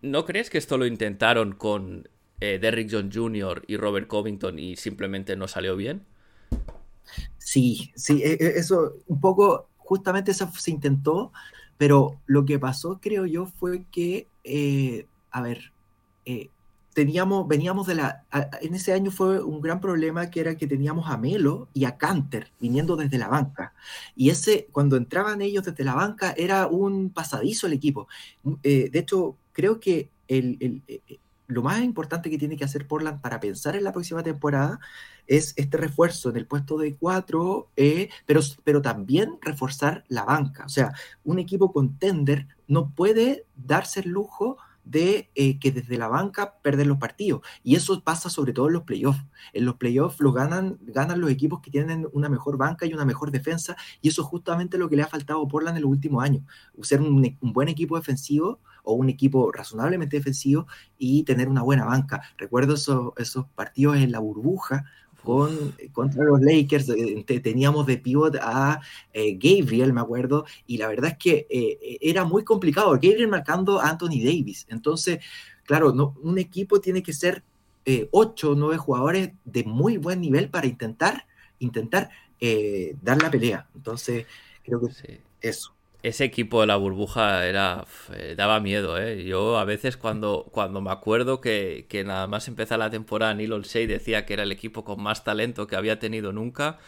¿No 0.00 0.24
crees 0.24 0.48
que 0.48 0.58
esto 0.58 0.78
lo 0.78 0.86
intentaron 0.86 1.52
con 1.52 2.08
eh, 2.40 2.58
Derrick 2.60 2.88
John 2.90 3.10
Jr. 3.12 3.62
y 3.66 3.76
Robert 3.76 4.06
Covington 4.06 4.58
y 4.58 4.76
simplemente 4.76 5.36
no 5.36 5.48
salió 5.48 5.76
bien? 5.76 6.06
Sí, 7.38 7.92
sí, 7.94 8.22
e, 8.22 8.32
e, 8.32 8.58
eso 8.58 8.94
un 9.06 9.20
poco, 9.20 9.70
justamente 9.76 10.30
eso 10.30 10.50
se 10.56 10.70
intentó, 10.70 11.32
pero 11.78 12.20
lo 12.26 12.44
que 12.44 12.58
pasó, 12.58 13.00
creo 13.00 13.26
yo, 13.26 13.46
fue 13.46 13.84
que, 13.90 14.28
eh, 14.44 15.06
a 15.30 15.42
ver, 15.42 15.72
eh, 16.24 16.50
teníamos, 16.96 17.46
veníamos 17.46 17.86
de 17.86 17.94
la, 17.94 18.24
en 18.62 18.74
ese 18.74 18.94
año 18.94 19.10
fue 19.10 19.42
un 19.42 19.60
gran 19.60 19.82
problema 19.82 20.30
que 20.30 20.40
era 20.40 20.56
que 20.56 20.66
teníamos 20.66 21.10
a 21.10 21.18
Melo 21.18 21.68
y 21.74 21.84
a 21.84 21.98
Canter 21.98 22.52
viniendo 22.58 22.96
desde 22.96 23.18
la 23.18 23.28
banca. 23.28 23.74
Y 24.14 24.30
ese, 24.30 24.68
cuando 24.72 24.96
entraban 24.96 25.42
ellos 25.42 25.64
desde 25.64 25.84
la 25.84 25.94
banca, 25.94 26.32
era 26.38 26.66
un 26.68 27.10
pasadizo 27.10 27.66
el 27.66 27.74
equipo. 27.74 28.08
Eh, 28.62 28.88
de 28.90 28.98
hecho, 28.98 29.36
creo 29.52 29.78
que 29.78 30.08
el, 30.26 30.82
lo 31.46 31.62
más 31.62 31.82
importante 31.82 32.30
que 32.30 32.38
tiene 32.38 32.56
que 32.56 32.64
hacer 32.64 32.86
Portland 32.86 33.20
para 33.20 33.40
pensar 33.40 33.76
en 33.76 33.84
la 33.84 33.92
próxima 33.92 34.22
temporada 34.22 34.80
es 35.26 35.54
este 35.56 35.76
refuerzo 35.76 36.30
en 36.30 36.36
el 36.36 36.46
puesto 36.46 36.78
de 36.78 36.94
cuatro, 36.96 37.68
eh, 37.76 38.08
pero, 38.26 38.40
pero 38.64 38.82
también 38.82 39.38
reforzar 39.40 40.04
la 40.08 40.24
banca. 40.24 40.64
O 40.64 40.68
sea, 40.68 40.92
un 41.24 41.38
equipo 41.38 41.72
contender 41.72 42.46
no 42.68 42.90
puede 42.90 43.44
darse 43.56 44.00
el 44.00 44.10
lujo 44.10 44.58
de 44.86 45.30
eh, 45.34 45.58
que 45.58 45.72
desde 45.72 45.98
la 45.98 46.08
banca 46.08 46.54
perder 46.62 46.86
los 46.86 46.98
partidos. 46.98 47.42
Y 47.64 47.74
eso 47.74 48.00
pasa 48.02 48.30
sobre 48.30 48.52
todo 48.52 48.68
en 48.68 48.74
los 48.74 48.84
playoffs. 48.84 49.22
En 49.52 49.64
los 49.64 49.76
playoffs 49.76 50.20
lo 50.20 50.32
ganan, 50.32 50.78
ganan 50.80 51.20
los 51.20 51.30
equipos 51.30 51.60
que 51.60 51.72
tienen 51.72 52.06
una 52.12 52.28
mejor 52.28 52.56
banca 52.56 52.86
y 52.86 52.94
una 52.94 53.04
mejor 53.04 53.32
defensa. 53.32 53.76
Y 54.00 54.08
eso 54.08 54.22
es 54.22 54.28
justamente 54.28 54.78
lo 54.78 54.88
que 54.88 54.96
le 54.96 55.02
ha 55.02 55.08
faltado 55.08 55.42
a 55.42 55.48
Portland 55.48 55.76
en 55.76 55.82
los 55.82 55.90
últimos 55.90 56.22
años. 56.22 56.44
Ser 56.82 57.00
un, 57.00 57.36
un 57.40 57.52
buen 57.52 57.68
equipo 57.68 57.96
defensivo 57.96 58.60
o 58.86 58.94
un 58.94 59.10
equipo 59.10 59.52
razonablemente 59.52 60.16
defensivo 60.16 60.66
y 60.96 61.24
tener 61.24 61.48
una 61.48 61.62
buena 61.62 61.84
banca. 61.84 62.22
Recuerdo 62.38 62.74
esos, 62.74 63.12
esos 63.18 63.46
partidos 63.54 63.96
en 63.96 64.12
la 64.12 64.20
burbuja 64.20 64.84
con, 65.24 65.74
contra 65.92 66.24
los 66.24 66.40
Lakers, 66.40 66.88
eh, 66.90 67.40
teníamos 67.40 67.84
de 67.86 67.98
pivot 67.98 68.36
a 68.40 68.80
eh, 69.12 69.32
Gabriel, 69.32 69.92
me 69.92 70.00
acuerdo, 70.00 70.46
y 70.68 70.78
la 70.78 70.86
verdad 70.86 71.10
es 71.10 71.18
que 71.18 71.46
eh, 71.50 71.98
era 72.00 72.24
muy 72.24 72.44
complicado, 72.44 72.92
Gabriel 72.92 73.26
marcando 73.26 73.80
a 73.80 73.90
Anthony 73.90 74.22
Davis. 74.22 74.66
Entonces, 74.68 75.18
claro, 75.64 75.92
no, 75.92 76.14
un 76.22 76.38
equipo 76.38 76.80
tiene 76.80 77.02
que 77.02 77.12
ser 77.12 77.42
ocho 78.10 78.50
o 78.50 78.54
nueve 78.56 78.78
jugadores 78.78 79.30
de 79.44 79.62
muy 79.62 79.96
buen 79.96 80.20
nivel 80.20 80.48
para 80.48 80.66
intentar, 80.66 81.24
intentar 81.60 82.10
dar 83.00 83.22
la 83.22 83.30
pelea. 83.30 83.68
Entonces, 83.76 84.26
creo 84.64 84.80
que 84.80 84.92
sí. 84.92 85.20
eso 85.40 85.75
ese 86.08 86.24
equipo 86.24 86.60
de 86.60 86.68
la 86.68 86.76
burbuja 86.76 87.46
era 87.46 87.84
eh, 88.14 88.34
daba 88.36 88.60
miedo, 88.60 88.96
¿eh? 88.98 89.24
Yo 89.24 89.58
a 89.58 89.64
veces 89.64 89.96
cuando, 89.96 90.46
cuando 90.52 90.80
me 90.80 90.92
acuerdo 90.92 91.40
que, 91.40 91.86
nada 92.06 92.28
más 92.28 92.46
empezar 92.46 92.78
la 92.78 92.90
temporada 92.90 93.34
Neil 93.34 93.52
Olsey 93.52 93.86
decía 93.86 94.24
que 94.24 94.34
era 94.34 94.44
el 94.44 94.52
equipo 94.52 94.84
con 94.84 95.02
más 95.02 95.24
talento 95.24 95.66
que 95.66 95.74
había 95.74 95.98
tenido 95.98 96.32
nunca, 96.32 96.78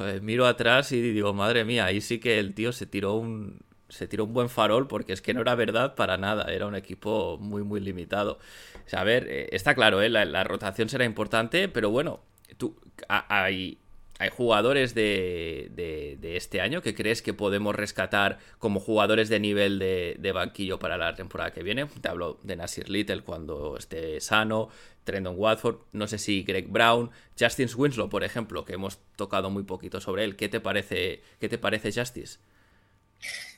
eh, 0.00 0.20
miro 0.22 0.46
atrás 0.46 0.92
y 0.92 1.00
digo, 1.02 1.34
madre 1.34 1.64
mía, 1.64 1.84
ahí 1.86 2.00
sí 2.00 2.18
que 2.18 2.38
el 2.38 2.54
tío 2.54 2.72
se 2.72 2.86
tiró 2.86 3.14
un 3.14 3.60
se 3.88 4.06
tiró 4.06 4.24
un 4.24 4.34
buen 4.34 4.50
farol 4.50 4.86
porque 4.86 5.14
es 5.14 5.22
que 5.22 5.32
no 5.34 5.40
era 5.40 5.54
verdad 5.54 5.94
para 5.94 6.18
nada, 6.18 6.52
era 6.52 6.66
un 6.66 6.74
equipo 6.76 7.38
muy 7.40 7.62
muy 7.62 7.80
limitado. 7.80 8.38
O 8.86 8.88
sea, 8.88 9.00
a 9.02 9.04
ver, 9.04 9.26
eh, 9.28 9.48
está 9.52 9.74
claro, 9.74 10.00
la, 10.08 10.24
la, 10.24 10.44
rotación 10.44 10.88
será 10.88 11.04
importante, 11.04 11.68
pero 11.68 11.90
bueno, 11.90 12.20
tú, 12.58 12.76
hay, 13.08 13.78
hay 14.18 14.30
jugadores 14.30 14.94
de, 14.94 16.18
este 16.22 16.60
año 16.60 16.82
que 16.82 16.94
crees 16.94 17.22
que 17.22 17.34
podemos 17.34 17.74
rescatar 17.74 18.38
como 18.58 18.80
jugadores 18.80 19.28
de 19.28 19.38
nivel 19.38 19.78
de, 19.78 20.32
banquillo 20.34 20.78
para 20.78 20.98
la 20.98 21.14
temporada 21.14 21.52
que 21.52 21.62
viene. 21.62 21.86
Te 21.86 22.08
hablo 22.08 22.38
de 22.42 22.56
Nasir 22.56 22.90
Little 22.90 23.22
cuando 23.22 23.76
esté 23.76 24.20
sano, 24.20 24.68
Trendon 25.04 25.34
Watford, 25.38 25.78
no 25.92 26.08
sé 26.08 26.18
si 26.18 26.42
Greg 26.42 26.68
Brown, 26.68 27.10
Justin 27.38 27.68
Winslow, 27.74 28.10
por 28.10 28.24
ejemplo, 28.24 28.64
que 28.64 28.74
hemos 28.74 28.98
tocado 29.16 29.50
muy 29.50 29.62
poquito 29.62 30.00
sobre 30.00 30.24
él. 30.24 30.36
¿Qué 30.36 30.48
te 30.48 30.60
parece, 30.60 31.22
qué 31.38 31.48
te 31.48 31.58
parece 31.58 31.92
Justice? 31.92 32.38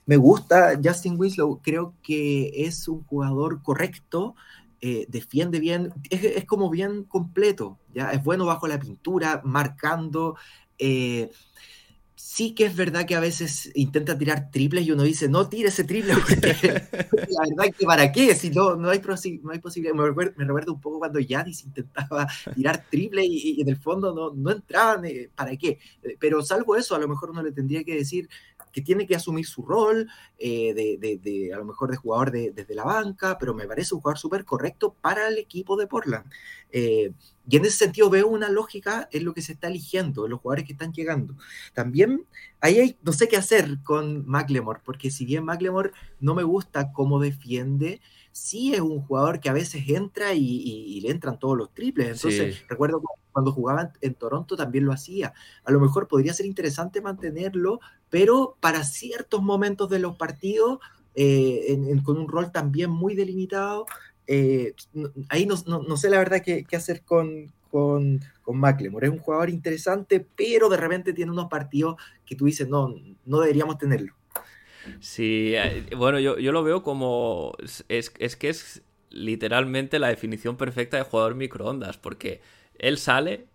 Me 0.07 0.17
gusta 0.17 0.79
Justin 0.83 1.19
Winslow, 1.19 1.61
creo 1.63 1.95
que 2.03 2.67
es 2.67 2.87
un 2.89 3.03
jugador 3.05 3.63
correcto, 3.63 4.35
eh, 4.81 5.07
defiende 5.09 5.61
bien, 5.61 5.93
es, 6.09 6.45
como 6.47 6.71
bien 6.71 7.05
completo, 7.05 7.79
¿ya? 7.93 8.13
Es 8.13 8.23
bueno 8.25 8.47
bajo 8.47 8.67
la 8.67 8.79
pintura, 8.79 9.43
marcando. 9.45 10.37
Eh, 10.79 11.31
sí 12.15 12.55
que 12.55 12.65
es 12.65 12.77
verdad 12.77 13.07
que 13.07 13.15
a 13.15 13.21
veces 13.21 13.71
intenta 13.75 14.17
tirar 14.17 14.51
triples 14.51 14.87
y 14.87 14.93
uno 14.93 15.03
dice, 15.03 15.29
no 15.29 15.49
tire 15.49 15.69
ese 15.69 15.85
triple, 15.85 16.15
la 16.15 16.21
verdad 16.23 17.75
que 17.77 17.85
para 17.85 18.13
qué, 18.13 18.35
si 18.35 18.51
no, 18.51 18.77
no, 18.77 18.91
hay, 18.91 19.03
no 19.43 19.51
hay 19.51 19.59
posibilidad. 19.59 19.95
Me 19.95 20.07
recuerdo, 20.07 20.73
un 20.73 20.81
poco 20.81 20.99
cuando 20.99 21.19
Yanis 21.19 21.65
intentaba 21.67 22.27
tirar 22.55 22.85
triple 22.91 23.25
y, 23.25 23.61
en 23.61 23.69
el 23.69 23.77
fondo 23.77 24.15
no, 24.15 24.33
no 24.35 24.51
entraban, 24.51 25.05
eh, 25.05 25.31
¿para 25.35 25.57
qué? 25.57 25.79
Pero 26.19 26.43
salvo 26.43 26.77
eso, 26.77 26.95
a 26.95 26.99
lo 26.99 27.09
mejor 27.09 27.31
uno 27.31 27.43
le 27.43 27.53
tendría 27.53 27.85
que 27.85 27.97
decir, 27.97 28.29
que 28.73 28.83
tiene 28.83 29.07
que 29.07 29.17
asumir 29.17 29.47
su 29.47 29.63
rol 29.63 30.09
eh, 30.39 30.75
de, 30.75 31.51
a 31.53 31.59
lo 31.59 31.65
mejor 31.65 31.91
de 31.91 31.97
jugador 31.97 32.31
desde 32.31 32.75
la 32.75 32.85
banca, 32.85 33.39
pero 33.39 33.55
me 33.55 33.67
parece 33.67 33.95
un 33.95 34.01
jugador 34.01 34.19
súper 34.19 34.45
correcto 34.45 34.95
para 35.01 35.29
el 35.29 35.39
equipo 35.39 35.77
de 35.77 35.87
Portland. 35.87 36.31
Eh, 36.73 37.13
y 37.49 37.57
en 37.57 37.65
ese 37.65 37.79
sentido 37.79 38.11
veo 38.11 38.29
una 38.29 38.49
lógica 38.49 39.09
en 39.11 39.25
lo 39.25 39.35
que 39.35 39.43
se 39.43 39.53
está 39.53 39.69
eligiendo, 39.69 40.25
en 40.25 40.31
los 40.31 40.41
jugadores 40.41 40.67
que 40.67 40.73
están 40.73 40.93
llegando. 40.93 41.37
También 41.75 42.27
ahí 42.61 42.79
hay, 42.79 42.99
no 43.03 43.13
sé 43.13 43.29
qué 43.29 43.37
hacer 43.37 43.79
con 43.83 44.27
McLemore, 44.27 44.81
porque 44.85 45.11
si 45.11 45.25
bien 45.25 45.45
McLemore 45.45 45.91
no 46.21 46.35
me 46.35 46.45
gusta 46.45 46.93
cómo 46.93 47.19
defiende, 47.19 48.01
sí 48.33 48.75
es 48.75 48.81
un 48.81 49.01
jugador 49.03 49.41
que 49.41 49.49
a 49.49 49.53
veces 49.53 49.85
entra 49.89 50.35
y, 50.35 51.01
le 51.01 51.11
entran 51.11 51.39
todos 51.39 51.57
los 51.57 51.73
triples. 51.73 52.09
Entonces, 52.09 52.63
recuerdo 52.69 53.03
cuando 53.33 53.53
jugaba 53.53 53.93
en, 54.01 54.15
Toronto 54.15 54.57
también 54.57 54.85
lo 54.85 54.93
hacía. 54.93 55.33
A 55.65 55.73
lo 55.73 55.81
mejor 55.81 56.09
podría 56.09 56.35
ser 56.35 56.47
interesante 56.47 57.01
mantenerlo, 57.01 57.81
pero 58.09 58.57
para 58.61 58.85
ciertos 58.85 59.43
momentos 59.43 59.89
de 59.91 59.99
los 59.99 60.17
partidos, 60.17 60.81
eh, 61.15 61.79
con 62.05 62.19
un 62.19 62.29
rol 62.29 62.53
también 62.53 62.91
muy 62.91 63.15
delimitado, 63.15 63.87
eh, 64.27 64.75
ahí 65.29 65.47
no, 65.47 65.97
sé 65.97 66.09
la 66.09 66.19
verdad 66.19 66.43
qué, 66.45 66.65
hacer 66.73 67.03
con, 67.03 67.53
con, 67.71 68.21
con 68.43 68.59
McLemore. 68.59 69.07
Es 69.07 69.13
un 69.13 69.19
jugador 69.19 69.51
interesante, 69.51 70.25
pero 70.37 70.69
de 70.69 70.77
repente 70.77 71.13
tiene 71.13 71.33
unos 71.33 71.49
partidos 71.49 71.97
que 72.25 72.37
tú 72.37 72.47
dices, 72.47 72.69
no, 72.69 72.95
no 73.25 73.41
deberíamos 73.41 73.79
tenerlo. 73.79 74.15
Sí, 75.01 75.53
eh, 75.55 75.85
bueno, 75.97 76.19
yo, 76.19 76.37
lo 76.37 76.63
veo 76.63 76.83
como. 76.83 77.55
Es, 77.89 78.13
es, 78.19 78.37
que 78.37 78.49
es 78.49 78.83
literalmente 79.11 79.99
la 79.99 80.09
definición 80.09 80.57
perfecta 80.57 80.97
de 80.97 81.05
jugador 81.05 81.35
microondas, 81.35 81.97
porque 81.99 82.41
él 82.79 82.99
sale, 82.99 83.47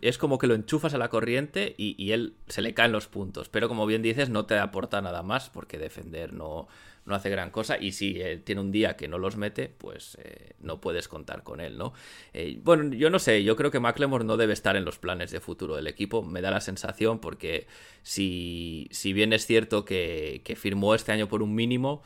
es 0.00 0.18
como 0.18 0.38
que 0.38 0.46
lo 0.46 0.54
enchufas 0.54 0.94
a 0.94 0.98
la 0.98 1.08
corriente 1.08 1.74
y, 1.76 2.12
él 2.12 2.34
se 2.48 2.62
le 2.62 2.74
caen 2.74 2.92
los 2.92 3.06
puntos. 3.06 3.48
Pero 3.48 3.68
como 3.68 3.86
bien 3.86 4.02
dices, 4.02 4.28
no 4.28 4.46
te 4.46 4.58
aporta 4.58 5.00
nada 5.00 5.22
más, 5.22 5.50
porque 5.50 5.78
defender 5.78 6.32
no, 6.32 6.68
no 7.04 7.14
hace 7.14 7.30
gran 7.30 7.50
cosa 7.50 7.78
y 7.78 7.92
si 7.92 8.20
tiene 8.44 8.60
un 8.60 8.72
día 8.72 8.96
que 8.96 9.08
no 9.08 9.18
los 9.18 9.36
mete, 9.36 9.68
pues 9.68 10.18
eh, 10.22 10.54
no 10.60 10.80
puedes 10.80 11.08
contar 11.08 11.42
con 11.42 11.60
él, 11.60 11.78
¿no? 11.78 11.92
Eh, 12.32 12.60
bueno, 12.62 12.94
yo 12.94 13.10
no 13.10 13.18
sé, 13.18 13.44
yo 13.44 13.56
creo 13.56 13.70
que 13.70 13.80
McLemore 13.80 14.24
no 14.24 14.36
debe 14.36 14.52
estar 14.52 14.76
en 14.76 14.84
los 14.84 14.98
planes 14.98 15.30
de 15.30 15.40
futuro 15.40 15.76
del 15.76 15.86
equipo, 15.86 16.22
me 16.22 16.40
da 16.40 16.50
la 16.50 16.60
sensación 16.60 17.18
porque 17.18 17.66
si, 18.02 18.88
si 18.90 19.12
bien 19.12 19.32
es 19.32 19.46
cierto 19.46 19.84
que 19.84 20.56
firmó 20.56 20.94
este 20.94 21.12
año 21.12 21.28
por 21.28 21.42
un 21.42 21.54
mínimo, 21.54 22.02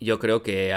yo 0.00 0.18
creo 0.18 0.42
que 0.42 0.74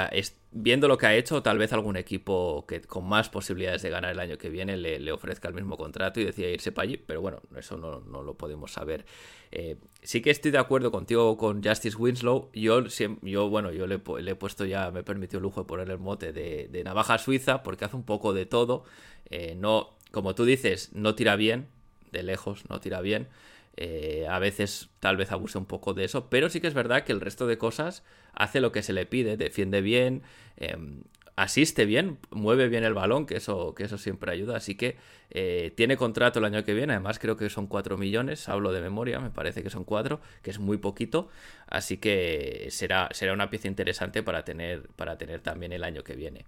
viendo 0.51 0.87
lo 0.87 0.97
que 0.97 1.07
ha 1.07 1.15
hecho, 1.15 1.41
tal 1.41 1.57
vez 1.57 1.73
algún 1.73 1.95
equipo 1.95 2.65
que 2.67 2.81
con 2.81 3.07
más 3.07 3.29
posibilidades 3.29 3.81
de 3.81 3.89
ganar 3.89 4.11
el 4.11 4.19
año 4.19 4.37
que 4.37 4.49
viene 4.49 4.77
le, 4.77 5.11
ofrezca 5.11 5.47
el 5.47 5.53
mismo 5.53 5.77
contrato 5.77 6.19
y 6.19 6.25
decida 6.25 6.49
irse 6.49 6.71
para 6.71 6.83
allí, 6.83 6.97
pero 6.97 7.21
bueno, 7.21 7.41
eso 7.57 7.77
no, 7.77 8.01
lo 8.21 8.33
podemos 8.35 8.71
saber. 8.73 9.05
Eh, 9.51 9.77
sí 10.01 10.21
que 10.21 10.29
estoy 10.29 10.51
de 10.51 10.57
acuerdo 10.57 10.91
contigo 10.91 11.37
con 11.37 11.63
Justice 11.63 11.97
Winslow. 11.97 12.51
Yo, 12.53 12.83
yo 12.85 13.49
bueno, 13.49 13.71
yo 13.71 13.87
le, 13.87 13.95
he 13.95 14.35
puesto 14.35 14.65
ya, 14.65 14.91
me 14.91 14.99
he 14.99 15.03
permitido 15.03 15.39
el 15.39 15.43
lujo 15.43 15.61
de 15.61 15.67
poner 15.67 15.89
el 15.89 15.99
mote 15.99 16.33
de, 16.33 16.81
navaja 16.83 17.17
suiza 17.17 17.63
porque 17.63 17.85
hace 17.85 17.95
un 17.95 18.03
poco 18.03 18.33
de 18.33 18.45
todo. 18.45 18.83
Eh, 19.29 19.55
no, 19.55 19.95
como 20.11 20.35
tú 20.35 20.45
dices, 20.45 20.91
no 20.93 21.15
tira 21.15 21.35
bien, 21.35 21.67
de 22.11 22.23
lejos 22.23 22.69
no 22.69 22.79
tira 22.79 23.01
bien. 23.01 23.29
Eh, 23.75 24.27
a 24.29 24.37
veces 24.37 24.89
tal 24.99 25.17
vez 25.17 25.31
abuse 25.31 25.57
un 25.57 25.65
poco 25.65 25.95
de 25.95 26.03
eso, 26.03 26.29
pero 26.29 26.49
sí 26.49 26.61
que 26.61 26.67
es 26.67 26.75
verdad 26.75 27.05
que 27.05 27.11
el 27.11 27.21
resto 27.21 27.47
de 27.47 27.57
cosas 27.57 28.03
hace 28.33 28.61
lo 28.61 28.71
que 28.71 28.83
se 28.83 28.93
le 28.93 29.05
pide, 29.05 29.37
defiende 29.37 29.81
bien, 29.81 30.23
em, 30.57 31.03
asiste 31.35 31.85
bien, 31.85 32.19
mueve 32.31 32.69
bien 32.69 32.83
el 32.83 32.93
balón, 32.93 33.25
que 33.25 33.37
eso, 33.37 33.73
que 33.75 33.83
eso 33.83 33.97
siempre 33.97 34.31
ayuda. 34.31 34.57
Así 34.57 34.75
que 34.75 34.97
eh, 35.31 35.71
tiene 35.75 35.97
contrato 35.97 36.39
el 36.39 36.45
año 36.45 36.63
que 36.63 36.73
viene, 36.73 36.93
además 36.93 37.19
creo 37.19 37.37
que 37.37 37.49
son 37.49 37.67
4 37.67 37.97
millones, 37.97 38.47
hablo 38.49 38.71
de 38.71 38.81
memoria, 38.81 39.19
me 39.19 39.31
parece 39.31 39.63
que 39.63 39.69
son 39.69 39.83
4, 39.83 40.21
que 40.41 40.51
es 40.51 40.59
muy 40.59 40.77
poquito. 40.77 41.29
Así 41.67 41.97
que 41.97 42.67
será, 42.69 43.09
será 43.11 43.33
una 43.33 43.49
pieza 43.49 43.67
interesante 43.67 44.23
para 44.23 44.43
tener, 44.43 44.87
para 44.95 45.17
tener 45.17 45.41
también 45.41 45.73
el 45.73 45.83
año 45.83 46.03
que 46.03 46.15
viene. 46.15 46.45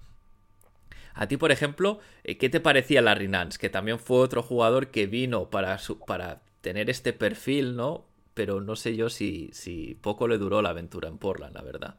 A 1.14 1.28
ti, 1.28 1.38
por 1.38 1.52
ejemplo, 1.52 2.00
eh, 2.24 2.38
¿qué 2.38 2.50
te 2.50 2.60
parecía 2.60 3.02
Larry 3.02 3.30
Nance? 3.30 3.58
Que 3.58 3.70
también 3.70 4.00
fue 4.00 4.18
otro 4.18 4.44
jugador 4.44 4.88
que 4.88 5.08
vino 5.08 5.50
para, 5.50 5.80
para 6.06 6.42
tener 6.62 6.90
este 6.90 7.14
perfil, 7.14 7.76
¿no? 7.76 8.06
Pero 8.36 8.62
no 8.62 8.76
sé 8.76 8.96
yo 8.96 9.10
si, 9.10 9.50
si 9.54 9.98
poco 10.00 10.28
le 10.28 10.38
duró 10.38 10.62
la 10.62 10.70
aventura 10.70 11.10
en 11.10 11.18
Portland, 11.18 11.56
la 11.56 11.64
verdad. 11.64 11.96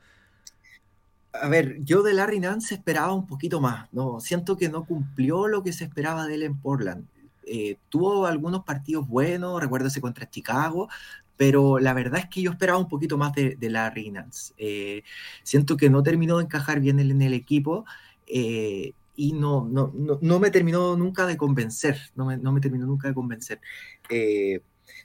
A 1.32 1.49
ver, 1.49 1.82
yo 1.82 2.03
de 2.03 2.14
Larry 2.14 2.41
Nance 2.41 2.74
esperaba 2.74 3.12
un 3.12 3.26
poquito 3.26 3.61
más, 3.61 3.93
¿no? 3.93 4.20
Siento 4.20 4.57
que 4.57 4.68
no 4.68 4.84
cumplió 4.84 5.49
lo 5.49 5.62
que 5.62 5.72
se 5.72 5.84
esperaba 5.84 6.26
de 6.26 6.34
él 6.34 6.43
en 6.45 6.59
Portland. 6.61 7.07
Eh, 7.47 7.78
tuvo 7.89 8.26
algunos 8.26 8.64
partidos 8.64 9.09
buenos, 9.09 9.61
recuérdese 9.61 10.01
contra 10.01 10.28
Chicago, 10.28 10.89
pero 11.37 11.78
la 11.78 11.95
verdad 11.95 12.20
es 12.20 12.28
que 12.28 12.43
yo 12.43 12.51
esperaba 12.51 12.78
un 12.78 12.89
poquito 12.89 13.16
más 13.16 13.32
de, 13.34 13.57
Larry 13.61 14.11
Nance. 14.11 14.53
Eh, 14.59 15.03
siento 15.43 15.76
que 15.76 15.91
no 15.91 16.03
terminó 16.03 16.39
de 16.39 16.45
encajar 16.45 16.80
bien 16.80 17.01
en 17.01 17.22
el 17.22 17.34
equipo 17.34 17.84
eh, 18.26 18.93
y 19.14 19.32
no, 19.32 19.64
no, 19.64 19.93
no, 19.95 20.39
me 20.41 20.51
terminó 20.51 20.97
nunca 20.97 21.26
de 21.26 21.37
convencer, 21.37 21.99
no 22.14 22.26
me, 22.26 22.37
no 22.37 22.53
me 22.53 22.61
terminó 22.61 22.87
nunca 22.87 23.09
de 23.09 23.14
convencer. 23.14 23.61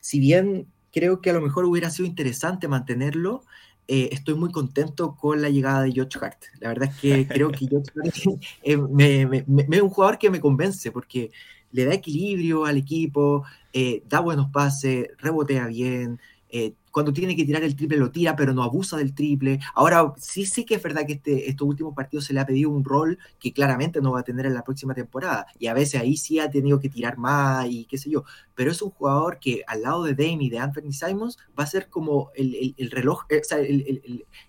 Si 0.01 0.19
bien 0.19 0.67
creo 0.91 1.21
que 1.21 1.29
a 1.29 1.33
lo 1.33 1.41
mejor 1.41 1.65
hubiera 1.65 1.89
sido 1.89 2.07
interesante 2.07 2.67
mantenerlo, 2.67 3.43
eh, 3.87 4.09
estoy 4.11 4.35
muy 4.35 4.51
contento 4.51 5.15
con 5.15 5.41
la 5.41 5.49
llegada 5.49 5.83
de 5.83 5.91
George 5.91 6.17
Hart. 6.21 6.43
La 6.59 6.69
verdad 6.69 6.89
es 6.89 6.99
que 6.99 7.27
creo 7.27 7.51
que 7.51 7.67
George 7.67 7.91
Hart 7.95 8.15
es 8.63 9.81
un 9.81 9.89
jugador 9.89 10.17
que 10.17 10.29
me 10.29 10.39
convence 10.39 10.91
porque 10.91 11.31
le 11.71 11.85
da 11.85 11.93
equilibrio 11.93 12.65
al 12.65 12.77
equipo, 12.77 13.43
eh, 13.73 14.03
da 14.07 14.19
buenos 14.19 14.49
pases, 14.51 15.07
rebotea 15.17 15.67
bien, 15.67 16.19
eh, 16.51 16.75
cuando 16.91 17.13
tiene 17.13 17.35
que 17.35 17.45
tirar 17.45 17.63
el 17.63 17.75
triple 17.75 17.95
lo 17.95 18.11
tira, 18.11 18.35
pero 18.35 18.53
no 18.53 18.63
abusa 18.63 18.97
del 18.97 19.15
triple. 19.15 19.59
Ahora, 19.73 20.13
sí, 20.17 20.45
sí 20.45 20.65
que 20.65 20.75
es 20.75 20.83
verdad 20.83 21.05
que 21.05 21.13
este, 21.13 21.49
estos 21.49 21.65
últimos 21.65 21.95
partidos 21.95 22.25
se 22.25 22.33
le 22.33 22.41
ha 22.41 22.45
pedido 22.45 22.69
un 22.69 22.83
rol 22.83 23.17
que 23.39 23.53
claramente 23.53 24.01
no 24.01 24.11
va 24.11 24.19
a 24.19 24.23
tener 24.23 24.45
en 24.45 24.53
la 24.53 24.63
próxima 24.63 24.93
temporada. 24.93 25.47
Y 25.57 25.67
a 25.67 25.73
veces 25.73 26.01
ahí 26.01 26.17
sí 26.17 26.39
ha 26.39 26.51
tenido 26.51 26.79
que 26.81 26.89
tirar 26.89 27.17
más 27.17 27.67
y 27.69 27.85
qué 27.85 27.97
sé 27.97 28.09
yo. 28.09 28.25
Pero 28.53 28.71
es 28.71 28.81
un 28.81 28.89
jugador 28.89 29.39
que 29.39 29.63
al 29.65 29.83
lado 29.83 30.03
de 30.03 30.13
Dame 30.13 30.43
y 30.43 30.49
de 30.49 30.59
Anthony 30.59 30.91
Simons 30.91 31.37
va 31.57 31.63
a 31.63 31.67
ser 31.67 31.87
como 31.89 32.31
el, 32.35 32.91
reloj, 32.91 33.23
eh, 33.29 33.39
o 33.39 33.43
sea, 33.43 33.59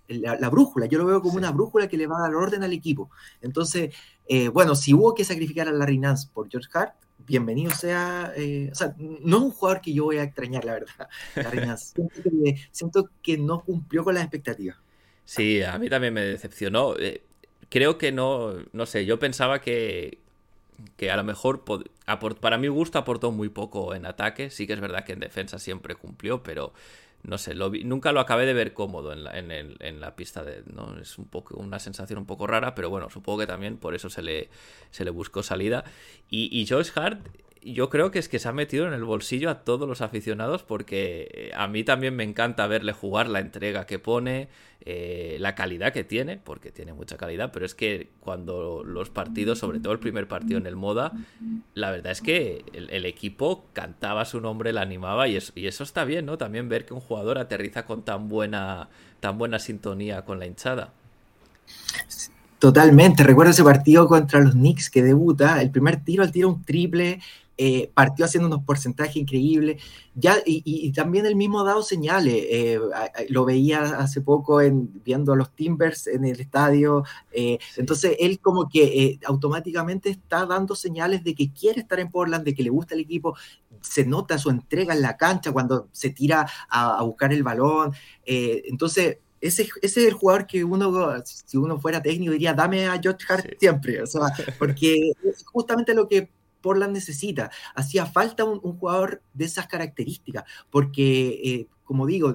la, 0.09 0.51
brújula. 0.51 0.87
Yo 0.87 0.99
lo 0.99 1.07
veo 1.07 1.23
como 1.23 1.37
una 1.37 1.53
brújula 1.53 1.87
que 1.89 1.97
le 1.97 2.09
va 2.09 2.19
a 2.19 2.23
dar 2.23 2.35
orden 2.35 2.65
al 2.65 2.73
equipo. 2.73 3.11
Entonces, 3.41 3.95
eh, 4.27 4.49
bueno, 4.49 4.75
si 4.75 4.93
hubo 4.93 5.15
que 5.15 5.25
sacrificar 5.25 5.69
a 5.69 5.73
Larry 5.73 5.99
Nance 5.99 6.29
por 6.33 6.51
George 6.51 6.69
Hart, 6.75 6.95
bienvenido 7.27 7.71
sea. 7.73 8.33
Eh, 8.37 8.69
o 8.73 8.75
sea, 8.75 8.95
no 8.99 9.37
es 9.39 9.43
un 9.43 9.51
jugador 9.51 9.81
que 9.81 9.93
yo 9.93 10.05
voy 10.05 10.19
a 10.19 10.25
extrañar, 10.25 10.65
la 10.65 10.75
verdad. 10.75 11.77
siento, 12.73 13.09
que, 13.23 13.39
no 13.39 13.61
cumplió 13.61 14.05
con 14.05 14.15
las 14.15 14.25
expectativas. 14.25 14.77
Sí, 15.25 15.63
a 15.63 15.79
mí 15.79 15.89
también 15.89 16.15
me 16.15 16.23
decepcionó. 16.23 16.97
Eh, 16.99 17.23
creo 17.69 17.99
que 17.99 18.13
no, 18.13 18.55
no 18.73 18.87
sé, 18.87 19.07
yo 19.07 19.19
pensaba 19.19 19.61
que, 19.61 20.19
que 20.97 21.11
a 21.11 21.17
lo 21.17 21.25
mejor 21.25 21.65
para 22.41 22.59
mi 22.59 22.69
gusto 22.69 22.99
aportó 22.99 23.33
muy 23.33 23.49
poco 23.49 23.95
en 23.95 24.07
ataque. 24.07 24.51
Sí 24.51 24.67
que 24.67 24.73
es 24.75 24.81
verdad 24.81 25.05
que 25.05 25.13
en 25.13 25.21
defensa 25.21 25.59
siempre 25.59 25.95
cumplió, 25.95 26.43
pero 26.43 26.73
no 27.23 27.39
sé, 27.39 27.55
lo 27.55 27.71
nunca 27.71 28.11
lo 28.13 28.21
acabé 28.21 28.47
de 28.47 28.53
ver 28.53 28.75
cómodo 28.75 29.13
en 29.13 29.23
la, 29.25 29.39
en, 29.39 30.01
la 30.01 30.17
pista. 30.17 30.43
De, 30.43 30.65
¿no? 30.67 30.99
Es 30.99 31.19
un 31.19 31.27
poco 31.27 31.57
una 31.57 31.79
sensación 31.79 32.19
un 32.19 32.27
poco 32.27 32.47
rara, 32.47 32.75
pero 32.75 32.91
bueno, 32.91 33.11
supongo 33.11 33.41
que 33.41 33.47
también 33.47 33.77
por 33.77 33.95
eso 33.95 34.11
se 34.11 34.23
le, 34.23 34.51
se 34.91 35.05
le 35.05 35.11
buscó 35.11 35.43
salida. 35.43 35.85
Y, 36.29 36.49
y 36.61 36.67
Josh 36.67 36.91
Hart 36.97 37.21
yo 37.65 37.91
creo 37.91 38.11
que 38.11 38.19
es 38.19 38.29
que 38.29 38.39
se 38.39 38.49
ha 38.49 38.53
metido 38.53 38.87
en 38.87 38.93
el 38.93 39.05
bolsillo 39.05 39.49
a 39.49 39.61
todos 39.61 39.89
los 39.89 40.01
aficionados 40.01 40.63
porque 40.63 41.29
eh, 41.33 41.51
a 41.55 41.69
mí 41.69 41.85
también 41.85 42.17
me 42.17 42.25
encanta 42.25 42.67
verle 42.67 42.93
jugar 42.93 43.29
la 43.29 43.41
entrega 43.41 43.87
que 43.87 43.99
pone, 43.99 44.49
eh, 44.81 45.37
la 45.39 45.55
calidad 45.55 45.93
que 45.93 46.03
tiene, 46.03 46.39
porque 46.39 46.73
tiene 46.73 46.93
mucha 46.93 47.17
calidad, 47.17 47.51
pero 47.53 47.65
es 47.65 47.75
que 47.75 48.09
cuando 48.21 48.83
los 48.85 49.11
partidos, 49.11 49.61
sobre 49.61 49.79
todo 49.79 49.93
el 49.93 50.01
primer 50.01 50.27
partido 50.27 50.59
en 50.59 50.67
el 50.67 50.75
Moda, 50.75 51.13
la 51.75 51.91
verdad 51.93 52.13
es 52.13 52.21
que 52.21 52.65
el, 52.73 53.07
equipo 53.07 53.67
cantaba 53.73 54.25
su 54.25 54.41
nombre, 54.41 54.73
la 54.73 54.83
animaba 54.83 55.29
y, 55.29 55.39
y 55.55 55.67
eso 55.67 55.85
está 55.85 56.05
bien, 56.05 56.27
¿no? 56.27 56.39
También 56.39 56.69
ver 56.69 56.85
que 56.85 56.95
un 56.95 57.01
jugador 57.01 57.39
aterriza 57.39 57.85
con 57.85 58.03
tan 58.03 58.29
buena, 58.29 58.89
tan 59.21 59.39
buena 59.39 59.59
sintonía 59.59 60.25
con 60.25 60.39
la 60.39 60.47
hinchada. 60.47 60.93
Totalmente, 62.63 63.25
recuerdo 63.25 63.51
ese 63.51 63.65
partido 63.65 64.07
contra 64.07 64.39
los 64.39 64.53
Knicks 64.53 64.89
que 64.89 65.03
debuta, 65.03 65.61
el 65.61 65.73
primer 65.73 66.05
tiro, 66.05 66.23
el 66.23 66.31
tiro 66.31 66.49
un 66.49 66.63
triple, 66.63 67.21
eh, 67.65 67.93
partió 67.95 68.25
haciendo 68.25 68.49
unos 68.49 68.65
porcentajes 68.65 69.15
increíbles. 69.15 69.81
Ya, 70.17 70.35
y, 70.45 70.91
también 70.91 71.27
el 71.27 71.37
mismo 71.37 71.63
dado 71.63 71.85
señales. 71.85 72.35
Eh, 72.35 72.81
lo 73.29 73.45
veía 73.45 73.83
hace 74.01 74.21
poco 74.21 74.61
en, 74.61 74.91
viendo 75.05 75.33
a 75.33 75.37
los 75.37 75.55
Timbers 75.55 76.09
en 76.09 76.25
el 76.25 76.41
estadio. 76.41 77.05
Eh, 77.31 77.61
entonces, 77.77 78.17
él 78.19 78.41
como 78.41 78.69
que 78.69 79.21
automáticamente 79.25 80.11
está 80.11 80.45
dando 80.45 80.75
señales 80.75 81.23
de 81.23 81.37
que 81.37 81.53
quiere 81.53 81.83
estar 81.83 82.01
en 82.01 82.11
Portland, 82.11 82.45
de 82.45 82.53
que 82.53 82.65
le 82.65 82.71
gusta 82.71 82.97
el 82.97 83.03
equipo. 83.03 83.37
Se 83.81 84.05
nota 84.05 84.39
su 84.39 84.51
entrega 84.51 84.93
en 84.93 85.03
la 85.03 85.17
cancha 85.17 85.53
cuando 85.53 85.87
se 85.93 86.11
tira 86.11 86.45
a, 86.69 87.01
buscar 87.05 87.33
el 87.33 87.45
balón. 87.45 87.93
entonces, 88.27 89.19
ese, 89.41 89.69
ese, 89.83 90.01
es 90.01 90.07
el 90.09 90.15
jugador 90.15 90.49
que 90.49 90.65
uno, 90.65 91.15
si 91.25 91.57
uno 91.57 91.79
fuera 91.79 92.03
técnico, 92.03 92.33
diría, 92.33 92.55
dame 92.55 92.87
a 92.87 93.01
George 93.01 93.25
Hart 93.29 93.55
siempre. 93.61 94.03
O 94.03 94.07
sea, 94.07 94.23
porque 94.59 95.13
es 95.25 95.45
justamente 95.45 95.95
lo 95.95 96.09
que 96.09 96.29
Portland 96.63 96.95
necesita. 96.95 97.51
Hacía 97.75 98.07
falta 98.07 98.45
un, 98.45 98.61
jugador 98.61 99.23
de 99.35 99.45
esas 99.45 99.67
características, 99.67 100.45
porque, 100.71 101.41
eh, 101.45 101.69
como 101.85 102.07
digo, 102.07 102.35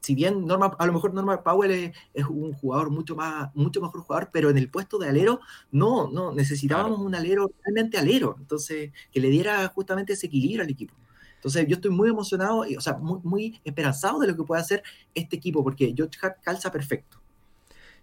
si 0.00 0.14
bien 0.14 0.46
Norma, 0.46 0.76
a 0.78 0.86
lo 0.86 0.92
mejor 0.92 1.14
Norman 1.14 1.42
Powell 1.42 1.92
es, 2.12 2.24
un 2.26 2.52
jugador 2.52 2.90
mucho 2.90 3.16
más, 3.16 3.50
mucho 3.54 3.80
mejor 3.80 4.02
jugador, 4.02 4.30
pero 4.32 4.50
en 4.50 4.58
el 4.58 4.70
puesto 4.70 4.98
de 4.98 5.08
alero, 5.08 5.40
no, 5.70 6.08
no, 6.08 6.32
necesitábamos 6.32 7.00
un 7.00 7.14
alero 7.14 7.50
realmente 7.62 7.98
alero, 7.98 8.36
entonces, 8.38 8.92
que 9.10 9.20
le 9.20 9.28
diera 9.28 9.66
justamente 9.68 10.12
ese 10.12 10.26
equilibrio 10.26 10.62
al 10.62 10.70
equipo. 10.70 10.94
Entonces, 11.36 11.66
yo 11.68 11.74
estoy 11.76 11.90
muy 11.90 12.08
emocionado, 12.08 12.64
y, 12.64 12.76
o 12.76 12.80
sea, 12.80 12.94
muy, 12.96 13.20
muy 13.22 13.60
esperanzado 13.64 14.18
de 14.20 14.28
lo 14.28 14.36
que 14.36 14.44
puede 14.44 14.62
hacer 14.62 14.82
este 15.14 15.36
equipo, 15.36 15.62
porque 15.62 15.92
George 15.94 16.18
Hart 16.22 16.38
calza 16.42 16.70
perfecto. 16.70 17.23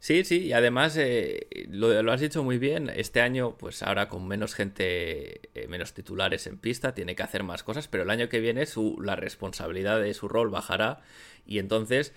Sí, 0.02 0.24
sí, 0.24 0.48
y 0.48 0.54
además 0.54 0.98
eh, 0.98 1.48
lo, 1.70 2.12
has 2.12 2.20
dicho 2.20 2.44
muy 2.44 2.58
bien, 2.58 2.90
este 2.90 3.22
año 3.22 3.56
pues 3.60 3.84
ahora 3.84 4.10
con 4.10 4.28
menos 4.28 4.56
gente, 4.56 5.42
eh, 5.54 5.68
menos 5.68 5.94
titulares 5.94 6.48
en 6.48 6.58
pista, 6.58 6.96
tiene 6.96 7.16
que 7.16 7.22
hacer 7.22 7.44
más 7.44 7.62
cosas, 7.62 7.88
pero 7.88 8.02
el 8.02 8.10
año 8.10 8.28
que 8.28 8.40
viene 8.40 8.66
su, 8.66 9.00
la 9.00 9.16
responsabilidad 9.16 10.02
de 10.02 10.16
su 10.16 10.28
rol 10.28 10.50
bajará 10.50 11.02
y 11.46 11.60
entonces 11.60 12.14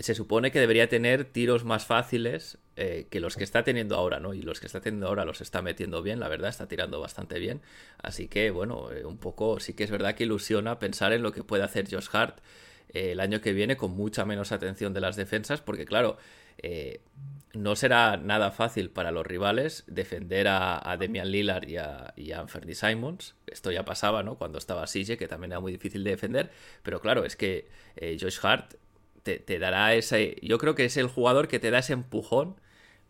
se 0.00 0.16
supone 0.16 0.50
que 0.50 0.58
debería 0.58 0.88
tener 0.88 1.26
tiros 1.26 1.64
más 1.64 1.86
fáciles 1.86 2.58
eh, 2.74 3.06
que 3.08 3.20
los 3.20 3.36
que 3.36 3.44
está 3.44 3.62
teniendo 3.62 3.94
ahora, 3.94 4.18
¿no? 4.18 4.34
Y 4.34 4.42
los 4.42 4.58
que 4.58 4.66
está 4.66 4.80
teniendo 4.80 5.06
ahora 5.06 5.24
los 5.24 5.40
está 5.40 5.62
metiendo 5.62 6.02
bien, 6.02 6.18
la 6.18 6.26
verdad, 6.26 6.50
está 6.50 6.66
tirando 6.66 7.00
bastante 7.00 7.38
bien. 7.38 7.60
Así 8.02 8.26
que, 8.26 8.50
bueno, 8.50 8.88
un 9.04 9.18
poco 9.18 9.60
sí 9.60 9.74
que 9.74 9.84
es 9.84 9.92
verdad 9.92 10.16
que 10.16 10.24
ilusiona 10.24 10.80
pensar 10.80 11.12
en 11.12 11.22
lo 11.22 11.30
que 11.30 11.44
puede 11.44 11.62
hacer 11.62 11.86
Josh 11.88 12.08
Hart 12.12 12.40
el 12.92 13.20
año 13.20 13.40
que 13.40 13.52
viene 13.52 13.76
con 13.76 13.92
mucha 13.92 14.24
menos 14.24 14.50
atención 14.50 14.92
de 14.92 15.00
las 15.00 15.14
defensas, 15.14 15.60
porque 15.60 15.84
claro, 15.84 16.18
eh, 16.62 17.00
no 17.52 17.74
será 17.74 18.16
nada 18.16 18.52
fácil 18.52 18.90
para 18.90 19.10
los 19.10 19.26
rivales 19.26 19.84
defender 19.88 20.46
a, 20.48 20.96
Demian 20.98 21.30
Lillard 21.30 21.68
y 21.68 21.78
a, 21.78 22.12
y 22.16 22.32
Anthony 22.32 22.74
Simons. 22.74 23.34
Esto 23.46 23.72
ya 23.72 23.84
pasaba, 23.84 24.22
¿no? 24.22 24.36
Cuando 24.36 24.58
estaba 24.58 24.86
Sige, 24.86 25.16
que 25.16 25.26
también 25.26 25.52
era 25.52 25.60
muy 25.60 25.72
difícil 25.72 26.04
de 26.04 26.10
defender. 26.10 26.50
Pero 26.82 27.00
claro, 27.00 27.24
es 27.24 27.36
que 27.36 27.68
eh, 27.96 28.16
Josh 28.20 28.38
Hart 28.42 28.74
te, 29.22 29.58
dará 29.58 29.94
ese. 29.94 30.36
Yo 30.42 30.58
creo 30.58 30.74
que 30.74 30.84
es 30.84 30.96
el 30.96 31.08
jugador 31.08 31.48
que 31.48 31.58
te 31.58 31.70
da 31.70 31.80
ese 31.80 31.92
empujón 31.92 32.60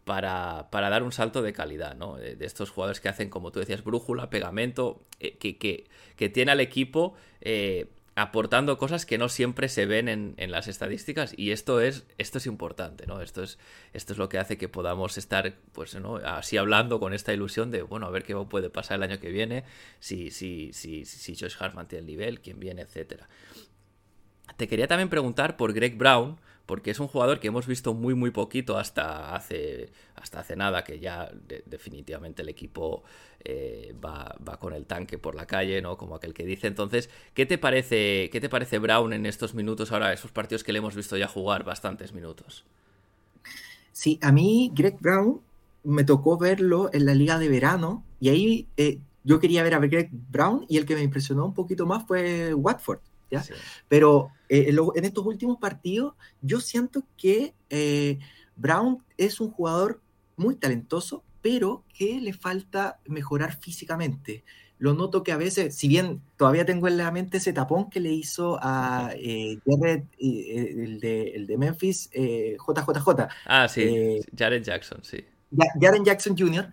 para, 0.05 0.69
dar 0.73 1.03
un 1.03 1.13
salto 1.13 1.43
de 1.43 1.53
calidad, 1.53 1.95
¿no? 1.95 2.17
De, 2.17 2.37
estos 2.41 2.71
jugadores 2.71 3.01
que 3.01 3.11
hacen, 3.11 3.29
como 3.29 3.53
tú 3.53 3.61
decías, 3.61 3.85
brújula, 3.85 4.31
pegamento, 4.31 5.05
eh, 5.21 5.37
que, 5.37 5.59
que, 5.59 6.29
tiene 6.31 6.53
al 6.53 6.61
equipo 6.61 7.15
aportando 8.21 8.77
cosas 8.77 9.07
que 9.07 9.19
no 9.19 9.29
siempre 9.29 9.69
se 9.69 9.87
ven 9.87 10.09
en, 10.09 10.51
las 10.51 10.69
estadísticas 10.69 11.33
y 11.37 11.53
esto 11.53 11.81
es, 11.81 12.07
esto 12.19 12.39
es 12.39 12.47
importante, 12.47 13.07
¿no? 13.07 13.21
Esto 13.21 13.43
es, 13.43 13.59
esto 13.93 14.13
es 14.13 14.19
lo 14.19 14.29
que 14.29 14.39
hace 14.39 14.59
que 14.59 14.69
podamos 14.69 15.17
estar, 15.17 15.55
pues. 15.73 15.97
Así 16.25 16.57
hablando 16.57 17.01
con 17.01 17.15
esta 17.15 17.33
ilusión 17.33 17.71
de, 17.71 17.83
bueno, 17.83 18.07
a 18.07 18.11
ver 18.11 18.25
qué 18.25 18.35
puede 18.37 18.69
pasar 18.69 18.97
el 18.97 19.05
año 19.05 19.21
que 19.21 19.31
viene, 19.31 19.65
si, 20.01 20.31
si, 20.31 20.73
si, 20.73 21.05
si 21.05 21.37
Josh 21.37 21.57
Hart 21.59 21.75
mantiene 21.75 22.01
el 22.01 22.07
nivel, 22.07 22.41
quién 22.41 22.61
viene, 22.61 22.83
etcétera. 22.83 23.29
Te 24.57 24.69
quería 24.69 24.87
también 24.87 25.09
preguntar 25.09 25.57
por 25.57 25.73
Greg 25.73 25.97
Brown, 25.97 26.39
porque 26.71 26.93
es 26.93 27.01
un 27.01 27.09
jugador 27.09 27.41
que 27.41 27.49
hemos 27.49 27.67
visto 27.67 27.95
muy 27.95 28.15
muy 28.15 28.31
poquito 28.31 28.79
hasta 28.79 29.35
hace, 29.35 29.91
hasta 30.15 30.39
hace 30.39 30.55
nada, 30.55 30.85
que 30.85 31.01
ya 31.01 31.29
definitivamente 31.67 32.43
el 32.43 32.49
equipo 32.49 33.03
eh, 33.45 33.93
va, 34.03 34.37
con 34.61 34.73
el 34.73 34.87
tanque 34.87 35.19
por 35.19 35.35
la 35.35 35.47
calle, 35.47 35.83
¿no? 35.83 35.97
Como 35.97 36.15
aquel 36.15 36.33
que 36.33 36.45
dice. 36.45 36.69
Entonces, 36.69 37.11
¿qué 37.35 37.45
te 37.45 37.59
parece, 37.59 38.31
qué 38.31 38.41
te 38.41 38.49
parece 38.49 38.79
Brown 38.79 39.13
en 39.13 39.27
estos 39.27 39.53
minutos 39.53 39.91
ahora, 39.91 40.13
esos 40.13 40.31
partidos 40.31 40.63
que 40.63 40.73
le 40.73 40.79
hemos 40.79 40.95
visto 40.95 41.17
ya 41.17 41.27
jugar 41.27 41.65
bastantes 41.65 42.13
minutos? 42.15 42.65
Sí, 43.91 44.21
a 44.23 44.31
mí 44.31 44.71
Greg 44.73 44.97
Brown 45.01 45.41
me 45.83 46.05
tocó 46.05 46.39
verlo 46.39 46.89
en 46.93 47.05
la 47.05 47.15
liga 47.15 47.41
de 47.41 47.49
verano 47.49 48.05
y 48.21 48.29
ahí 48.29 48.69
eh, 48.77 49.01
yo 49.25 49.41
quería 49.41 49.65
ver 49.65 49.75
a 49.75 49.81
Greg 49.81 50.09
Brown 50.13 50.67
y 50.69 50.77
el 50.77 50.87
que 50.87 50.95
me 50.95 51.03
impresionó 51.03 51.47
un 51.47 51.55
poquito 51.55 51.85
más 51.85 52.07
fue 52.07 52.55
Watford. 52.55 53.01
Pero 53.89 54.31
eh, 54.49 54.75
en, 54.95 55.05
estos 55.05 55.25
últimos 55.27 55.59
partidos 55.59 56.15
yo 56.41 56.61
siento 56.61 57.05
que 57.17 57.55
eh, 57.69 58.19
Brown 58.57 59.03
es 59.17 59.41
un 59.41 59.51
jugador 59.51 60.01
muy 60.37 60.57
talentoso, 60.57 61.25
pero 61.43 61.85
que 61.97 62.21
le 62.21 62.33
falta 62.33 63.01
mejorar 63.07 63.59
físicamente. 63.59 64.45
Lo 64.79 64.95
noto 64.95 65.23
que 65.23 65.33
a 65.33 65.37
veces, 65.37 65.75
si 65.77 65.89
bien 65.89 66.23
todavía 66.37 66.65
tengo 66.65 66.89
en 66.89 66.97
la 66.97 67.11
mente 67.11 67.37
ese 67.37 67.53
tapón 67.53 67.91
que 67.91 68.01
le 68.01 68.13
hizo 68.13 68.59
a 68.63 69.11
eh, 69.15 69.59
Jared, 69.67 70.05
el, 70.19 71.01
de, 71.01 71.57
Memphis, 71.59 72.11
JJJ. 72.13 73.29
Ah, 73.45 73.69
sí, 73.69 74.21
Jared 74.37 74.63
Jackson, 74.63 75.01
sí. 75.03 75.25
Jared 75.81 76.03
Jackson 76.05 76.37
Jr 76.39 76.71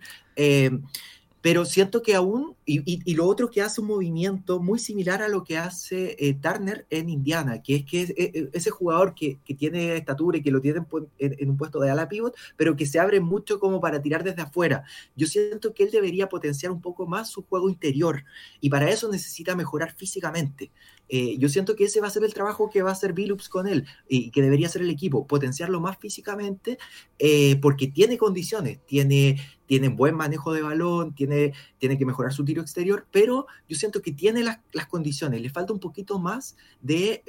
pero 1.48 1.64
siento 1.64 2.02
que 2.02 2.14
aún, 2.14 2.56
y, 2.66 3.14
lo 3.14 3.24
otro 3.24 3.48
que 3.48 3.62
hace 3.62 3.80
un 3.80 3.86
movimiento 3.86 4.60
muy 4.60 4.78
similar 4.78 5.22
a 5.22 5.28
lo 5.28 5.44
que 5.44 5.56
hace 5.56 6.14
eh, 6.18 6.34
Turner 6.34 6.86
en 6.90 7.08
Indiana, 7.08 7.62
que 7.62 7.76
es 7.76 7.84
que 7.86 8.02
es, 8.02 8.10
e, 8.10 8.32
e, 8.34 8.50
ese 8.52 8.68
jugador 8.68 9.14
que, 9.14 9.38
tiene 9.56 9.96
estatura 9.96 10.36
y 10.36 10.42
que 10.42 10.50
lo 10.50 10.60
tiene 10.60 10.84
en, 11.18 11.48
un 11.48 11.56
puesto 11.56 11.80
de 11.80 11.88
ala 11.88 12.06
pivot, 12.06 12.36
pero 12.58 12.76
que 12.76 12.84
se 12.84 13.00
abre 13.00 13.20
mucho 13.20 13.58
como 13.60 13.80
para 13.80 14.02
tirar 14.02 14.24
desde 14.24 14.42
afuera. 14.42 14.84
Yo 15.16 15.26
siento 15.26 15.72
que 15.72 15.84
él 15.84 15.90
debería 15.90 16.28
potenciar 16.28 16.70
un 16.70 16.82
poco 16.82 17.06
más 17.06 17.30
su 17.30 17.42
juego 17.44 17.70
interior 17.70 18.24
y 18.60 18.68
para 18.68 18.90
eso 18.90 19.10
necesita 19.10 19.56
mejorar 19.56 19.94
físicamente. 19.96 20.70
Eh, 21.08 21.38
yo 21.38 21.48
siento 21.48 21.74
que 21.74 21.84
ese 21.84 22.00
va 22.02 22.08
a 22.08 22.10
ser 22.10 22.24
el 22.24 22.34
trabajo 22.34 22.68
que 22.68 22.82
va 22.82 22.90
a 22.90 22.92
hacer 22.92 23.14
Billups 23.14 23.48
con 23.48 23.66
él 23.66 23.86
y 24.06 24.30
que 24.30 24.42
debería 24.42 24.66
hacer 24.66 24.82
el 24.82 24.90
equipo, 24.90 25.26
potenciarlo 25.26 25.80
más 25.80 25.96
físicamente 25.96 26.78
eh, 27.18 27.56
porque 27.62 27.86
tiene 27.86 28.18
condiciones, 28.18 28.84
tiene, 28.86 29.38
tiene 29.68 29.88
buen 29.88 30.16
manejo 30.16 30.52
de 30.52 30.62
balón, 30.62 31.14
tiene, 31.14 31.52
tiene 31.76 31.98
que 31.98 32.06
mejorar 32.06 32.32
su 32.32 32.44
tiro 32.44 32.62
exterior, 32.62 33.06
pero 33.12 33.46
yo 33.68 33.76
siento 33.76 34.00
que 34.00 34.12
tiene 34.12 34.42
las, 34.42 34.86
condiciones, 34.88 35.42
le 35.42 35.50
falta 35.50 35.74
un 35.74 35.78
poquito 35.78 36.18
más 36.18 36.56
de 36.80 37.22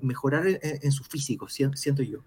mejorar 0.00 0.44
en, 0.46 0.90
su 0.90 1.04
físico, 1.04 1.48
siento 1.48 2.02
yo. 2.02 2.24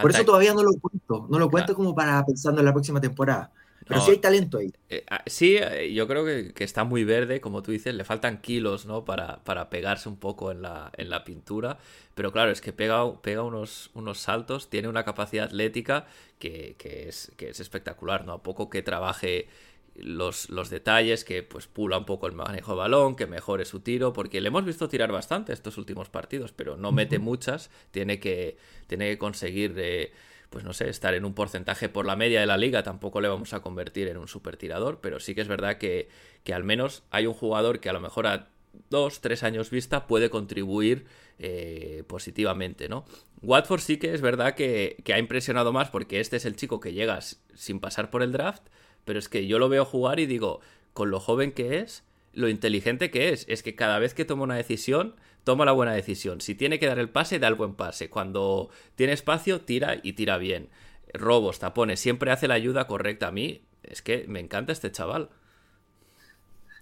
Por 0.00 0.12
eso 0.12 0.24
todavía 0.24 0.54
no 0.54 0.62
lo 0.62 0.72
cuento, 0.74 1.26
no 1.28 1.38
lo 1.38 1.50
cuento 1.50 1.74
como 1.74 1.94
para 1.94 2.24
pensando 2.24 2.60
en 2.60 2.64
la 2.64 2.72
próxima 2.72 3.00
temporada. 3.00 3.52
Pero 3.86 4.00
sí 4.00 4.10
hay 4.12 4.18
talento 4.18 4.58
ahí. 4.58 4.72
Eh, 4.88 5.04
ah, 5.08 5.22
sí, 5.26 5.56
eh, 5.56 5.92
yo 5.92 6.08
creo 6.08 6.24
que, 6.24 6.52
está 6.64 6.84
muy 6.84 7.04
verde, 7.04 7.40
como 7.40 7.62
tú 7.62 7.70
dices, 7.70 7.94
le 7.94 8.04
faltan 8.04 8.40
kilos, 8.40 8.84
¿no? 8.84 9.04
Para, 9.04 9.44
para 9.44 9.70
pegarse 9.70 10.08
un 10.08 10.16
poco 10.16 10.50
en 10.50 10.62
la, 10.62 10.90
en 10.96 11.08
la 11.08 11.24
pintura. 11.24 11.78
Pero 12.14 12.32
claro, 12.32 12.50
es 12.50 12.60
que 12.60 12.72
pega, 12.72 13.20
pega 13.22 13.42
unos, 13.42 13.90
unos 13.94 14.18
saltos, 14.18 14.70
tiene 14.70 14.88
una 14.88 15.04
capacidad 15.04 15.44
atlética 15.44 16.06
que, 16.38 16.76
es, 16.80 17.30
que 17.36 17.50
es 17.50 17.60
espectacular, 17.60 18.26
¿no? 18.26 18.32
A 18.32 18.42
poco 18.42 18.70
que 18.70 18.82
trabaje 18.82 19.48
los, 19.94 20.50
los, 20.50 20.68
detalles, 20.68 21.24
que 21.24 21.42
pues 21.44 21.68
pula 21.68 21.98
un 21.98 22.06
poco 22.06 22.26
el 22.26 22.32
manejo 22.32 22.72
de 22.72 22.78
balón, 22.78 23.14
que 23.14 23.26
mejore 23.26 23.64
su 23.64 23.80
tiro, 23.80 24.12
porque 24.12 24.40
le 24.40 24.48
hemos 24.48 24.64
visto 24.64 24.88
tirar 24.88 25.12
bastante 25.12 25.52
estos 25.52 25.78
últimos 25.78 26.08
partidos, 26.08 26.52
pero 26.52 26.76
no 26.76 26.90
mete 26.90 27.18
muchas, 27.18 27.70
tiene 27.92 28.18
que, 28.18 28.56
tiene 28.88 29.10
que 29.10 29.18
conseguir... 29.18 29.74
Eh, 29.76 30.12
pues 30.50 30.64
no 30.64 30.72
sé, 30.72 30.88
estar 30.88 31.14
en 31.14 31.24
un 31.24 31.34
porcentaje 31.34 31.88
por 31.88 32.06
la 32.06 32.16
media 32.16 32.40
de 32.40 32.46
la 32.46 32.56
liga, 32.56 32.82
tampoco 32.82 33.20
le 33.20 33.28
vamos 33.28 33.52
a 33.52 33.60
convertir 33.60 34.08
en 34.08 34.16
un 34.16 34.28
super 34.28 34.56
tirador, 34.56 35.00
pero 35.00 35.20
sí 35.20 35.34
que 35.34 35.40
es 35.40 35.48
verdad 35.48 35.78
que, 35.78 36.08
al 36.52 36.64
menos 36.64 37.02
hay 37.10 37.26
un 37.26 37.34
jugador 37.34 37.80
que 37.80 37.88
a 37.88 37.92
lo 37.92 38.00
mejor 38.00 38.26
a 38.26 38.48
dos, 38.90 39.20
tres 39.20 39.42
años 39.42 39.70
vista 39.70 40.06
puede 40.06 40.30
contribuir 40.30 41.06
eh, 41.38 42.04
positivamente, 42.06 42.88
¿no? 42.88 43.04
Watford 43.42 43.80
sí 43.80 43.98
que 43.98 44.14
es 44.14 44.20
verdad 44.20 44.54
que, 44.54 44.96
que, 45.04 45.14
ha 45.14 45.18
impresionado 45.18 45.72
más 45.72 45.90
porque 45.90 46.20
este 46.20 46.36
es 46.36 46.44
el 46.44 46.56
chico 46.56 46.80
que 46.80 46.92
llega 46.92 47.20
sin 47.20 47.80
pasar 47.80 48.10
por 48.10 48.22
el 48.22 48.32
draft, 48.32 48.62
pero 49.04 49.18
es 49.18 49.28
que 49.28 49.46
yo 49.46 49.58
lo 49.58 49.68
veo 49.68 49.84
jugar 49.84 50.20
y 50.20 50.26
digo, 50.26 50.60
con 50.92 51.10
lo 51.10 51.20
joven 51.20 51.52
que 51.52 51.78
es, 51.78 52.04
lo 52.32 52.48
inteligente 52.48 53.10
que 53.10 53.30
es, 53.30 53.46
es 53.48 53.62
que 53.62 53.74
cada 53.74 53.98
vez 53.98 54.14
que 54.14 54.24
toma 54.24 54.44
una 54.44 54.56
decisión 54.56 55.16
toma 55.46 55.64
la 55.64 55.70
buena 55.70 55.92
decisión. 55.92 56.40
Si 56.40 56.56
tiene 56.56 56.80
que 56.80 56.88
dar 56.88 56.98
el 56.98 57.08
pase, 57.08 57.38
da 57.38 57.46
el 57.46 57.54
buen 57.54 57.76
pase. 57.76 58.10
Cuando 58.10 58.68
tiene 58.96 59.12
espacio, 59.12 59.60
tira 59.60 60.00
y 60.02 60.14
tira 60.14 60.38
bien. 60.38 60.70
Robos, 61.14 61.60
tapones, 61.60 62.00
siempre 62.00 62.32
hace 62.32 62.48
la 62.48 62.54
ayuda 62.54 62.88
correcta. 62.88 63.28
A 63.28 63.30
mí 63.30 63.62
es 63.84 64.02
que 64.02 64.26
me 64.26 64.40
encanta 64.40 64.72
este 64.72 64.90
chaval. 64.90 65.30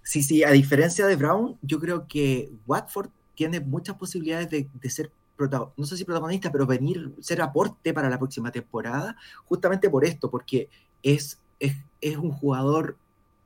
Sí, 0.01 0.23
sí, 0.23 0.43
a 0.43 0.49
diferencia 0.49 1.05
de 1.05 1.15
Brown, 1.15 1.59
yo 1.61 1.79
creo 1.79 2.07
que 2.07 2.49
Watford 2.65 3.11
tiene 3.35 3.59
muchas 3.59 3.97
posibilidades 3.97 4.49
de, 4.49 4.89
ser 4.89 5.11
no 5.37 5.85
sé 5.85 5.95
si 5.95 6.03
protagonista, 6.03 6.51
pero 6.51 6.65
venir, 6.65 7.13
ser 7.19 7.43
aporte 7.43 7.93
para 7.93 8.09
la 8.09 8.17
próxima 8.17 8.51
temporada, 8.51 9.15
justamente 9.43 9.91
por 9.91 10.05
esto, 10.05 10.31
porque 10.31 10.69
es, 11.03 11.39
es, 11.59 12.17
un 12.17 12.31
jugador 12.31 12.97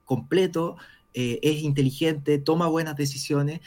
completo, 0.06 0.78
eh, 1.14 1.40
es 1.42 1.62
inteligente, 1.62 2.38
toma 2.38 2.68
buenas 2.68 2.96
decisiones 2.96 3.60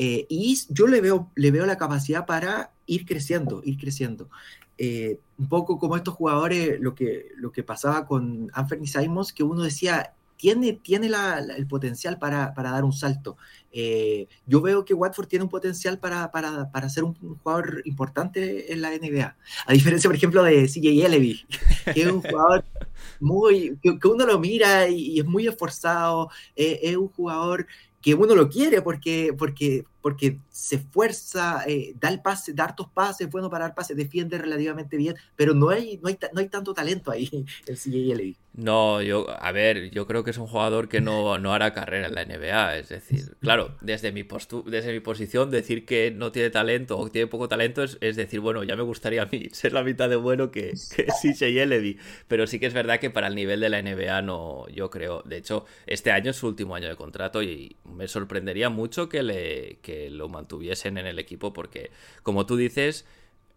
eh, 0.00 0.26
y 0.28 0.56
yo 0.68 0.86
le 0.86 1.00
veo, 1.00 1.32
le 1.34 1.50
veo 1.50 1.66
la 1.66 1.76
capacidad 1.76 2.24
para 2.24 2.70
ir 2.86 3.04
creciendo, 3.04 3.62
ir 3.64 3.76
creciendo. 3.78 4.30
Eh, 4.78 5.18
un 5.38 5.48
poco 5.48 5.76
como 5.76 5.96
estos 5.96 6.14
jugadores, 6.14 6.78
lo 6.78 6.94
que, 6.94 7.32
lo 7.34 7.50
que 7.50 7.64
pasaba 7.64 8.06
con 8.06 8.48
Anthony 8.54 8.86
Simons, 8.86 9.32
que 9.32 9.42
uno 9.42 9.64
decía, 9.64 10.14
tiene, 10.36 10.74
tiene 10.74 11.10
el 11.56 11.66
potencial 11.66 12.16
para, 12.16 12.54
para, 12.54 12.70
dar 12.70 12.84
un 12.84 12.92
salto. 12.92 13.36
Eh, 13.72 14.28
yo 14.46 14.60
veo 14.60 14.84
que 14.84 14.94
Watford 14.94 15.26
tiene 15.26 15.42
un 15.42 15.50
potencial 15.50 15.98
para, 15.98 16.30
para, 16.30 16.70
para, 16.70 16.88
ser 16.88 17.02
un, 17.02 17.14
jugador 17.14 17.82
importante 17.84 18.72
en 18.72 18.80
la 18.80 18.90
NBA. 18.90 19.36
A 19.66 19.72
diferencia, 19.72 20.08
por 20.08 20.14
ejemplo, 20.14 20.44
de 20.44 20.68
CJ 20.68 21.08
Levy, 21.08 21.44
que 21.92 22.02
es 22.02 22.06
un 22.06 22.22
jugador 22.22 22.64
muy, 23.18 23.76
que, 23.82 23.98
uno 24.06 24.24
lo 24.26 24.38
mira 24.38 24.88
y, 24.88 25.18
es 25.18 25.26
muy 25.26 25.48
esforzado, 25.48 26.30
es 26.54 26.96
un 26.96 27.08
jugador 27.08 27.66
que 28.00 28.14
uno 28.14 28.34
lo 28.34 28.48
quiere 28.48 28.82
porque, 28.82 29.34
porque, 29.36 29.84
porque 30.00 30.38
se 30.50 30.76
esfuerza, 30.76 31.64
eh, 31.66 31.94
da 31.98 32.08
el 32.08 32.20
pase, 32.22 32.52
da 32.52 32.64
hartos 32.64 32.88
pases, 32.88 33.30
bueno 33.30 33.50
para 33.50 33.66
dar 33.66 33.74
pases, 33.74 33.96
defiende 33.96 34.38
relativamente 34.38 34.96
bien, 34.96 35.16
pero 35.36 35.54
no 35.54 35.70
hay, 35.70 35.98
no 36.02 36.08
hay, 36.08 36.18
no 36.32 36.40
hay 36.40 36.48
tanto 36.48 36.74
talento 36.74 37.10
ahí 37.10 37.28
en 37.66 37.76
CJLB. 37.76 38.36
No, 38.58 39.00
yo, 39.02 39.26
a 39.40 39.52
ver, 39.52 39.92
yo 39.92 40.08
creo 40.08 40.24
que 40.24 40.32
es 40.32 40.38
un 40.38 40.48
jugador 40.48 40.88
que 40.88 41.00
no, 41.00 41.38
no 41.38 41.54
hará 41.54 41.72
carrera 41.72 42.08
en 42.08 42.14
la 42.16 42.24
NBA. 42.24 42.78
Es 42.78 42.88
decir, 42.88 43.36
claro, 43.38 43.76
desde 43.82 44.10
mi, 44.10 44.26
desde 44.66 44.92
mi 44.92 44.98
posición, 44.98 45.52
decir 45.52 45.86
que 45.86 46.10
no 46.10 46.32
tiene 46.32 46.50
talento 46.50 46.98
o 46.98 47.08
tiene 47.08 47.28
poco 47.28 47.48
talento 47.48 47.84
es, 47.84 48.16
decir, 48.16 48.40
bueno, 48.40 48.64
ya 48.64 48.74
me 48.74 48.82
gustaría 48.82 49.22
a 49.22 49.26
mí 49.26 49.46
ser 49.52 49.72
la 49.72 49.84
mitad 49.84 50.08
de 50.08 50.16
bueno 50.16 50.50
que, 50.50 50.74
que 50.96 51.06
CJ 51.22 52.00
Pero 52.26 52.48
sí 52.48 52.58
que 52.58 52.66
es 52.66 52.74
verdad 52.74 52.98
que 52.98 53.10
para 53.10 53.28
el 53.28 53.36
nivel 53.36 53.60
de 53.60 53.68
la 53.68 53.80
NBA 53.80 54.22
no, 54.22 54.66
yo 54.70 54.90
creo. 54.90 55.22
De 55.22 55.36
hecho, 55.36 55.64
este 55.86 56.10
año 56.10 56.32
es 56.32 56.36
su 56.36 56.48
último 56.48 56.74
año 56.74 56.88
de 56.88 56.96
contrato 56.96 57.44
y 57.44 57.76
me 57.84 58.08
sorprendería 58.08 58.70
mucho 58.70 59.08
que, 59.08 59.22
le, 59.22 59.78
que 59.82 59.87
lo 60.10 60.28
mantuviesen 60.28 60.98
en 60.98 61.06
el 61.06 61.18
equipo 61.18 61.52
porque, 61.52 61.90
como 62.22 62.46
tú 62.46 62.56
dices, 62.56 63.06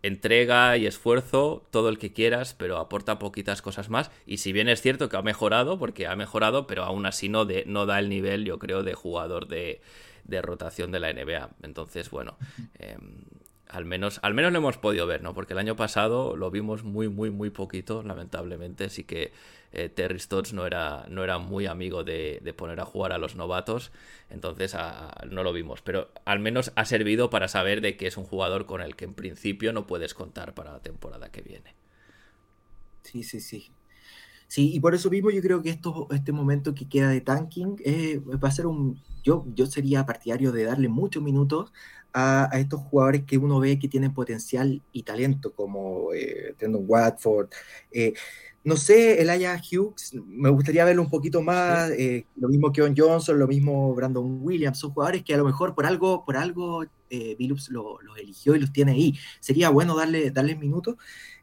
entrega 0.04 0.78
y 0.78 0.88
esfuerzo, 0.88 1.68
todo 1.72 1.90
el 1.90 1.98
que 1.98 2.14
quieras, 2.14 2.56
pero 2.58 2.78
aporta 2.78 3.20
poquitas 3.20 3.62
cosas 3.62 3.90
más. 3.90 4.12
Y 4.26 4.38
si 4.38 4.52
bien 4.52 4.68
es 4.70 4.82
cierto 4.82 5.10
que 5.10 5.18
ha 5.18 5.22
mejorado, 5.22 5.78
porque 5.78 6.08
ha 6.08 6.16
mejorado, 6.16 6.68
pero 6.68 6.84
aún 6.84 7.06
así 7.06 7.30
no, 7.30 7.46
de, 7.46 7.64
no 7.68 7.86
da 7.86 8.00
el 8.00 8.10
nivel, 8.10 8.46
yo 8.46 8.58
creo, 8.60 8.84
de 8.84 8.94
jugador 8.94 9.48
de, 9.48 9.82
de 10.24 10.42
rotación 10.42 10.92
de 10.92 11.00
la 11.00 11.14
NBA. 11.14 11.52
Entonces, 11.64 12.10
bueno, 12.10 12.38
em, 12.80 13.24
al 13.68 13.86
menos, 13.86 14.20
al 14.24 14.34
menos 14.34 14.52
lo 14.52 14.58
hemos 14.58 14.78
podido 14.78 15.08
ver, 15.08 15.22
¿no? 15.22 15.34
Porque 15.34 15.54
el 15.54 15.60
año 15.60 15.76
pasado 15.76 16.36
lo 16.36 16.52
vimos 16.52 16.84
muy, 16.84 17.08
muy, 17.08 17.30
muy 17.30 17.50
poquito, 17.52 18.04
lamentablemente. 18.04 18.86
Así 18.86 19.04
que 19.04 19.32
eh, 19.74 19.90
Terry 19.90 20.20
Stotts 20.20 20.54
no 20.54 20.66
era, 20.66 21.06
no 21.10 21.24
era 21.24 21.38
muy 21.38 21.66
amigo 21.66 22.04
de, 22.04 22.54
poner 22.58 22.80
a 22.80 22.86
jugar 22.86 23.12
a 23.14 23.18
los 23.18 23.36
novatos, 23.36 23.92
entonces 24.30 24.76
no 25.30 25.44
lo 25.44 25.54
vimos. 25.54 25.82
Pero 25.82 26.10
al 26.26 26.40
menos 26.40 26.72
ha 26.76 26.86
servido 26.86 27.30
para 27.30 27.48
saber 27.48 27.82
de 27.82 27.98
que 27.98 28.08
es 28.08 28.18
un 28.18 28.26
jugador 28.26 28.66
con 28.66 28.82
el 28.82 28.96
que 28.96 29.06
en 29.06 29.14
principio 29.14 29.74
no 29.74 29.88
puedes 29.88 30.14
contar 30.14 30.54
para 30.54 30.74
la 30.74 30.80
temporada 30.80 31.32
que 31.32 31.42
viene. 31.42 31.76
Sí, 33.04 33.24
sí, 33.24 33.40
sí. 33.40 33.72
Sí, 34.48 34.74
y 34.74 34.82
por 34.82 34.94
eso 34.94 35.10
mismo 35.10 35.32
yo 35.32 35.42
creo 35.42 35.62
que 35.62 35.70
esto, 35.70 36.08
este 36.12 36.34
momento 36.34 36.74
que 36.76 36.90
queda 36.90 37.10
de 37.10 37.22
tanking 37.22 37.78
eh, 37.86 38.20
va 38.20 38.50
a 38.50 38.52
ser 38.52 38.68
un... 38.68 39.02
Yo, 39.24 39.46
yo 39.56 39.66
sería 39.66 40.06
partidario 40.06 40.52
de 40.52 40.66
darle 40.66 40.90
muchos 40.90 41.24
minutos 41.24 41.72
a, 42.14 42.50
estos 42.54 42.82
jugadores 42.82 43.24
que 43.24 43.38
uno 43.38 43.60
ve 43.60 43.80
que 43.80 43.88
tienen 43.88 44.14
potencial 44.14 44.82
y 44.92 45.04
talento, 45.04 45.54
como 45.54 46.14
eh, 46.14 46.56
Watford. 46.60 47.50
Eh, 47.92 48.14
no 48.64 48.78
sé, 48.78 49.22
Elijah 49.22 49.60
Hughes, 49.60 50.14
me 50.28 50.50
gustaría 50.50 50.86
verlo 50.86 51.02
un 51.02 51.10
poquito 51.10 51.42
más, 51.42 51.90
eh, 51.92 52.28
lo 52.36 52.48
mismo 52.48 52.72
que 52.72 52.82
On 52.82 52.94
Johnson, 52.96 53.40
lo 53.40 53.48
mismo 53.48 53.94
Brandon 53.96 54.40
Williams, 54.42 54.80
son 54.80 54.92
jugadores 54.92 55.24
que 55.24 55.34
a 55.34 55.38
lo 55.38 55.46
mejor 55.46 55.74
por 55.74 55.86
algo, 55.86 56.24
por 56.24 56.38
algo 56.38 56.84
eh, 57.10 57.36
Billups 57.38 57.70
los 57.70 57.98
eligió 58.20 58.56
y 58.56 58.60
los 58.60 58.72
tiene 58.72 58.92
ahí. 58.92 59.18
Sería 59.40 59.70
bueno 59.70 59.96
darle, 59.96 60.30
darle 60.32 60.56
minutos, 60.56 60.96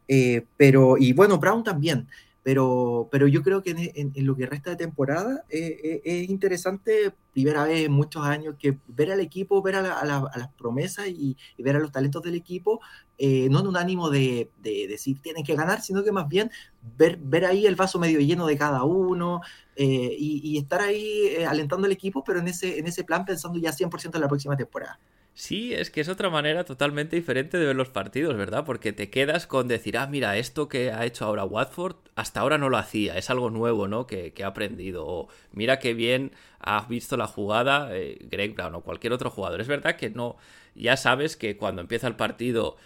eh, 0.06 0.46
pero, 0.56 0.96
y 0.96 1.12
bueno, 1.12 1.38
Brown 1.38 1.64
también. 1.64 2.08
Pero, 2.42 3.08
pero 3.10 3.26
yo 3.26 3.42
creo 3.42 3.62
que 3.62 3.92
en, 3.94 4.26
lo 4.26 4.36
que 4.36 4.46
resta 4.46 4.70
de 4.70 4.76
temporada 4.76 5.44
eh, 5.50 5.80
eh, 5.82 6.00
es 6.04 6.30
interesante, 6.30 7.12
primera 7.32 7.64
vez 7.64 7.86
en 7.86 7.92
muchos 7.92 8.24
años, 8.24 8.54
que 8.58 8.78
ver 8.86 9.12
al 9.12 9.20
equipo, 9.20 9.60
ver 9.60 9.76
a, 9.76 10.04
las 10.04 10.48
promesas 10.56 11.08
y, 11.08 11.36
ver 11.58 11.76
a 11.76 11.78
los 11.80 11.92
talentos 11.92 12.22
del 12.22 12.34
equipo, 12.34 12.80
eh, 13.18 13.48
no 13.50 13.60
en 13.60 13.66
un 13.66 13.76
ánimo 13.76 14.08
de, 14.08 14.50
decir 14.62 15.20
tienen 15.20 15.44
que 15.44 15.56
ganar, 15.56 15.82
sino 15.82 16.02
que 16.02 16.12
más 16.12 16.28
bien 16.28 16.50
ver, 16.96 17.18
ver 17.20 17.44
ahí 17.44 17.66
el 17.66 17.76
vaso 17.76 17.98
medio 17.98 18.20
lleno 18.20 18.46
de 18.46 18.56
cada 18.56 18.84
uno 18.84 19.40
y, 19.76 20.40
y, 20.42 20.58
estar 20.58 20.80
ahí 20.80 21.44
alentando 21.46 21.86
al 21.86 21.92
equipo, 21.92 22.24
pero 22.24 22.38
en 22.40 22.48
ese, 22.48 22.78
en 22.78 22.86
ese 22.86 23.04
plan 23.04 23.24
pensando 23.24 23.58
ya 23.58 23.72
100% 23.72 24.14
en 24.14 24.20
la 24.20 24.28
próxima 24.28 24.56
temporada. 24.56 24.98
Sí, 25.38 25.72
es 25.72 25.92
que 25.92 26.00
es 26.00 26.08
otra 26.08 26.30
manera 26.30 26.64
totalmente 26.64 27.14
diferente 27.14 27.58
de 27.58 27.66
ver 27.66 27.76
los 27.76 27.90
partidos, 27.90 28.36
¿verdad? 28.36 28.64
Porque 28.64 28.92
te 28.92 29.08
quedas 29.08 29.46
con 29.46 29.68
decir, 29.68 29.96
ah, 29.96 30.08
mira, 30.08 30.36
esto 30.36 30.68
que 30.68 30.90
ha 30.90 31.06
hecho 31.06 31.24
ahora 31.26 31.44
Watford, 31.44 31.94
hasta 32.16 32.40
ahora 32.40 32.58
no 32.58 32.68
lo 32.68 32.76
hacía, 32.76 33.16
es 33.16 33.30
algo 33.30 33.48
nuevo, 33.48 33.86
¿no? 33.86 34.08
Que, 34.08 34.34
ha 34.42 34.48
aprendido. 34.48 35.06
O 35.06 35.28
mira 35.52 35.78
qué 35.78 35.94
bien 35.94 36.32
has 36.58 36.88
visto 36.88 37.16
la 37.16 37.28
jugada 37.28 37.96
eh, 37.96 38.18
Greg 38.28 38.56
Brown 38.56 38.74
o 38.74 38.80
cualquier 38.80 39.12
otro 39.12 39.30
jugador. 39.30 39.60
Es 39.60 39.68
verdad 39.68 39.94
que 39.94 40.10
no, 40.10 40.36
ya 40.74 40.96
sabes 40.96 41.36
que 41.36 41.56
cuando 41.56 41.82
empieza 41.82 42.08
el 42.08 42.16
partido 42.16 42.76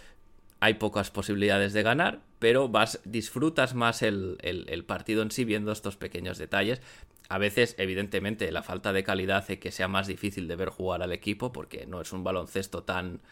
hay 0.62 0.74
pocas 0.74 1.10
posibilidades 1.10 1.72
de 1.72 1.82
ganar, 1.82 2.20
pero 2.38 2.68
vas, 2.68 3.00
disfrutas 3.04 3.74
más 3.74 4.00
el, 4.00 4.84
partido 4.86 5.22
en 5.22 5.32
sí 5.32 5.44
viendo 5.44 5.72
estos 5.72 5.96
pequeños 5.96 6.38
detalles. 6.38 6.80
A 7.28 7.38
veces, 7.38 7.74
evidentemente, 7.78 8.52
la 8.52 8.62
falta 8.62 8.92
de 8.92 9.02
calidad 9.02 9.38
hace 9.38 9.58
que 9.58 9.72
sea 9.72 9.88
más 9.88 10.06
difícil 10.06 10.46
de 10.46 10.54
ver 10.54 10.68
jugar 10.68 11.02
al 11.02 11.10
equipo 11.10 11.52
porque 11.52 11.84
no 11.86 12.00
es 12.00 12.12
un 12.12 12.22
baloncesto 12.22 12.84
tan 12.84 13.22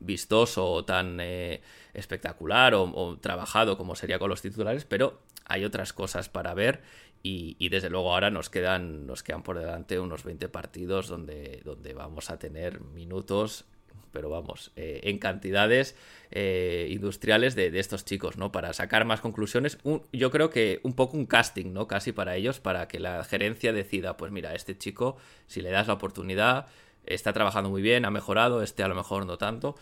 vistoso 0.00 0.68
o 0.68 0.84
tan 0.84 1.20
eh, 1.20 1.62
espectacular 1.94 2.74
o, 2.74 3.16
trabajado 3.20 3.78
como 3.78 3.94
sería 3.94 4.18
con 4.18 4.30
los 4.30 4.42
titulares, 4.42 4.84
pero 4.84 5.20
hay 5.44 5.64
otras 5.64 5.92
cosas 5.92 6.28
para 6.28 6.52
ver 6.52 6.82
y, 7.22 7.68
desde 7.68 7.90
luego 7.90 8.12
ahora 8.12 8.32
nos 8.32 8.50
quedan, 8.50 9.06
nos 9.06 9.22
quedan 9.22 9.44
por 9.44 9.56
delante 9.56 10.00
unos 10.00 10.24
20 10.24 10.48
partidos 10.48 11.06
donde, 11.06 11.60
donde 11.64 11.94
vamos 11.94 12.28
a 12.30 12.40
tener 12.40 12.80
minutos 12.80 13.66
pero 14.12 14.28
vamos, 14.28 14.72
eh, 14.76 15.00
en 15.04 15.18
cantidades 15.18 15.96
eh, 16.30 16.88
industriales 16.90 17.54
de, 17.54 17.78
estos 17.78 18.04
chicos, 18.04 18.36
¿no? 18.36 18.52
Para 18.52 18.72
sacar 18.72 19.04
más 19.04 19.20
conclusiones. 19.20 19.78
yo 20.12 20.30
creo 20.30 20.50
que 20.50 20.80
un 20.82 20.94
poco 20.94 21.16
un 21.16 21.26
casting, 21.26 21.72
¿no? 21.72 21.86
Casi 21.86 22.12
para 22.12 22.36
ellos, 22.36 22.60
para 22.60 22.88
que 22.88 23.00
la 23.00 23.24
gerencia 23.24 23.72
decida, 23.72 24.16
pues 24.16 24.30
mira, 24.32 24.54
este 24.54 24.76
chico, 24.76 25.16
si 25.46 25.62
le 25.62 25.70
das 25.70 25.88
la 25.88 25.94
oportunidad, 25.94 26.66
está 27.04 27.32
trabajando 27.32 27.70
muy 27.70 27.82
bien, 27.82 28.04
ha 28.04 28.10
mejorado, 28.10 28.62
este 28.62 28.82
a 28.82 28.88
lo 28.88 28.94
mejor 28.94 29.26
no 29.26 29.38
tanto. 29.38 29.74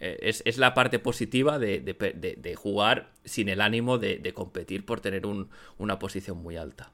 Eh, 0.00 0.18
es, 0.44 0.58
la 0.58 0.74
parte 0.74 0.98
positiva 0.98 1.58
de, 1.58 2.54
jugar 2.56 3.12
sin 3.24 3.48
el 3.48 3.60
ánimo 3.60 3.98
de, 3.98 4.32
competir 4.34 4.84
por 4.84 5.00
tener 5.00 5.22
una 5.78 5.98
posición 5.98 6.38
muy 6.38 6.56
alta. 6.56 6.90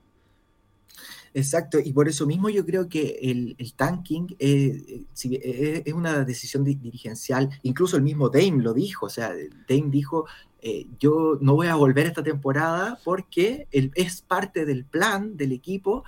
Exacto, 1.33 1.79
y 1.79 1.93
por 1.93 2.09
eso 2.09 2.27
mismo 2.27 2.49
yo 2.49 2.67
creo 2.67 2.89
que 2.89 3.19
el, 3.23 3.73
tanking 3.77 4.35
eh, 4.41 5.05
eh, 5.25 5.41
eh, 5.45 5.83
es 5.85 5.95
una 5.95 6.25
decisión 6.25 6.65
dirigencial, 6.65 7.51
incluso 7.63 7.97
el 7.97 8.03
mismo 8.03 8.31
Dame 8.31 8.63
lo 8.63 8.75
dijo, 8.75 9.07
o 9.07 9.11
sea, 9.11 9.33
Dame 9.69 9.91
dijo, 9.91 10.27
yo 10.99 11.39
no 11.41 11.55
voy 11.55 11.69
a 11.69 11.77
volver 11.77 12.07
esta 12.07 12.23
temporada 12.23 12.99
porque 13.05 13.69
es 13.71 14.23
parte 14.23 14.67
del 14.67 14.85
plan 14.85 15.37
del 15.37 15.53
equipo 15.53 16.05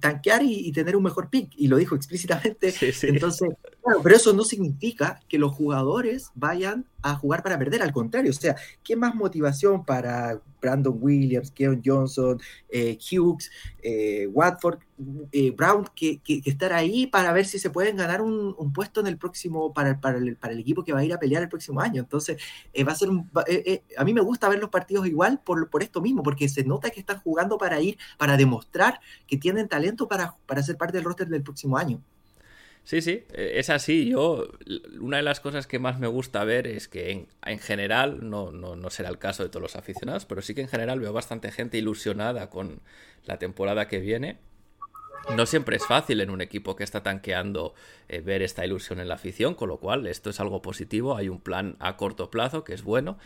tanquear 0.00 0.42
y, 0.42 0.72
tener 0.72 0.96
un 0.96 1.02
mejor 1.02 1.28
pick, 1.28 1.50
y 1.56 1.68
lo 1.68 1.76
dijo 1.76 1.94
explícitamente. 1.94 2.74
Entonces, 3.02 3.50
claro, 3.88 4.02
pero 4.02 4.16
eso 4.16 4.32
no 4.32 4.44
significa 4.44 5.20
que 5.28 5.38
los 5.38 5.52
jugadores 5.52 6.30
vayan 6.34 6.86
a 7.02 7.14
jugar 7.14 7.42
para 7.42 7.58
perder, 7.58 7.82
al 7.82 7.92
contrario, 7.92 8.30
o 8.30 8.34
sea, 8.34 8.56
¿qué 8.82 8.96
más 8.96 9.14
motivación 9.14 9.84
para 9.84 10.40
Brandon 10.60 10.98
Williams, 11.00 11.50
Keon 11.50 11.80
Johnson, 11.84 12.40
eh, 12.68 12.98
Hughes, 12.98 13.50
eh, 13.82 14.26
Watford, 14.32 14.80
eh, 15.30 15.52
Brown, 15.52 15.86
que, 15.94 16.20
estar 16.44 16.72
ahí 16.72 17.06
para 17.06 17.32
ver 17.32 17.46
si 17.46 17.58
se 17.58 17.70
pueden 17.70 17.96
ganar 17.96 18.20
un, 18.20 18.72
puesto 18.72 19.00
en 19.00 19.06
el 19.06 19.16
próximo, 19.16 19.72
para, 19.72 20.00
para, 20.00 20.18
el, 20.18 20.36
equipo 20.58 20.84
que 20.84 20.92
va 20.92 21.00
a 21.00 21.04
ir 21.04 21.12
a 21.12 21.18
pelear 21.18 21.42
el 21.42 21.48
próximo 21.48 21.80
año? 21.80 22.02
Entonces, 22.02 22.38
va 22.86 22.92
a 22.92 22.96
ser, 22.96 23.08
a 23.96 24.04
mí 24.04 24.12
me 24.12 24.20
gusta 24.20 24.48
ver 24.48 24.58
los 24.58 24.70
partidos 24.70 25.06
igual 25.06 25.40
por, 25.44 25.70
por 25.70 25.82
esto 25.82 26.00
mismo, 26.00 26.22
porque 26.22 26.48
se 26.48 26.64
nota 26.64 26.90
que 26.90 27.00
están 27.00 27.20
jugando 27.20 27.58
para 27.58 27.80
ir, 27.80 27.96
para 28.18 28.36
demostrar 28.36 29.00
que 29.26 29.36
tienen 29.36 29.68
talento 29.68 30.08
para, 30.08 30.34
para 30.46 30.62
ser 30.62 30.76
parte 30.76 30.96
del 30.96 31.04
roster 31.04 31.28
del 31.28 31.42
próximo 31.42 31.78
año. 31.78 32.02
Sí, 32.88 33.02
sí, 33.02 33.26
e, 33.34 33.58
es 33.58 33.68
así. 33.68 34.08
Yo, 34.08 34.48
una 34.98 35.18
de 35.18 35.22
las 35.22 35.40
cosas 35.40 35.66
que 35.66 35.78
más 35.78 35.98
me 35.98 36.06
gusta 36.06 36.42
ver 36.44 36.66
es 36.66 36.88
que 36.88 37.26
en, 37.44 37.58
general, 37.58 38.30
no, 38.30 38.50
no, 38.50 38.88
será 38.88 39.10
el 39.10 39.18
caso 39.18 39.42
de 39.42 39.50
todos 39.50 39.60
los 39.60 39.76
aficionados, 39.76 40.24
pero 40.24 40.40
sí 40.40 40.54
que 40.54 40.62
en 40.62 40.68
general 40.68 40.98
veo 40.98 41.12
bastante 41.12 41.52
gente 41.52 41.76
ilusionada 41.76 42.48
con 42.48 42.80
la 43.26 43.38
temporada 43.38 43.88
que 43.88 43.98
viene. 43.98 44.38
No 45.36 45.44
siempre 45.44 45.76
es 45.76 45.84
fácil 45.84 46.22
en 46.22 46.30
un 46.30 46.40
equipo 46.40 46.76
que 46.76 46.84
está 46.84 47.02
tanqueando 47.02 47.74
eh, 48.08 48.22
ver 48.22 48.40
esta 48.40 48.64
ilusión 48.64 49.00
en 49.00 49.08
la 49.08 49.16
afición, 49.16 49.54
con 49.54 49.68
lo 49.68 49.76
cual 49.80 50.06
esto 50.06 50.30
es 50.30 50.40
algo 50.40 50.62
positivo. 50.62 51.14
Hay 51.14 51.28
un 51.28 51.40
plan 51.40 51.76
a 51.80 51.98
corto 51.98 52.30
plazo 52.30 52.64
que 52.64 52.72
es 52.72 52.84
bueno. 52.84 53.18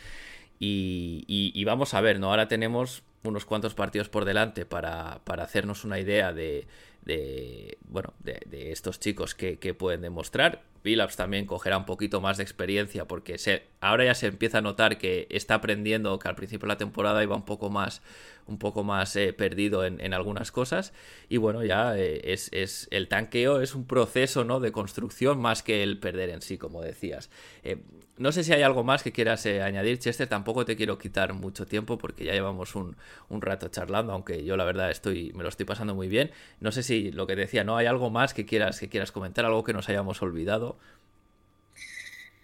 Y, 0.59 1.25
y 1.29 1.65
vamos 1.65 1.95
a 1.95 2.01
ver, 2.01 2.19
¿no? 2.19 2.31
Ahora 2.31 2.49
tenemos 2.49 3.05
unos 3.25 3.45
cuantos 3.45 3.75
partidos 3.75 4.09
por 4.09 4.25
delante 4.25 4.65
para, 4.65 5.21
para 5.25 5.45
hacernos 5.45 5.85
una 5.85 6.01
idea 6.01 6.33
de, 6.33 6.67
de 7.05 7.79
bueno 7.83 8.15
de, 8.21 8.73
estos 8.73 9.01
chicos 9.01 9.35
que, 9.35 9.59
que, 9.59 9.75
pueden 9.75 10.01
demostrar. 10.03 10.63
Billups 10.85 11.17
también 11.17 11.47
cogerá 11.47 11.79
un 11.79 11.85
poquito 11.85 12.21
más 12.21 12.39
de 12.39 12.43
experiencia 12.43 13.07
porque 13.07 13.39
se, 13.39 13.65
ahora 13.81 14.05
ya 14.05 14.15
se 14.15 14.27
empieza 14.27 14.59
a 14.59 14.61
notar 14.61 14.99
que 14.99 15.29
está 15.31 15.55
aprendiendo 15.55 16.19
que 16.19 16.29
al 16.29 16.35
principio 16.35 16.67
de 16.67 16.75
la 16.75 16.79
temporada 16.79 17.23
iba 17.23 17.37
un 17.37 17.45
poco 17.45 17.71
más 17.71 18.03
un 18.47 18.59
poco 18.59 18.83
más 18.83 19.15
eh, 19.15 19.33
perdido 19.33 19.85
en, 19.85 20.13
algunas 20.13 20.51
cosas 20.51 20.93
y 21.29 21.37
bueno 21.37 21.63
ya 21.65 21.97
eh, 21.97 22.33
es, 22.33 22.49
es, 22.53 22.89
el 22.91 23.07
tanqueo 23.07 23.61
es 23.61 23.77
un 23.77 23.87
proceso 23.87 24.43
no 24.43 24.59
de 24.59 24.73
construcción 24.73 25.41
más 25.41 25.63
que 25.63 25.85
el 25.85 26.01
perder 26.01 26.31
en 26.31 26.43
sí 26.43 26.59
como 26.59 26.83
decías 26.83 27.31
eh, 27.63 27.79
no 28.19 28.31
sé 28.31 28.45
si 28.45 28.53
hay 28.53 28.63
algo 28.63 28.85
más 28.85 29.03
que 29.03 29.11
quieras 29.11 29.47
añadir, 29.47 29.99
Chester. 29.99 30.29
Tampoco 30.29 30.65
te 30.65 30.77
quiero 30.77 30.99
quitar 30.99 31.33
mucho 31.33 31.67
tiempo 31.67 31.97
porque 31.99 32.25
ya 32.25 32.33
llevamos 32.33 32.77
un, 32.77 32.95
rato 33.31 33.69
charlando, 33.69 34.13
aunque 34.13 34.45
yo 34.45 34.57
la 34.57 34.65
verdad 34.65 34.91
estoy, 34.91 35.33
me 35.33 35.43
lo 35.43 35.49
estoy 35.49 35.65
pasando 35.67 35.95
muy 35.95 36.09
bien. 36.09 36.31
No 36.61 36.71
sé 36.73 36.83
si 36.83 36.91
lo 37.12 37.26
que 37.26 37.36
decía, 37.36 37.64
¿no? 37.64 37.76
¿Hay 37.76 37.86
algo 37.86 38.11
más 38.11 38.34
que 38.34 38.45
quieras, 38.45 38.78
que 38.78 38.88
quieras 38.88 39.12
comentar? 39.12 39.45
¿Algo 39.45 39.64
que 39.64 39.72
nos 39.72 39.88
hayamos 39.88 40.20
olvidado? 40.22 40.76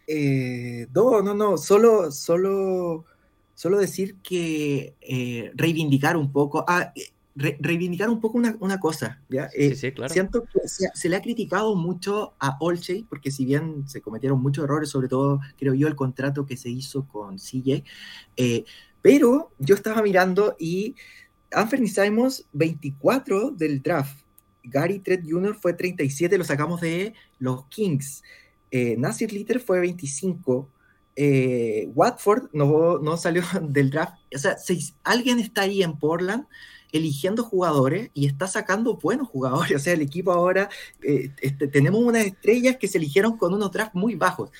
Eh, 0.07 0.87
no, 0.95 1.23
no, 1.23 1.35
no. 1.35 1.59
Solo, 1.59 2.11
solo, 2.11 3.05
solo 3.55 3.79
decir 3.79 4.17
que 4.23 4.95
eh, 5.01 5.53
reivindicar 5.55 6.17
un 6.17 6.33
poco. 6.33 6.65
Ah, 6.67 6.93
reivindicar 7.39 8.11
un 8.11 8.21
poco 8.21 8.39
una, 8.39 8.81
cosa. 8.81 9.23
¿ya? 9.29 9.49
Sí, 9.51 9.77
sí, 9.77 9.93
claro. 9.93 10.13
Siento 10.13 10.45
que 10.45 10.61
se, 10.67 11.09
le 11.09 11.17
ha 11.17 11.23
criticado 11.23 11.77
mucho 11.77 12.35
a 12.41 12.57
Olshay, 12.61 13.05
porque 13.09 13.31
si 13.31 13.45
bien 13.45 13.89
se 13.89 14.01
cometieron 14.01 14.43
muchos 14.43 14.65
errores, 14.65 14.89
sobre 14.89 15.09
todo, 15.09 15.41
creo 15.57 15.75
yo, 15.75 15.87
el 15.87 15.95
contrato 15.95 16.47
que 16.47 16.57
se 16.57 16.69
hizo 16.69 17.07
con 17.07 17.37
CJ, 17.37 17.85
eh, 18.37 18.65
pero 19.03 19.53
yo 19.59 19.77
estaba 19.77 20.03
mirando 20.03 20.57
y 20.59 20.97
Anthony 21.53 21.87
Simons, 21.87 22.45
24 22.53 23.53
del 23.53 23.83
draft. 23.83 24.28
Gary 24.69 25.01
Trent 25.01 25.25
Jr. 25.29 25.55
fue 25.55 25.73
37, 25.73 26.39
lo 26.39 26.45
sacamos 26.45 26.81
de 26.81 27.15
los 27.39 27.67
Kings. 27.67 28.23
Eh, 28.71 28.97
Nasir 28.99 29.33
Litter 29.33 29.61
fue 29.61 29.81
25. 29.81 30.71
Eh, 31.17 31.91
Watford 31.95 32.51
no, 32.53 32.99
no, 32.99 33.17
salió 33.17 33.43
del 33.63 33.91
draft. 33.91 34.15
O 34.35 34.39
sea, 34.39 34.57
si 34.59 34.95
alguien 35.03 35.39
está 35.39 35.63
ahí 35.63 35.83
en 35.83 35.99
Portland 35.99 36.47
eligiendo 36.93 37.43
jugadores 37.45 38.11
y 38.15 38.27
está 38.27 38.47
sacando 38.47 38.97
buenos 38.97 39.29
jugadores. 39.29 39.77
O 39.77 39.79
sea, 39.79 39.93
el 39.93 40.03
equipo 40.03 40.33
ahora, 40.33 40.69
eh, 41.03 41.31
este, 41.41 41.69
tenemos 41.69 42.01
unas 42.01 42.25
estrellas 42.25 42.77
que 42.77 42.89
se 42.89 42.99
eligieron 42.99 43.37
con 43.37 43.53
unos 43.53 43.71
drafts 43.73 43.95
muy 43.95 44.15
bajos. 44.15 44.51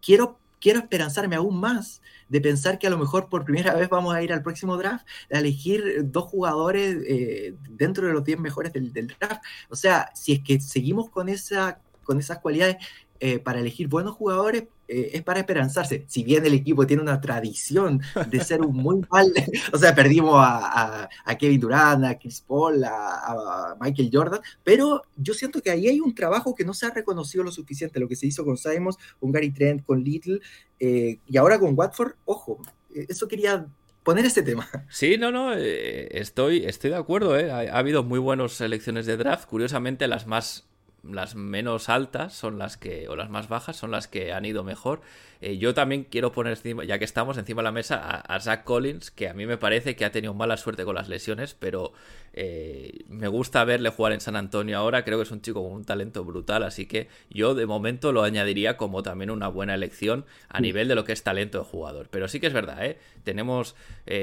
Quiero, 0.00 0.38
quiero 0.60 0.80
esperanzarme 0.80 1.36
aún 1.36 1.58
más 1.58 2.02
de 2.28 2.40
pensar 2.40 2.78
que 2.78 2.86
a 2.86 2.90
lo 2.90 2.98
mejor 2.98 3.28
por 3.28 3.44
primera 3.44 3.74
vez 3.74 3.88
vamos 3.88 4.14
a 4.14 4.22
ir 4.22 4.32
al 4.32 4.42
próximo 4.42 4.76
draft 4.76 5.06
a 5.32 5.38
elegir 5.38 6.02
dos 6.04 6.24
jugadores 6.24 6.96
eh, 7.06 7.54
dentro 7.70 8.06
de 8.06 8.12
los 8.12 8.24
10 8.24 8.40
mejores 8.40 8.72
del, 8.72 8.92
draft. 8.92 9.42
O 9.68 9.76
sea, 9.76 10.10
si 10.14 10.32
es 10.32 10.40
que 10.40 10.60
seguimos 10.60 11.10
con, 11.10 11.28
esa, 11.28 11.80
con 12.04 12.18
esas 12.18 12.38
cualidades 12.38 12.76
eh, 13.20 13.38
para 13.38 13.60
elegir 13.60 13.88
buenos 13.88 14.14
jugadores, 14.14 14.64
eh, 14.88 15.10
es 15.12 15.22
para 15.22 15.40
esperanzarse. 15.40 16.04
Si 16.08 16.24
bien 16.24 16.46
el 16.46 16.54
equipo 16.54 16.86
tiene 16.86 17.02
una 17.02 17.20
tradición 17.20 18.00
de 18.26 18.42
ser 18.42 18.62
un 18.62 18.74
muy 18.74 19.02
mal, 19.10 19.30
o 19.72 19.76
sea, 19.76 19.94
perdimos 19.94 20.36
a, 20.38 21.08
Kevin 21.38 21.60
Durant, 21.60 22.04
a 22.06 22.18
Chris 22.18 22.40
Paul, 22.40 22.82
a, 22.84 23.76
Michael 23.78 24.10
Jordan, 24.10 24.40
pero 24.64 25.02
yo 25.16 25.34
siento 25.34 25.60
que 25.60 25.70
ahí 25.70 25.88
hay 25.88 26.00
un 26.00 26.14
trabajo 26.14 26.54
que 26.54 26.64
no 26.64 26.72
se 26.72 26.86
ha 26.86 26.90
reconocido 26.90 27.44
lo 27.44 27.52
suficiente, 27.52 28.00
lo 28.00 28.08
que 28.08 28.16
se 28.16 28.26
hizo 28.26 28.46
con 28.46 28.56
Simons, 28.56 28.96
con 29.20 29.30
Gary 29.30 29.50
Trent, 29.50 29.84
con 29.84 30.02
Little, 30.02 30.40
eh, 30.80 31.18
y 31.26 31.36
ahora 31.36 31.58
con 31.58 31.78
Watford, 31.78 32.14
ojo, 32.24 32.62
eh, 32.94 33.06
eso 33.10 33.28
quería 33.28 33.66
poner 34.02 34.24
ese 34.24 34.42
tema. 34.42 34.66
Sí, 34.88 35.18
no, 35.18 35.30
no, 35.30 35.52
estoy, 35.52 36.64
estoy 36.64 36.90
de 36.90 36.96
acuerdo. 36.96 37.34
Ha, 37.34 37.60
ha, 37.60 37.78
habido 37.78 38.02
muy 38.04 38.18
buenas 38.18 38.52
selecciones 38.52 39.04
de 39.04 39.18
draft. 39.18 39.46
Curiosamente, 39.46 40.08
las 40.08 40.26
más 40.26 40.67
las 41.02 41.34
menos 41.34 41.88
altas 41.88 42.34
son 42.34 42.58
las 42.58 42.76
que, 42.76 43.08
o 43.08 43.16
las 43.16 43.30
más 43.30 43.48
bajas 43.48 43.76
son 43.76 43.90
las 43.90 44.08
que 44.08 44.32
han 44.32 44.44
ido 44.44 44.64
mejor. 44.64 45.00
Eh, 45.40 45.58
yo 45.58 45.72
también 45.72 46.04
quiero 46.04 46.32
poner 46.32 46.54
encima, 46.54 46.84
ya 46.84 46.98
que 46.98 47.04
estamos 47.04 47.38
encima 47.38 47.62
de 47.62 47.64
la 47.64 47.72
mesa, 47.72 47.98
a, 48.20 48.40
Zach 48.40 48.64
Collins, 48.64 49.12
que 49.12 49.28
a 49.28 49.34
mí 49.34 49.46
me 49.46 49.56
parece 49.56 49.94
que 49.94 50.04
ha 50.04 50.10
tenido 50.10 50.34
mala 50.34 50.56
suerte 50.56 50.84
con 50.84 50.96
las 50.96 51.08
lesiones, 51.08 51.54
pero 51.54 51.92
eh, 52.32 53.04
me 53.08 53.28
gusta 53.28 53.64
verle 53.64 53.90
jugar 53.90 54.12
en 54.12 54.20
San 54.20 54.34
Antonio 54.34 54.76
ahora. 54.76 55.04
Creo 55.04 55.18
que 55.18 55.22
es 55.22 55.30
un 55.30 55.40
chico 55.40 55.62
con 55.62 55.72
un 55.72 55.84
talento 55.84 56.24
brutal, 56.24 56.64
así 56.64 56.86
que 56.86 57.08
yo 57.30 57.54
de 57.54 57.66
momento 57.66 58.12
lo 58.12 58.24
añadiría 58.24 58.76
como 58.76 59.04
también 59.04 59.30
una 59.30 59.46
buena 59.46 59.74
elección 59.74 60.24
a 60.48 60.60
nivel 60.60 60.88
de 60.88 60.96
lo 60.96 61.04
que 61.04 61.12
es 61.12 61.22
talento 61.22 61.58
de 61.58 61.64
jugador. 61.64 62.08
Pero 62.10 62.26
sí 62.26 62.40
que 62.40 62.48
es 62.48 62.52
verdad, 62.52 62.84
¿eh? 62.84 62.98
tenemos 63.22 63.76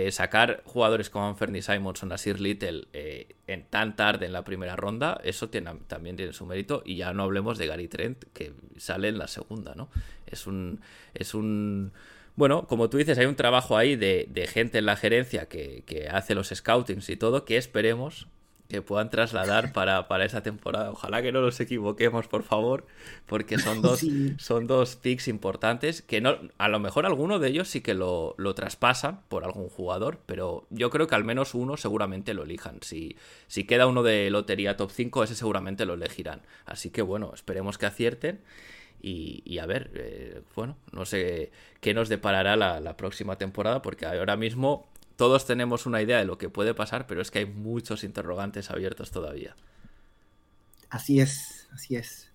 sacar 0.09 0.63
jugadores 0.65 1.09
como 1.09 1.36
Fernie 1.36 1.61
Simonson, 1.61 2.11
a 2.11 2.17
Sir 2.17 2.41
Little 2.41 2.88
en 3.47 3.65
tan 3.65 3.95
tarde 3.95 4.26
en 4.26 4.34
la 4.34 4.43
primera 4.43 4.76
ronda, 4.76 5.21
eso 5.23 5.49
tiene, 5.49 5.71
también 5.88 6.15
tiene 6.15 6.34
su 6.34 6.45
mérito. 6.45 6.74
Y 6.86 6.97
ya 6.97 7.13
no 7.13 7.23
hablemos 7.23 7.57
de 7.57 7.67
Gary 7.67 7.88
Trent, 7.88 8.23
que 8.34 8.53
sale 8.78 9.09
en 9.09 9.17
la 9.17 9.28
segunda, 9.28 9.76
¿no? 9.76 9.89
Es 10.26 10.47
un. 10.47 10.82
Es 11.13 11.34
un. 11.34 11.93
Bueno, 12.36 12.67
como 12.67 12.89
tú 12.89 12.97
dices, 12.97 13.17
hay 13.17 13.28
un 13.28 13.36
trabajo 13.36 13.78
ahí 13.78 13.95
de, 13.95 14.49
gente 14.51 14.80
en 14.80 14.86
la 14.86 14.97
gerencia 14.97 15.47
que, 15.47 15.84
que, 15.86 16.09
hace 16.09 16.36
los 16.36 16.49
scoutings 16.49 17.09
y 17.09 17.15
todo, 17.15 17.45
que 17.45 17.55
esperemos 17.55 18.28
que 18.70 18.82
puedan 18.82 19.09
trasladar 19.09 19.74
para, 19.74 20.07
para, 20.07 20.26
esa 20.26 20.41
temporada. 20.41 20.91
Ojalá 20.91 21.22
que 21.22 21.32
no 21.32 21.41
nos 21.41 21.59
equivoquemos, 21.59 22.28
por 22.28 22.43
favor, 22.43 22.86
porque 23.26 23.57
son 23.57 23.82
dos, 23.82 24.05
son 24.38 24.68
dos 24.68 24.95
picks 24.95 25.28
importantes 25.28 26.01
que 26.01 26.22
no, 26.22 26.38
a 26.57 26.68
lo 26.68 26.80
mejor 26.80 27.05
alguno 27.05 27.39
de 27.39 27.49
ellos 27.49 27.68
sí 27.68 27.82
que 27.82 27.93
lo, 27.93 28.36
lo, 28.38 28.55
traspasan 28.55 29.22
por 29.28 29.43
algún 29.43 29.70
jugador, 29.70 30.20
pero 30.26 30.66
yo 30.70 30.89
creo 30.89 31.07
que 31.07 31.16
al 31.16 31.24
menos 31.24 31.53
uno 31.53 31.78
seguramente 31.78 32.34
lo 32.34 32.43
elijan. 32.43 32.80
Si, 32.82 33.18
si 33.47 33.66
queda 33.66 33.88
uno 33.88 34.03
de 34.03 34.30
lotería 34.30 34.78
top 34.78 34.91
5, 34.91 35.24
ese 35.24 35.36
seguramente 35.36 35.86
lo 35.86 35.93
elegirán. 35.93 36.41
Así 36.66 36.89
que 36.89 37.01
bueno, 37.01 37.32
esperemos 37.34 37.78
que 37.78 37.86
acierten. 37.86 38.41
Y, 39.07 39.59
a 39.59 39.68
ver, 39.68 39.91
eh, 39.93 40.41
bueno, 40.55 40.78
no 40.91 41.05
sé 41.05 41.51
qué 41.80 41.93
nos 41.93 42.09
deparará 42.09 42.55
la, 42.55 42.80
la 42.80 42.97
próxima 42.97 43.38
temporada, 43.38 43.84
porque 43.84 44.07
ahora 44.07 44.36
mismo 44.36 44.88
todos 45.16 45.45
tenemos 45.45 45.86
una 45.86 46.01
idea 46.01 46.18
de 46.18 46.26
lo 46.26 46.38
que 46.38 46.49
puede 46.49 46.74
pasar, 46.74 47.07
pero 47.07 47.22
es 47.22 47.32
que 47.32 47.39
hay 47.39 47.45
muchos 47.45 48.03
interrogantes 48.03 48.72
abiertos 48.72 49.11
todavía. 49.11 49.55
Así 50.89 51.20
es, 51.20 51.68
así 51.74 51.95
es. 51.95 52.32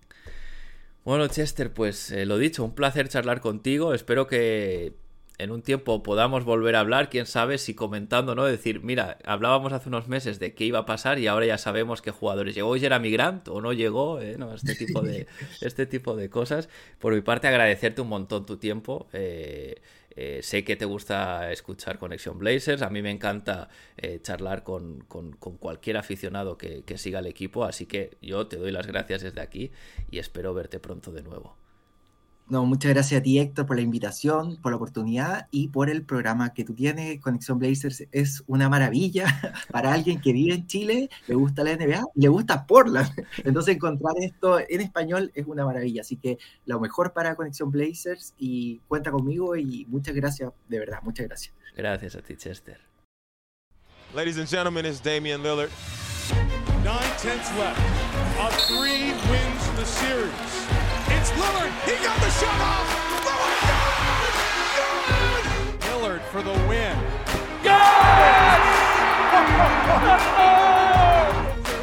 Bueno, 1.03 1.27
Chester, 1.27 1.73
pues 1.73 2.11
eh, 2.11 2.25
lo 2.25 2.37
dicho, 2.37 2.63
un 2.63 2.75
placer 2.75 3.09
charlar 3.09 3.41
contigo. 3.41 3.93
Espero 3.93 4.27
que 4.27 4.93
en 5.39 5.49
un 5.49 5.63
tiempo 5.63 6.03
podamos 6.03 6.45
volver 6.45 6.75
a 6.75 6.81
hablar, 6.81 7.09
quién 7.09 7.25
sabe 7.25 7.57
si 7.57 7.73
comentando, 7.73 8.35
¿no? 8.35 8.45
Decir, 8.45 8.81
mira, 8.83 9.17
hablábamos 9.25 9.73
hace 9.73 9.89
unos 9.89 10.07
meses 10.07 10.37
de 10.37 10.53
qué 10.53 10.65
iba 10.65 10.79
a 10.79 10.85
pasar 10.85 11.17
y 11.17 11.25
ahora 11.25 11.47
ya 11.47 11.57
sabemos 11.57 12.03
qué 12.03 12.11
jugadores 12.11 12.53
llegó 12.53 12.75
Jeremy 12.75 13.09
Grant 13.09 13.47
o 13.47 13.61
no 13.61 13.73
llegó, 13.73 14.21
¿eh? 14.21 14.35
¿no? 14.37 14.53
Este 14.53 14.75
tipo 14.75 15.01
de, 15.01 15.25
este 15.61 15.87
tipo 15.87 16.15
de 16.15 16.29
cosas. 16.29 16.69
Por 16.99 17.15
mi 17.15 17.21
parte, 17.21 17.47
agradecerte 17.47 18.01
un 18.01 18.09
montón 18.09 18.45
tu 18.45 18.57
tiempo. 18.57 19.07
Eh, 19.13 19.81
eh, 20.15 20.39
sé 20.43 20.63
que 20.63 20.75
te 20.75 20.85
gusta 20.85 21.51
escuchar 21.51 21.97
Conexión 21.97 22.37
Blazers, 22.39 22.81
a 22.81 22.89
mí 22.89 23.01
me 23.01 23.11
encanta 23.11 23.69
eh, 23.97 24.19
charlar 24.21 24.63
con, 24.63 25.05
cualquier 25.59 25.97
aficionado 25.97 26.57
que, 26.57 26.83
que 26.83 26.97
siga 26.97 27.19
el 27.19 27.27
equipo, 27.27 27.63
así 27.63 27.85
que 27.85 28.17
yo 28.21 28.47
te 28.47 28.57
doy 28.57 28.71
las 28.71 28.87
gracias 28.87 29.21
desde 29.21 29.41
aquí 29.41 29.71
y 30.09 30.19
espero 30.19 30.53
verte 30.53 30.79
pronto 30.79 31.11
de 31.11 31.23
nuevo. 31.23 31.60
No, 32.47 32.65
muchas 32.65 32.91
gracias 32.93 33.21
a 33.21 33.23
ti, 33.23 33.39
Héctor, 33.39 33.65
por 33.65 33.77
la 33.77 33.81
invitación, 33.81 34.57
por 34.57 34.73
la 34.73 34.75
oportunidad 34.75 35.47
y 35.51 35.69
por 35.69 35.89
el 35.89 36.03
programa 36.03 36.53
que 36.53 36.65
tú 36.65 36.73
tienes. 36.73 37.21
Conexión 37.21 37.59
Blazers 37.59 38.03
es 38.11 38.43
una 38.45 38.67
maravilla 38.67 39.25
para 39.71 39.93
alguien 39.93 40.19
que 40.19 40.33
vive 40.33 40.55
en 40.55 40.67
Chile, 40.67 41.09
le 41.27 41.35
gusta 41.35 41.63
la 41.63 41.75
NBA, 41.75 42.03
le 42.13 42.27
gusta 42.27 42.65
Portland. 42.67 43.09
Entonces, 43.45 43.75
encontrar 43.75 44.15
esto 44.19 44.59
en 44.59 44.81
español 44.81 45.31
es 45.33 45.47
una 45.47 45.65
maravilla. 45.65 46.01
Así 46.01 46.17
que 46.17 46.39
lo 46.65 46.79
mejor 46.79 47.13
para 47.13 47.35
Conexión 47.35 47.71
Blazers 47.71 48.33
y 48.37 48.79
cuenta 48.87 49.11
conmigo 49.11 49.55
y 49.55 49.85
muchas 49.87 50.13
gracias, 50.13 50.51
de 50.67 50.79
verdad, 50.79 50.99
muchas 51.03 51.27
gracias. 51.27 51.53
Gracias 51.75 52.15
a 52.15 52.21
ti, 52.21 52.35
Chester. 52.35 52.79
Ladies 54.13 54.37
and 54.37 54.47
gentlemen, 54.47 54.85
it's 54.85 54.99
Damian 54.99 55.41
Lillard. 55.41 55.71
Nine 56.83 57.11
tenths 57.17 57.49
left. 57.57 57.79
A 58.39 58.51
three 58.67 59.13
wins 59.29 59.69
the 59.77 59.85
series. 59.85 60.60
It's 61.21 61.29
Lillard. 61.33 61.69
He 61.85 61.93
got 62.03 62.17
the 62.19 62.31
shot 62.31 62.59
off. 62.59 62.89
Lillard. 63.27 63.61
Lillard 65.85 66.23
for 66.31 66.41
the 66.41 66.53
win. 66.67 66.97
Yes! 67.61 68.61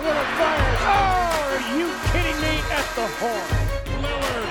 Lillard 0.03 0.31
fires. 0.39 0.83
Oh, 0.91 1.55
are 1.55 1.67
you 1.79 1.87
kidding 2.11 2.39
me? 2.43 2.55
At 2.75 2.87
the 2.99 3.07
horn. 3.21 3.51
Lillard. 4.03 4.51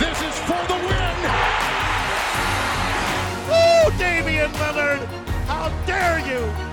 This 0.00 0.18
is 0.22 0.36
for 0.48 0.62
the 0.64 0.78
win. 0.88 1.16
Woo, 3.50 3.92
Damian 3.98 4.50
Lillard. 4.52 5.02
How 5.44 5.68
dare 5.84 6.20
you? 6.20 6.63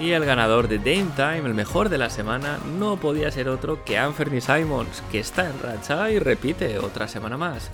Y 0.00 0.12
el 0.12 0.24
ganador 0.24 0.66
de 0.66 0.78
Dame 0.78 1.12
Time, 1.14 1.46
el 1.46 1.52
mejor 1.52 1.90
de 1.90 1.98
la 1.98 2.08
semana, 2.08 2.58
no 2.78 2.96
podía 2.96 3.30
ser 3.30 3.50
otro 3.50 3.84
que 3.84 3.98
Anthony 3.98 4.40
Simons, 4.40 5.02
que 5.12 5.18
está 5.18 5.50
en 5.50 5.60
racha 5.60 6.10
y 6.10 6.18
repite 6.18 6.78
otra 6.78 7.06
semana 7.06 7.36
más. 7.36 7.70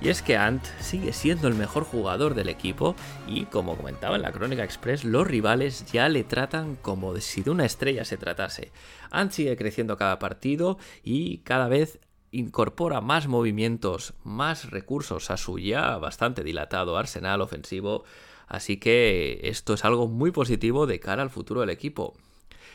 Y 0.00 0.08
es 0.08 0.20
que 0.20 0.36
Ant 0.36 0.64
sigue 0.80 1.12
siendo 1.12 1.46
el 1.46 1.54
mejor 1.54 1.84
jugador 1.84 2.34
del 2.34 2.48
equipo 2.48 2.96
y, 3.28 3.44
como 3.44 3.76
comentaba 3.76 4.16
en 4.16 4.22
la 4.22 4.32
Crónica 4.32 4.64
Express, 4.64 5.04
los 5.04 5.24
rivales 5.24 5.86
ya 5.92 6.08
le 6.08 6.24
tratan 6.24 6.74
como 6.74 7.16
si 7.18 7.42
de 7.42 7.50
una 7.50 7.64
estrella 7.64 8.04
se 8.04 8.16
tratase. 8.16 8.72
Ant 9.12 9.30
sigue 9.30 9.56
creciendo 9.56 9.96
cada 9.96 10.18
partido 10.18 10.78
y 11.04 11.38
cada 11.38 11.68
vez 11.68 12.00
incorpora 12.32 13.00
más 13.00 13.28
movimientos, 13.28 14.14
más 14.24 14.72
recursos 14.72 15.30
a 15.30 15.36
su 15.36 15.60
ya 15.60 15.96
bastante 15.98 16.42
dilatado 16.42 16.98
arsenal 16.98 17.40
ofensivo 17.40 18.02
Así 18.48 18.78
que 18.78 19.40
esto 19.44 19.74
es 19.74 19.84
algo 19.84 20.08
muy 20.08 20.30
positivo 20.30 20.86
de 20.86 21.00
cara 21.00 21.22
al 21.22 21.30
futuro 21.30 21.60
del 21.60 21.70
equipo. 21.70 22.14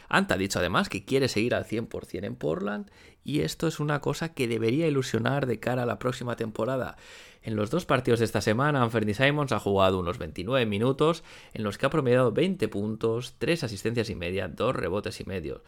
Ant 0.09 0.31
ha 0.31 0.37
dicho 0.37 0.59
además 0.59 0.89
que 0.89 1.05
quiere 1.05 1.27
seguir 1.27 1.55
al 1.55 1.65
100% 1.65 2.23
en 2.23 2.35
Portland 2.35 2.91
y 3.23 3.39
esto 3.39 3.67
es 3.67 3.79
una 3.79 3.99
cosa 3.99 4.33
que 4.33 4.47
debería 4.47 4.87
ilusionar 4.87 5.47
de 5.47 5.59
cara 5.59 5.83
a 5.83 5.87
la 5.87 5.97
próxima 5.97 6.35
temporada. 6.35 6.97
En 7.41 7.55
los 7.55 7.71
dos 7.71 7.85
partidos 7.85 8.19
de 8.19 8.25
esta 8.25 8.41
semana, 8.41 8.83
Anthony 8.83 9.13
Simons 9.13 9.51
ha 9.51 9.59
jugado 9.59 9.99
unos 9.99 10.17
29 10.17 10.65
minutos 10.65 11.23
en 11.53 11.63
los 11.63 11.77
que 11.77 11.85
ha 11.85 11.89
promediado 11.89 12.31
20 12.31 12.67
puntos, 12.67 13.35
3 13.39 13.63
asistencias 13.63 14.09
y 14.09 14.15
media, 14.15 14.47
2 14.47 14.75
rebotes 14.75 15.19
y 15.19 15.25
medio 15.25 15.63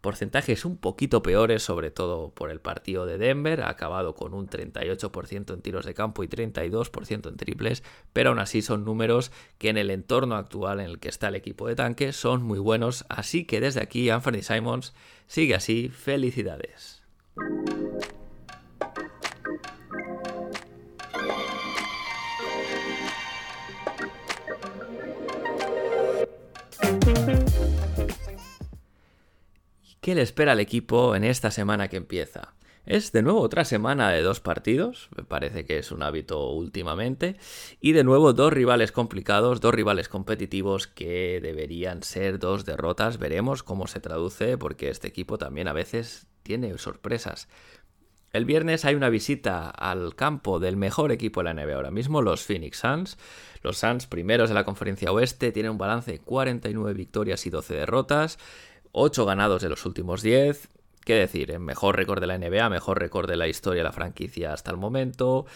porcentajes 0.00 0.64
un 0.64 0.76
poquito 0.76 1.22
peores, 1.22 1.62
sobre 1.62 1.90
todo 1.90 2.30
por 2.30 2.50
el 2.50 2.60
partido 2.60 3.06
de 3.06 3.18
Denver, 3.18 3.62
ha 3.62 3.70
acabado 3.70 4.14
con 4.14 4.34
un 4.34 4.48
38% 4.48 5.52
en 5.52 5.62
tiros 5.62 5.84
de 5.84 5.94
campo 5.94 6.24
y 6.24 6.28
32% 6.28 7.28
en 7.28 7.36
triples, 7.36 7.82
pero 8.12 8.30
aún 8.30 8.38
así 8.38 8.62
son 8.62 8.84
números 8.84 9.30
que 9.58 9.68
en 9.68 9.76
el 9.76 9.90
entorno 9.90 10.36
actual 10.36 10.80
en 10.80 10.86
el 10.86 10.98
que 10.98 11.08
está 11.08 11.28
el 11.28 11.34
equipo 11.34 11.68
de 11.68 11.76
tanque 11.76 12.12
son 12.12 12.42
muy 12.42 12.58
buenos, 12.58 13.04
así 13.08 13.44
que 13.44 13.60
desde 13.60 13.82
aquí 13.82 14.10
Anthony 14.10 14.42
Simons 14.42 14.94
sigue 15.26 15.54
así, 15.54 15.88
felicidades. 15.88 17.02
¿Qué 30.00 30.14
le 30.14 30.22
espera 30.22 30.52
al 30.52 30.60
equipo 30.60 31.14
en 31.14 31.24
esta 31.24 31.50
semana 31.50 31.88
que 31.88 31.98
empieza? 31.98 32.54
Es 32.86 33.12
de 33.12 33.20
nuevo 33.20 33.42
otra 33.42 33.66
semana 33.66 34.10
de 34.10 34.22
dos 34.22 34.40
partidos, 34.40 35.10
me 35.14 35.24
parece 35.24 35.66
que 35.66 35.76
es 35.76 35.92
un 35.92 36.02
hábito 36.02 36.48
últimamente, 36.52 37.36
y 37.82 37.92
de 37.92 38.02
nuevo 38.02 38.32
dos 38.32 38.50
rivales 38.50 38.92
complicados, 38.92 39.60
dos 39.60 39.74
rivales 39.74 40.08
competitivos 40.08 40.86
que 40.86 41.38
deberían 41.42 42.02
ser 42.02 42.38
dos 42.38 42.64
derrotas, 42.64 43.18
veremos 43.18 43.62
cómo 43.62 43.86
se 43.86 44.00
traduce 44.00 44.56
porque 44.56 44.88
este 44.88 45.06
equipo 45.06 45.36
también 45.36 45.68
a 45.68 45.74
veces 45.74 46.26
tiene 46.44 46.78
sorpresas. 46.78 47.46
El 48.32 48.44
viernes 48.44 48.84
hay 48.84 48.94
una 48.94 49.08
visita 49.08 49.68
al 49.68 50.14
campo 50.14 50.60
del 50.60 50.76
mejor 50.76 51.10
equipo 51.10 51.40
de 51.40 51.52
la 51.52 51.54
NBA 51.54 51.74
ahora 51.74 51.90
mismo, 51.90 52.22
los 52.22 52.44
Phoenix 52.44 52.78
Suns. 52.78 53.18
Los 53.60 53.78
Suns, 53.78 54.06
primeros 54.06 54.48
de 54.48 54.54
la 54.54 54.64
conferencia 54.64 55.10
oeste, 55.10 55.50
tienen 55.50 55.72
un 55.72 55.78
balance 55.78 56.12
de 56.12 56.20
49 56.20 56.94
victorias 56.94 57.44
y 57.46 57.50
12 57.50 57.74
derrotas. 57.74 58.38
8 58.92 59.24
ganados 59.26 59.62
de 59.62 59.68
los 59.68 59.86
últimos 59.86 60.22
10, 60.22 60.68
¿Qué 61.04 61.14
decir? 61.14 61.58
Mejor 61.58 61.96
récord 61.96 62.20
de 62.20 62.26
la 62.26 62.38
NBA, 62.38 62.68
mejor 62.68 63.00
récord 63.00 63.28
de 63.28 63.36
la 63.36 63.48
historia 63.48 63.80
de 63.80 63.84
la 63.84 63.92
franquicia 63.92 64.52
hasta 64.52 64.70
el 64.70 64.76
momento. 64.76 65.46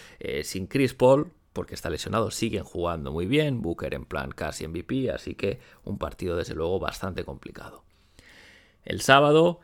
sin 0.42 0.66
Chris 0.66 0.94
Paul, 0.94 1.32
porque 1.52 1.74
está 1.74 1.90
lesionado, 1.90 2.30
siguen 2.30 2.64
jugando 2.64 3.12
muy 3.12 3.26
bien. 3.26 3.62
Booker 3.62 3.94
en 3.94 4.04
plan 4.04 4.30
casi 4.32 4.66
MVP, 4.66 5.10
así 5.10 5.34
que 5.34 5.60
un 5.84 5.98
partido 5.98 6.36
desde 6.36 6.54
luego 6.54 6.78
bastante 6.80 7.24
complicado. 7.24 7.84
El 8.84 9.00
sábado 9.00 9.60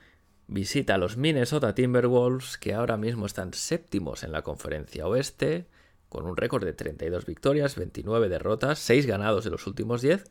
visita 0.46 0.94
a 0.94 0.98
los 0.98 1.16
Minnesota 1.16 1.74
Timberwolves, 1.74 2.58
que 2.58 2.74
ahora 2.74 2.96
mismo 2.96 3.26
están 3.26 3.52
séptimos 3.52 4.22
en 4.22 4.32
la 4.32 4.42
conferencia 4.42 5.06
oeste, 5.06 5.66
con 6.08 6.26
un 6.26 6.36
récord 6.36 6.64
de 6.64 6.72
32 6.72 7.26
victorias, 7.26 7.76
29 7.76 8.28
derrotas, 8.28 8.78
6 8.80 9.06
ganados 9.06 9.44
de 9.44 9.50
los 9.50 9.66
últimos 9.66 10.02
10. 10.02 10.24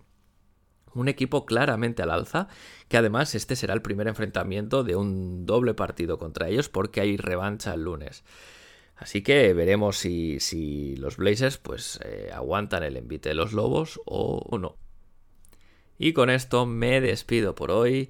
Un 0.94 1.08
equipo 1.08 1.46
claramente 1.46 2.02
al 2.02 2.12
alza, 2.12 2.48
que 2.88 2.98
además 2.98 3.36
este 3.36 3.56
será 3.56 3.74
el 3.74 3.82
primer 3.82 4.08
enfrentamiento 4.08 4.84
de 4.84 4.96
un 4.96 5.46
doble 5.46 5.74
partido 5.74 6.18
contra 6.18 6.50
ellos 6.50 6.70
porque 6.70 7.02
hay 7.02 7.18
revancha 7.18 7.74
el 7.74 7.84
lunes. 7.84 8.24
Así 8.96 9.22
que 9.22 9.54
veremos 9.54 9.98
si, 9.98 10.96
los 10.98 11.18
Blazers 11.18 11.58
pues, 11.58 12.00
eh, 12.04 12.32
aguantan 12.34 12.84
el 12.84 12.98
envite 12.98 13.30
de 13.30 13.36
los 13.36 13.54
Lobos 13.54 14.02
o 14.06 14.58
no. 14.58 14.78
Y 16.00 16.14
con 16.14 16.30
esto 16.30 16.66
me 16.66 17.02
despido 17.02 17.54
por 17.56 17.72
hoy. 17.72 18.10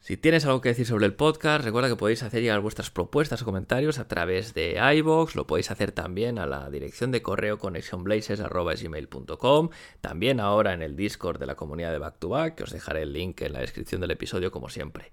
Si 0.00 0.16
tienes 0.16 0.46
algo 0.46 0.60
que 0.60 0.68
decir 0.68 0.86
sobre 0.86 1.06
el 1.06 1.14
podcast, 1.14 1.64
recuerda 1.64 1.88
que 1.88 1.96
podéis 1.96 2.22
hacer 2.22 2.40
llegar 2.40 2.60
vuestras 2.60 2.90
propuestas 2.90 3.42
o 3.42 3.44
comentarios 3.44 3.98
a 3.98 4.06
través 4.06 4.54
de 4.54 4.78
iVoox, 4.94 5.34
lo 5.34 5.48
podéis 5.48 5.72
hacer 5.72 5.90
también 5.90 6.38
a 6.38 6.46
la 6.46 6.70
dirección 6.70 7.10
de 7.10 7.22
correo 7.22 7.58
connectionblazers.gmail.com, 7.58 9.70
también 10.00 10.38
ahora 10.38 10.74
en 10.74 10.82
el 10.82 10.94
Discord 10.94 11.40
de 11.40 11.46
la 11.46 11.56
comunidad 11.56 11.90
de 11.90 11.98
Back 11.98 12.20
to 12.20 12.28
Back, 12.28 12.54
que 12.54 12.62
os 12.62 12.70
dejaré 12.70 13.02
el 13.02 13.12
link 13.12 13.42
en 13.42 13.52
la 13.52 13.58
descripción 13.58 14.00
del 14.00 14.12
episodio 14.12 14.52
como 14.52 14.68
siempre. 14.68 15.10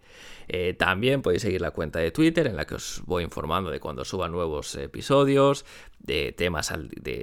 Eh, 0.48 0.76
también 0.76 1.24
podéis 1.24 1.42
seguir 1.42 1.62
la 1.62 1.72
cuenta 1.72 1.98
de 1.98 2.12
Twitter 2.12 2.46
en 2.46 2.56
la 2.56 2.66
que 2.66 2.76
os 2.76 3.02
voy 3.06 3.24
informando 3.24 3.72
de 3.72 3.80
cuando 3.80 4.06
suba 4.06 4.30
nuevos 4.30 4.76
episodios, 4.76 5.66
de 5.98 6.34
temas 6.34 6.72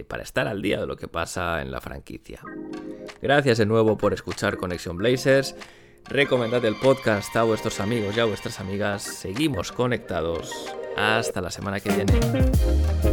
para 0.09 0.25
estar 0.25 0.49
al 0.49 0.61
día 0.61 0.81
de 0.81 0.89
lo 0.89 0.97
que 0.97 1.07
pasa 1.07 1.63
en 1.63 1.71
la 1.71 1.81
franquicia. 1.81 2.41
Gracias 3.23 3.59
de 3.59 3.67
nuevo 3.67 3.97
por 3.97 4.13
escuchar 4.13 4.57
Conexión 4.57 4.97
Blazers. 4.97 5.55
Recomendad 6.09 6.65
el 6.65 6.77
podcast 6.77 7.35
a 7.37 7.45
vuestros 7.45 7.81
amigos 7.81 8.17
y 8.17 8.21
a 8.21 8.25
vuestras 8.25 8.61
amigas. 8.61 9.03
Seguimos 9.03 9.73
conectados. 9.73 10.51
Hasta 10.97 11.41
la 11.41 11.51
semana 11.51 11.81
que 11.81 11.91
viene. 11.91 13.10